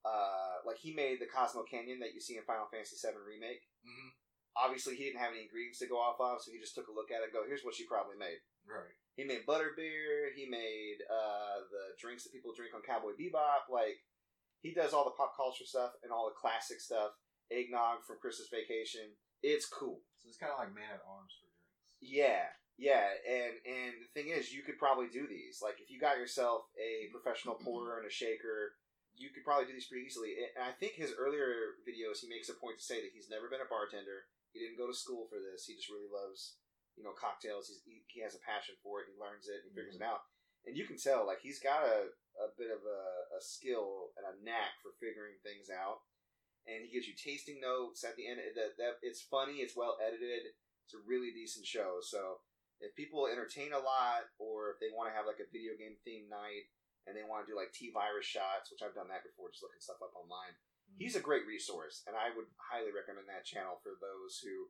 Uh, 0.03 0.63
like 0.67 0.77
he 0.83 0.91
made 0.93 1.19
the 1.23 1.27
Cosmo 1.31 1.63
Canyon 1.63 1.99
that 2.03 2.11
you 2.13 2.19
see 2.19 2.35
in 2.35 2.43
Final 2.43 2.67
Fantasy 2.71 2.95
VII 2.99 3.15
remake. 3.23 3.63
Mhm. 3.87 4.11
Obviously, 4.55 4.95
he 4.95 5.03
didn't 5.07 5.19
have 5.19 5.31
any 5.31 5.43
ingredients 5.47 5.79
to 5.79 5.87
go 5.87 5.99
off 5.99 6.19
of, 6.19 6.41
so 6.43 6.51
he 6.51 6.59
just 6.59 6.75
took 6.75 6.87
a 6.87 6.95
look 6.95 7.11
at 7.11 7.21
it. 7.21 7.31
and 7.31 7.33
Go, 7.33 7.45
here's 7.47 7.63
what 7.63 7.75
she 7.75 7.85
probably 7.87 8.15
made. 8.17 8.39
Right. 8.65 8.95
He 9.15 9.23
made 9.23 9.45
butterbeer. 9.45 10.31
He 10.35 10.47
made 10.47 11.03
uh, 11.09 11.63
the 11.71 11.95
drinks 11.99 12.23
that 12.23 12.31
people 12.33 12.53
drink 12.53 12.73
on 12.75 12.81
Cowboy 12.83 13.13
Bebop. 13.19 13.67
Like 13.69 13.99
he 14.61 14.73
does 14.73 14.93
all 14.93 15.05
the 15.05 15.17
pop 15.17 15.35
culture 15.35 15.65
stuff 15.65 15.91
and 16.03 16.11
all 16.11 16.25
the 16.25 16.39
classic 16.39 16.81
stuff. 16.81 17.11
Eggnog 17.51 18.03
from 18.03 18.19
Christmas 18.19 18.51
Vacation. 18.51 19.15
It's 19.41 19.67
cool. 19.67 20.03
So 20.19 20.27
it's 20.27 20.37
kind 20.37 20.51
of 20.51 20.59
like 20.59 20.75
Man 20.75 20.91
at 20.91 21.05
Arms 21.07 21.31
for 21.31 21.47
drinks. 21.47 22.03
Yeah, 22.03 22.51
yeah. 22.75 23.07
And 23.23 23.55
and 23.63 23.93
the 24.03 24.11
thing 24.11 24.33
is, 24.33 24.51
you 24.51 24.67
could 24.67 24.75
probably 24.75 25.07
do 25.07 25.27
these. 25.27 25.63
Like 25.63 25.79
if 25.79 25.87
you 25.87 25.95
got 25.95 26.19
yourself 26.19 26.67
a 26.75 27.07
professional 27.13 27.55
pourer 27.63 28.03
and 28.03 28.07
a 28.07 28.11
shaker, 28.11 28.75
you 29.17 29.33
could 29.33 29.43
probably 29.43 29.65
do 29.65 29.73
these 29.73 29.89
pretty 29.89 30.05
easily. 30.05 30.37
And 30.37 30.61
I 30.61 30.77
think 30.77 30.93
his 30.93 31.17
earlier 31.17 31.81
videos, 31.87 32.21
he 32.21 32.29
makes 32.29 32.49
a 32.49 32.57
point 32.57 32.77
to 32.77 32.85
say 32.85 33.01
that 33.01 33.13
he's 33.13 33.33
never 33.33 33.49
been 33.49 33.65
a 33.65 33.69
bartender. 33.69 34.29
He 34.53 34.61
didn't 34.61 34.77
go 34.77 34.87
to 34.87 34.93
school 34.93 35.25
for 35.25 35.41
this. 35.41 35.65
He 35.65 35.73
just 35.73 35.89
really 35.89 36.09
loves, 36.09 36.61
you 36.93 37.01
know, 37.01 37.17
cocktails. 37.17 37.67
He's, 37.67 37.81
he, 37.83 38.05
he 38.07 38.21
has 38.21 38.37
a 38.37 38.45
passion 38.45 38.77
for 38.85 39.01
it. 39.01 39.09
He 39.09 39.17
learns 39.17 39.49
it. 39.49 39.65
And 39.65 39.69
he 39.69 39.73
figures 39.73 39.97
mm-hmm. 39.97 40.05
it 40.05 40.13
out. 40.13 40.29
And 40.69 40.77
you 40.77 40.85
can 40.85 40.97
tell, 40.97 41.25
like, 41.25 41.41
he's 41.41 41.59
got 41.59 41.85
a, 41.85 42.13
a 42.37 42.53
bit 42.53 42.69
of 42.69 42.85
a, 42.85 43.01
a 43.37 43.41
skill 43.41 44.13
and 44.17 44.25
a 44.25 44.37
knack 44.41 44.77
for 44.81 44.93
figuring 45.01 45.37
things 45.41 45.73
out. 45.73 46.05
And 46.67 46.83
he 46.83 46.91
gives 46.91 47.07
you 47.07 47.15
tasting 47.15 47.63
notes 47.63 48.03
at 48.03 48.19
the 48.19 48.27
end. 48.27 48.43
That, 48.59 48.75
that 48.77 48.99
It's 48.99 49.23
funny. 49.23 49.63
It's 49.63 49.77
well 49.77 49.95
edited. 50.03 50.51
It's 50.83 50.95
a 50.95 51.03
really 51.07 51.31
decent 51.31 51.63
show. 51.63 52.03
So 52.03 52.43
if 52.83 52.93
people 52.93 53.27
entertain 53.27 53.71
a 53.73 53.81
lot 53.81 54.29
or 54.37 54.75
if 54.75 54.77
they 54.83 54.93
want 54.93 55.09
to 55.09 55.15
have, 55.15 55.25
like, 55.25 55.41
a 55.41 55.49
video 55.49 55.73
game 55.79 55.97
themed 56.03 56.29
night 56.29 56.69
and 57.07 57.15
they 57.15 57.23
want 57.23 57.47
to 57.47 57.49
do, 57.49 57.57
like, 57.57 57.71
T-virus 57.71 58.27
shots, 58.27 58.69
which 58.69 58.83
I've 58.83 58.95
done 58.95 59.09
that 59.09 59.25
before, 59.25 59.49
just 59.49 59.63
looking 59.63 59.81
stuff 59.81 60.03
up 60.03 60.13
online 60.13 60.53
mm-hmm. 60.53 60.99
he's 60.99 61.15
a 61.15 61.23
great 61.23 61.47
resource, 61.47 62.03
and 62.05 62.15
I 62.15 62.35
would 62.35 62.51
highly 62.59 62.91
recommend 62.91 63.31
that 63.31 63.47
channel 63.47 63.79
for 63.79 63.95
those 63.99 64.39
who, 64.43 64.69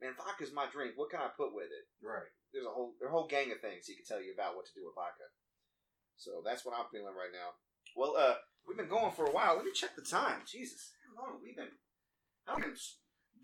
man, 0.00 0.16
vodka's 0.16 0.52
my 0.52 0.68
drink. 0.68 0.96
What 0.96 1.10
can 1.10 1.24
I 1.24 1.32
put 1.32 1.56
with 1.56 1.72
it? 1.72 1.88
right. 2.04 2.28
There's 2.52 2.68
a 2.68 2.72
whole, 2.72 2.96
there's 2.96 3.12
a 3.12 3.16
whole 3.16 3.28
gang 3.28 3.52
of 3.52 3.60
things 3.60 3.84
he 3.84 3.96
can 3.96 4.08
tell 4.08 4.24
you 4.24 4.32
about 4.32 4.56
what 4.56 4.64
to 4.68 4.76
do 4.76 4.88
with 4.88 4.96
vodka. 4.96 5.28
So 6.18 6.42
that's 6.44 6.64
what 6.66 6.74
I'm 6.76 6.86
feeling 6.92 7.14
right 7.14 7.32
now. 7.32 7.54
Well, 7.96 8.14
uh, 8.18 8.34
we've 8.66 8.76
been 8.76 8.90
going 8.90 9.12
for 9.12 9.26
a 9.26 9.32
while. 9.32 9.56
Let 9.56 9.64
me 9.64 9.72
check 9.72 9.94
the 9.96 10.02
time. 10.02 10.42
Jesus, 10.46 10.92
how 11.06 11.22
long 11.22 11.32
have 11.38 11.42
we 11.42 11.54
been? 11.54 11.72
I've 12.46 12.58
been 12.60 12.74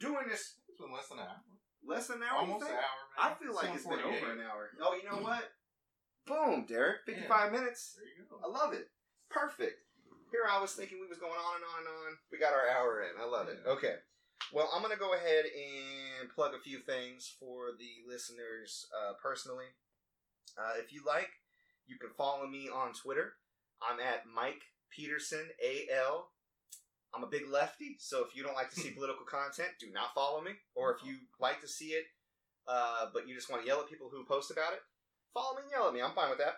doing 0.01 0.27
this 0.29 0.59
It's 0.69 0.79
been 0.81 0.93
less 0.93 1.09
than 1.09 1.19
an 1.19 1.27
hour. 1.31 1.41
less 1.87 2.07
than 2.09 2.19
an 2.19 2.29
hour. 2.29 2.41
Almost 2.43 2.67
an 2.67 2.75
hour. 2.75 3.01
Man. 3.15 3.23
I 3.23 3.29
feel 3.39 3.55
like 3.55 3.71
it's 3.75 3.87
been 3.87 4.03
over 4.03 4.27
an 4.35 4.43
hour. 4.43 4.71
Oh, 4.83 4.95
you 4.99 5.07
know 5.09 5.23
what? 5.23 5.45
Boom, 6.27 6.65
Derek. 6.67 7.05
55 7.07 7.53
minutes. 7.53 7.95
There 7.97 8.09
you 8.11 8.25
go. 8.29 8.41
I 8.43 8.49
love 8.51 8.73
it. 8.73 8.89
Perfect. 9.31 9.77
Here 10.33 10.43
I 10.51 10.61
was 10.61 10.73
thinking 10.73 10.99
we 11.01 11.07
was 11.07 11.19
going 11.23 11.37
on 11.37 11.57
and 11.63 11.69
on 11.69 11.81
and 11.87 11.89
on. 12.11 12.13
We 12.33 12.39
got 12.43 12.55
our 12.57 12.67
hour 12.67 13.03
in. 13.07 13.15
I 13.21 13.27
love 13.29 13.47
it. 13.49 13.61
Okay. 13.67 14.03
Well, 14.53 14.69
I'm 14.75 14.83
gonna 14.83 14.97
go 14.99 15.15
ahead 15.15 15.45
and 15.47 16.29
plug 16.35 16.55
a 16.55 16.63
few 16.63 16.81
things 16.81 17.31
for 17.39 17.71
the 17.79 18.03
listeners 18.11 18.87
uh, 18.91 19.13
personally. 19.23 19.71
Uh, 20.59 20.75
if 20.83 20.93
you 20.93 21.03
like, 21.07 21.31
you 21.87 21.99
can 21.99 22.11
follow 22.17 22.47
me 22.47 22.69
on 22.69 22.93
Twitter. 22.93 23.35
I'm 23.83 24.01
at 24.01 24.25
Mike 24.33 24.63
Peterson 24.91 25.49
AL. 25.63 26.29
I'm 27.15 27.23
a 27.23 27.29
big 27.29 27.49
lefty, 27.51 27.97
so 27.99 28.25
if 28.25 28.35
you 28.35 28.43
don't 28.43 28.55
like 28.57 28.71
to 28.71 28.81
see 28.81 28.91
political 28.95 29.25
content, 29.25 29.71
do 29.79 29.87
not 29.93 30.15
follow 30.15 30.41
me. 30.41 30.53
Or 30.75 30.95
if 30.95 31.07
you 31.07 31.17
like 31.41 31.61
to 31.61 31.69
see 31.69 31.95
it, 31.95 32.05
uh, 32.67 33.07
but 33.13 33.29
you 33.29 33.35
just 33.35 33.51
want 33.51 33.63
to 33.63 33.69
yell 33.69 33.81
at 33.81 33.89
people 33.89 34.09
who 34.11 34.25
post 34.25 34.51
about 34.51 34.73
it, 34.73 34.81
follow 35.33 35.55
me 35.57 35.63
and 35.63 35.71
yell 35.71 35.89
at 35.89 35.95
me. 35.95 36.03
I'm 36.03 36.15
fine 36.15 36.31
with 36.31 36.39
that. 36.39 36.57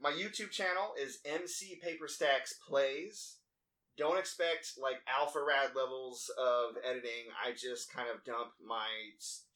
My 0.00 0.12
YouTube 0.12 0.50
channel 0.50 0.94
is 1.00 1.18
MC 1.24 1.80
Paper 1.82 2.06
Stacks 2.06 2.54
Plays. 2.66 3.38
Don't 3.96 4.18
expect 4.18 4.74
like 4.80 4.98
Alpharad 5.10 5.74
levels 5.74 6.30
of 6.38 6.76
editing. 6.88 7.34
I 7.44 7.50
just 7.50 7.92
kind 7.92 8.06
of 8.08 8.22
dump 8.24 8.52
my 8.64 8.86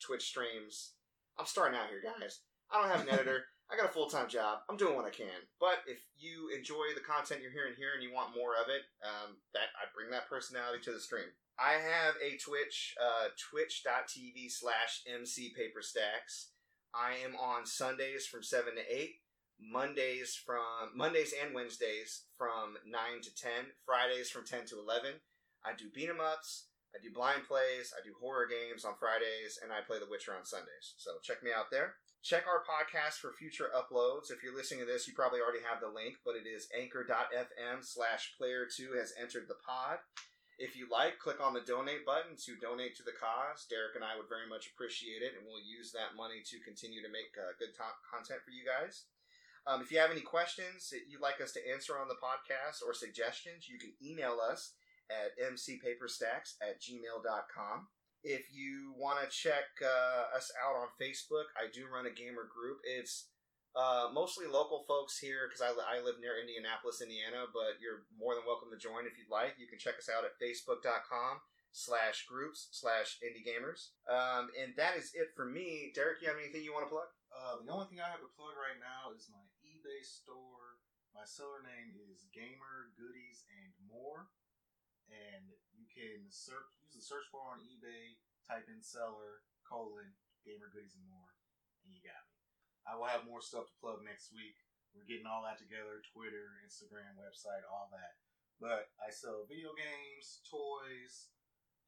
Twitch 0.05 0.25
streams. 0.25 0.95
I'm 1.39 1.47
starting 1.47 1.79
out 1.79 1.87
here, 1.89 2.03
guys. 2.03 2.41
I 2.73 2.83
don't 2.83 2.91
have 2.91 3.07
an 3.07 3.15
editor. 3.21 3.45
I 3.73 3.77
got 3.77 3.89
a 3.89 3.93
full 3.93 4.07
time 4.07 4.29
job. 4.29 4.61
I'm 4.69 4.77
doing 4.77 4.95
what 4.95 5.07
I 5.07 5.11
can. 5.11 5.49
But 5.59 5.81
if 5.87 6.05
you 6.19 6.51
enjoy 6.55 6.93
the 6.95 7.01
content 7.01 7.41
you're 7.41 7.51
hearing 7.57 7.73
here 7.79 7.95
and 7.95 8.03
you 8.03 8.13
want 8.13 8.37
more 8.37 8.53
of 8.61 8.69
it, 8.69 8.85
um, 9.01 9.41
that 9.55 9.73
I 9.81 9.89
bring 9.97 10.11
that 10.11 10.29
personality 10.29 10.85
to 10.85 10.93
the 10.93 11.01
stream. 11.01 11.33
I 11.59 11.81
have 11.81 12.15
a 12.21 12.37
Twitch, 12.37 12.95
uh, 13.01 13.33
twitch.tv 13.51 14.51
slash 14.51 15.03
MC 15.09 15.55
Paper 15.57 15.81
Stacks. 15.81 16.53
I 16.95 17.17
am 17.25 17.35
on 17.37 17.65
Sundays 17.65 18.27
from 18.27 18.43
7 18.43 18.75
to 18.77 18.85
8. 18.85 19.17
Mondays 19.63 20.35
from 20.35 20.91
Mondays 20.95 21.33
and 21.33 21.55
Wednesdays 21.55 22.25
from 22.37 22.75
nine 22.85 23.23
to 23.23 23.33
ten, 23.33 23.71
Fridays 23.87 24.29
from 24.29 24.45
ten 24.45 24.67
to 24.67 24.81
eleven. 24.81 25.21
I 25.65 25.73
do 25.79 25.89
beat 25.95 26.09
'em 26.09 26.21
ups, 26.21 26.67
I 26.93 26.99
do 26.99 27.13
blind 27.13 27.45
plays, 27.47 27.95
I 27.97 28.03
do 28.03 28.13
horror 28.19 28.47
games 28.47 28.85
on 28.85 28.97
Fridays, 28.99 29.59
and 29.63 29.73
I 29.73 29.81
play 29.81 30.01
The 30.01 30.07
Witcher 30.07 30.35
on 30.35 30.45
Sundays. 30.45 30.95
So 30.97 31.21
check 31.23 31.45
me 31.45 31.53
out 31.53 31.71
there. 31.71 31.95
Check 32.23 32.47
our 32.47 32.63
podcast 32.63 33.19
for 33.19 33.35
future 33.35 33.67
uploads. 33.75 34.31
If 34.31 34.47
you're 34.47 34.55
listening 34.55 34.87
to 34.87 34.87
this, 34.87 35.11
you 35.11 35.13
probably 35.13 35.43
already 35.43 35.67
have 35.67 35.83
the 35.83 35.91
link, 35.91 36.23
but 36.23 36.39
it 36.39 36.47
is 36.47 36.71
anchor.fm 36.71 37.83
slash 37.83 38.39
player 38.39 38.63
two 38.71 38.95
has 38.95 39.11
entered 39.19 39.51
the 39.51 39.59
pod. 39.59 39.99
If 40.55 40.79
you 40.79 40.87
like, 40.87 41.19
click 41.19 41.43
on 41.43 41.51
the 41.51 41.67
donate 41.67 42.07
button 42.07 42.39
to 42.47 42.55
donate 42.63 42.95
to 42.95 43.03
the 43.03 43.19
cause. 43.19 43.67
Derek 43.67 43.99
and 43.99 44.07
I 44.07 44.15
would 44.15 44.31
very 44.31 44.47
much 44.47 44.71
appreciate 44.71 45.27
it, 45.27 45.35
and 45.35 45.43
we'll 45.43 45.67
use 45.67 45.91
that 45.91 46.15
money 46.15 46.47
to 46.47 46.63
continue 46.63 47.03
to 47.03 47.11
make 47.11 47.35
uh, 47.35 47.59
good 47.59 47.75
to- 47.75 48.01
content 48.07 48.47
for 48.47 48.55
you 48.55 48.63
guys. 48.63 49.11
Um, 49.67 49.83
if 49.83 49.91
you 49.91 49.99
have 49.99 50.15
any 50.15 50.23
questions 50.23 50.95
that 50.95 51.11
you'd 51.11 51.27
like 51.27 51.43
us 51.43 51.51
to 51.59 51.65
answer 51.67 51.99
on 51.99 52.07
the 52.07 52.23
podcast 52.23 52.87
or 52.87 52.95
suggestions, 52.95 53.67
you 53.67 53.83
can 53.83 53.99
email 53.99 54.39
us 54.39 54.79
at 55.11 55.35
mcpaperstacks 55.43 56.55
at 56.63 56.79
gmail.com. 56.79 57.91
If 58.23 58.55
you 58.55 58.95
want 58.95 59.19
to 59.19 59.27
check 59.27 59.83
uh, 59.83 60.37
us 60.37 60.47
out 60.63 60.79
on 60.79 60.95
Facebook, 60.95 61.51
I 61.59 61.67
do 61.67 61.91
run 61.91 62.07
a 62.07 62.15
gamer 62.15 62.47
group. 62.47 62.79
It's 62.87 63.27
uh, 63.75 64.15
mostly 64.15 64.47
local 64.47 64.87
folks 64.87 65.19
here 65.19 65.51
because 65.51 65.59
I, 65.59 65.75
I 65.75 65.99
live 66.07 66.23
near 66.23 66.39
Indianapolis, 66.39 67.03
Indiana, 67.03 67.51
but 67.51 67.83
you're 67.83 68.07
more 68.15 68.39
than 68.39 68.47
welcome 68.47 68.71
to 68.71 68.79
join 68.79 69.11
if 69.11 69.19
you'd 69.19 69.33
like. 69.33 69.59
You 69.59 69.67
can 69.67 69.83
check 69.83 69.99
us 69.99 70.07
out 70.07 70.23
at 70.23 70.39
facebook.com 70.39 71.43
slash 71.73 72.29
groups 72.29 72.69
slash 72.71 73.19
indie 73.25 73.43
gamers. 73.43 73.97
Um, 74.07 74.53
and 74.55 74.77
that 74.77 74.95
is 75.01 75.11
it 75.17 75.33
for 75.35 75.49
me. 75.49 75.91
Derek, 75.97 76.21
you 76.21 76.29
have 76.29 76.39
anything 76.39 76.63
you 76.63 76.71
want 76.71 76.87
to 76.87 76.93
plug? 76.93 77.11
Uh, 77.33 77.65
the 77.65 77.73
only 77.73 77.89
thing 77.89 77.99
I 77.99 78.13
have 78.13 78.21
to 78.21 78.37
plug 78.37 78.55
right 78.55 78.79
now 78.79 79.11
is 79.17 79.33
my 79.33 79.43
eBay 79.65 80.05
store. 80.05 80.79
My 81.17 81.25
seller 81.25 81.65
name 81.65 81.97
is 82.13 82.29
Gamer 82.31 82.93
Goodies 82.97 83.45
and 83.51 83.73
More, 83.89 84.29
and 85.09 85.49
can 85.93 86.29
search 86.29 86.73
use 86.81 86.97
the 86.97 87.05
search 87.05 87.29
bar 87.33 87.57
on 87.57 87.65
eBay. 87.65 88.19
Type 88.43 88.67
in 88.67 88.83
seller 88.83 89.47
colon 89.63 90.19
Gamer 90.43 90.69
Goodies 90.75 90.99
and 90.99 91.07
More, 91.07 91.33
and 91.87 91.95
you 91.95 92.03
got 92.03 92.27
me. 92.27 92.37
I 92.83 92.99
will 92.99 93.07
have 93.07 93.23
more 93.23 93.39
stuff 93.39 93.71
to 93.71 93.77
plug 93.79 94.03
next 94.03 94.35
week. 94.35 94.59
We're 94.93 95.07
getting 95.07 95.31
all 95.31 95.47
that 95.47 95.63
together: 95.63 96.03
Twitter, 96.11 96.59
Instagram, 96.67 97.15
website, 97.15 97.63
all 97.71 97.87
that. 97.95 98.19
But 98.59 98.91
I 98.99 99.15
sell 99.15 99.47
video 99.47 99.73
games, 99.79 100.43
toys, 100.47 101.33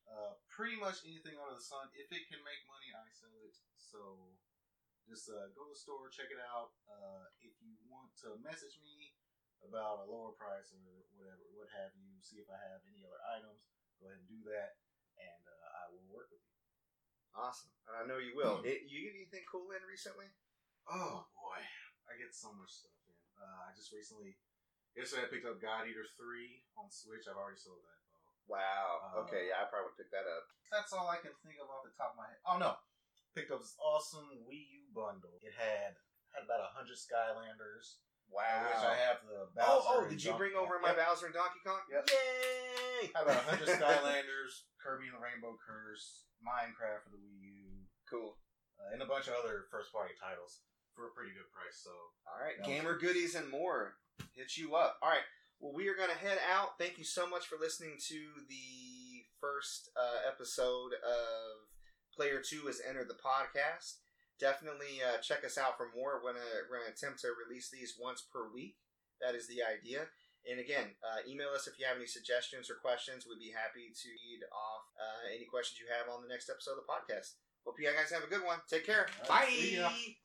uh, 0.07 0.39
pretty 0.49 0.79
much 0.79 1.03
anything 1.05 1.37
under 1.37 1.59
the 1.59 1.63
sun. 1.63 1.91
If 1.93 2.09
it 2.15 2.31
can 2.31 2.41
make 2.47 2.63
money, 2.71 2.95
I 2.95 3.05
sell 3.11 3.35
it. 3.45 3.55
So 3.77 4.33
just 5.05 5.29
uh, 5.29 5.53
go 5.53 5.69
to 5.69 5.73
the 5.75 5.79
store, 5.79 6.09
check 6.09 6.33
it 6.33 6.41
out. 6.41 6.73
Uh, 6.89 7.29
if 7.45 7.53
you 7.61 7.77
want 7.91 8.15
to 8.25 8.41
message 8.41 8.81
me 8.81 9.13
about 9.65 10.05
a 10.05 10.09
lower 10.09 10.33
price 10.33 10.73
or 10.73 10.81
whatever, 11.17 11.45
what 11.57 11.69
have 11.73 11.93
you, 11.97 12.21
see 12.21 12.41
if 12.41 12.49
I 12.49 12.57
have 12.73 12.85
any 12.89 13.05
other 13.05 13.21
items, 13.37 13.74
go 14.05 14.13
ahead 14.13 14.21
and 14.21 14.29
do 14.29 14.45
that, 14.53 14.77
and 15.17 15.43
uh, 15.49 15.69
I 15.81 15.83
will 15.89 16.05
work 16.13 16.29
with 16.29 16.45
you. 16.45 16.53
Awesome, 17.33 17.73
and 17.89 17.97
I 17.97 18.05
know 18.05 18.21
you 18.21 18.37
will. 18.37 18.61
Hmm. 18.61 18.69
It, 18.69 18.85
you 18.85 19.01
get 19.01 19.17
anything 19.17 19.49
cool 19.49 19.73
in 19.73 19.81
recently? 19.89 20.29
Oh 20.85 21.25
boy, 21.33 21.61
I 22.05 22.21
get 22.21 22.37
so 22.37 22.53
much 22.53 22.85
stuff 22.85 22.93
in. 23.09 23.17
Uh, 23.41 23.65
I 23.65 23.73
just 23.73 23.89
recently, 23.97 24.37
yesterday 24.93 25.25
I 25.25 25.33
picked 25.33 25.49
up 25.49 25.57
God 25.65 25.89
Eater 25.89 26.05
three 26.21 26.61
on 26.77 26.93
Switch. 26.93 27.25
I've 27.25 27.41
already 27.41 27.57
sold 27.57 27.81
that 27.81 28.01
though. 28.13 28.21
Wow. 28.53 29.17
Uh, 29.17 29.25
okay, 29.25 29.49
yeah, 29.49 29.65
I 29.65 29.73
probably 29.73 29.89
would 29.89 29.99
pick 29.99 30.13
that 30.13 30.29
up. 30.29 30.45
That's 30.69 30.93
all 30.93 31.09
I 31.09 31.25
can 31.25 31.33
think 31.41 31.57
of 31.59 31.73
off 31.73 31.89
the 31.89 31.97
top 31.97 32.13
of 32.13 32.21
my 32.21 32.29
head. 32.29 32.45
Oh 32.45 32.61
no, 32.61 32.77
picked 33.33 33.51
up 33.51 33.65
this 33.65 33.81
awesome 33.81 34.45
Wii 34.45 34.85
U 34.85 34.93
bundle. 34.93 35.41
It 35.41 35.57
had 35.57 35.97
had 36.37 36.45
about 36.45 36.69
a 36.69 36.75
hundred 36.77 37.01
Skylanders. 37.01 38.05
Wow. 38.31 38.67
I 38.67 38.97
have 39.09 39.23
the 39.29 39.47
Bowser. 39.55 39.69
oh, 39.69 40.03
oh, 40.05 40.09
did 40.11 40.19
you 40.23 40.31
Donkey 40.35 40.39
bring 40.51 40.55
over 40.59 40.79
my 40.83 40.91
Yep. 40.91 40.99
Bowser 41.07 41.27
and 41.31 41.35
Donkey 41.35 41.61
Kong? 41.65 41.81
Yep. 41.91 42.11
Yay! 42.11 43.11
I 43.15 43.19
have 43.19 43.27
about 43.29 43.43
a 43.47 43.47
hundred 43.47 43.69
Skylanders, 43.79 44.67
Kirby 44.83 45.07
and 45.07 45.15
the 45.15 45.23
Rainbow 45.23 45.55
Curse, 45.63 46.27
Minecraft 46.43 47.07
for 47.07 47.11
the 47.15 47.23
Wii 47.23 47.39
U, 47.47 47.87
cool. 48.11 48.37
uh, 48.81 48.91
and 48.93 49.03
a 49.03 49.07
bunch 49.07 49.29
of 49.31 49.35
other 49.39 49.71
first 49.71 49.93
party 49.95 50.15
titles 50.19 50.67
for 50.99 51.07
a 51.07 51.15
pretty 51.15 51.31
good 51.31 51.47
price. 51.55 51.79
So 51.79 51.91
All 52.27 52.39
right, 52.43 52.59
gamer 52.67 52.99
good. 52.99 53.15
goodies 53.15 53.35
and 53.39 53.47
more. 53.51 53.97
Hit 54.35 54.57
you 54.57 54.75
up. 54.75 54.99
All 55.03 55.11
right. 55.11 55.27
Well, 55.63 55.73
we 55.73 55.87
are 55.89 55.95
going 55.95 56.11
to 56.11 56.19
head 56.19 56.39
out. 56.51 56.79
Thank 56.79 56.99
you 56.99 57.05
so 57.05 57.27
much 57.31 57.47
for 57.47 57.57
listening 57.59 57.97
to 58.11 58.19
the 58.51 59.23
first 59.41 59.91
uh, 59.97 60.27
episode 60.29 60.93
of 61.07 61.71
Player 62.15 62.43
Two 62.43 62.67
has 62.67 62.81
entered 62.87 63.09
the 63.09 63.15
podcast. 63.19 64.03
Definitely 64.41 64.99
uh, 64.99 65.23
check 65.23 65.45
us 65.45 65.57
out 65.57 65.77
for 65.77 65.89
more. 65.95 66.19
We're 66.19 66.35
gonna 66.35 66.67
we're 66.69 66.83
gonna 66.83 66.91
attempt 66.91 67.21
to 67.23 67.31
release 67.35 67.71
these 67.71 67.95
once 68.01 68.23
per 68.23 68.51
week. 68.51 68.77
That 69.23 69.35
is 69.35 69.47
the 69.47 69.63
idea. 69.63 70.11
And 70.45 70.61
again, 70.61 70.93
uh, 71.01 71.25
email 71.25 71.49
us 71.55 71.67
if 71.67 71.79
you 71.79 71.87
have 71.87 71.97
any 71.97 72.07
suggestions 72.07 72.69
or 72.69 72.77
questions. 72.77 73.25
We'd 73.25 73.41
be 73.41 73.55
happy 73.55 73.95
to 73.95 74.09
read 74.29 74.45
off 74.53 74.85
uh, 75.01 75.33
any 75.33 75.47
questions 75.49 75.81
you 75.81 75.89
have 75.89 76.13
on 76.13 76.21
the 76.21 76.29
next 76.29 76.51
episode 76.51 76.77
of 76.77 76.85
the 76.85 76.91
podcast. 76.91 77.41
Hope 77.65 77.81
you 77.81 77.89
guys 77.89 78.13
have 78.13 78.25
a 78.25 78.29
good 78.29 78.45
one. 78.45 78.59
Take 78.69 78.85
care. 78.85 79.07
Right. 79.31 79.79
Bye. 79.81 80.17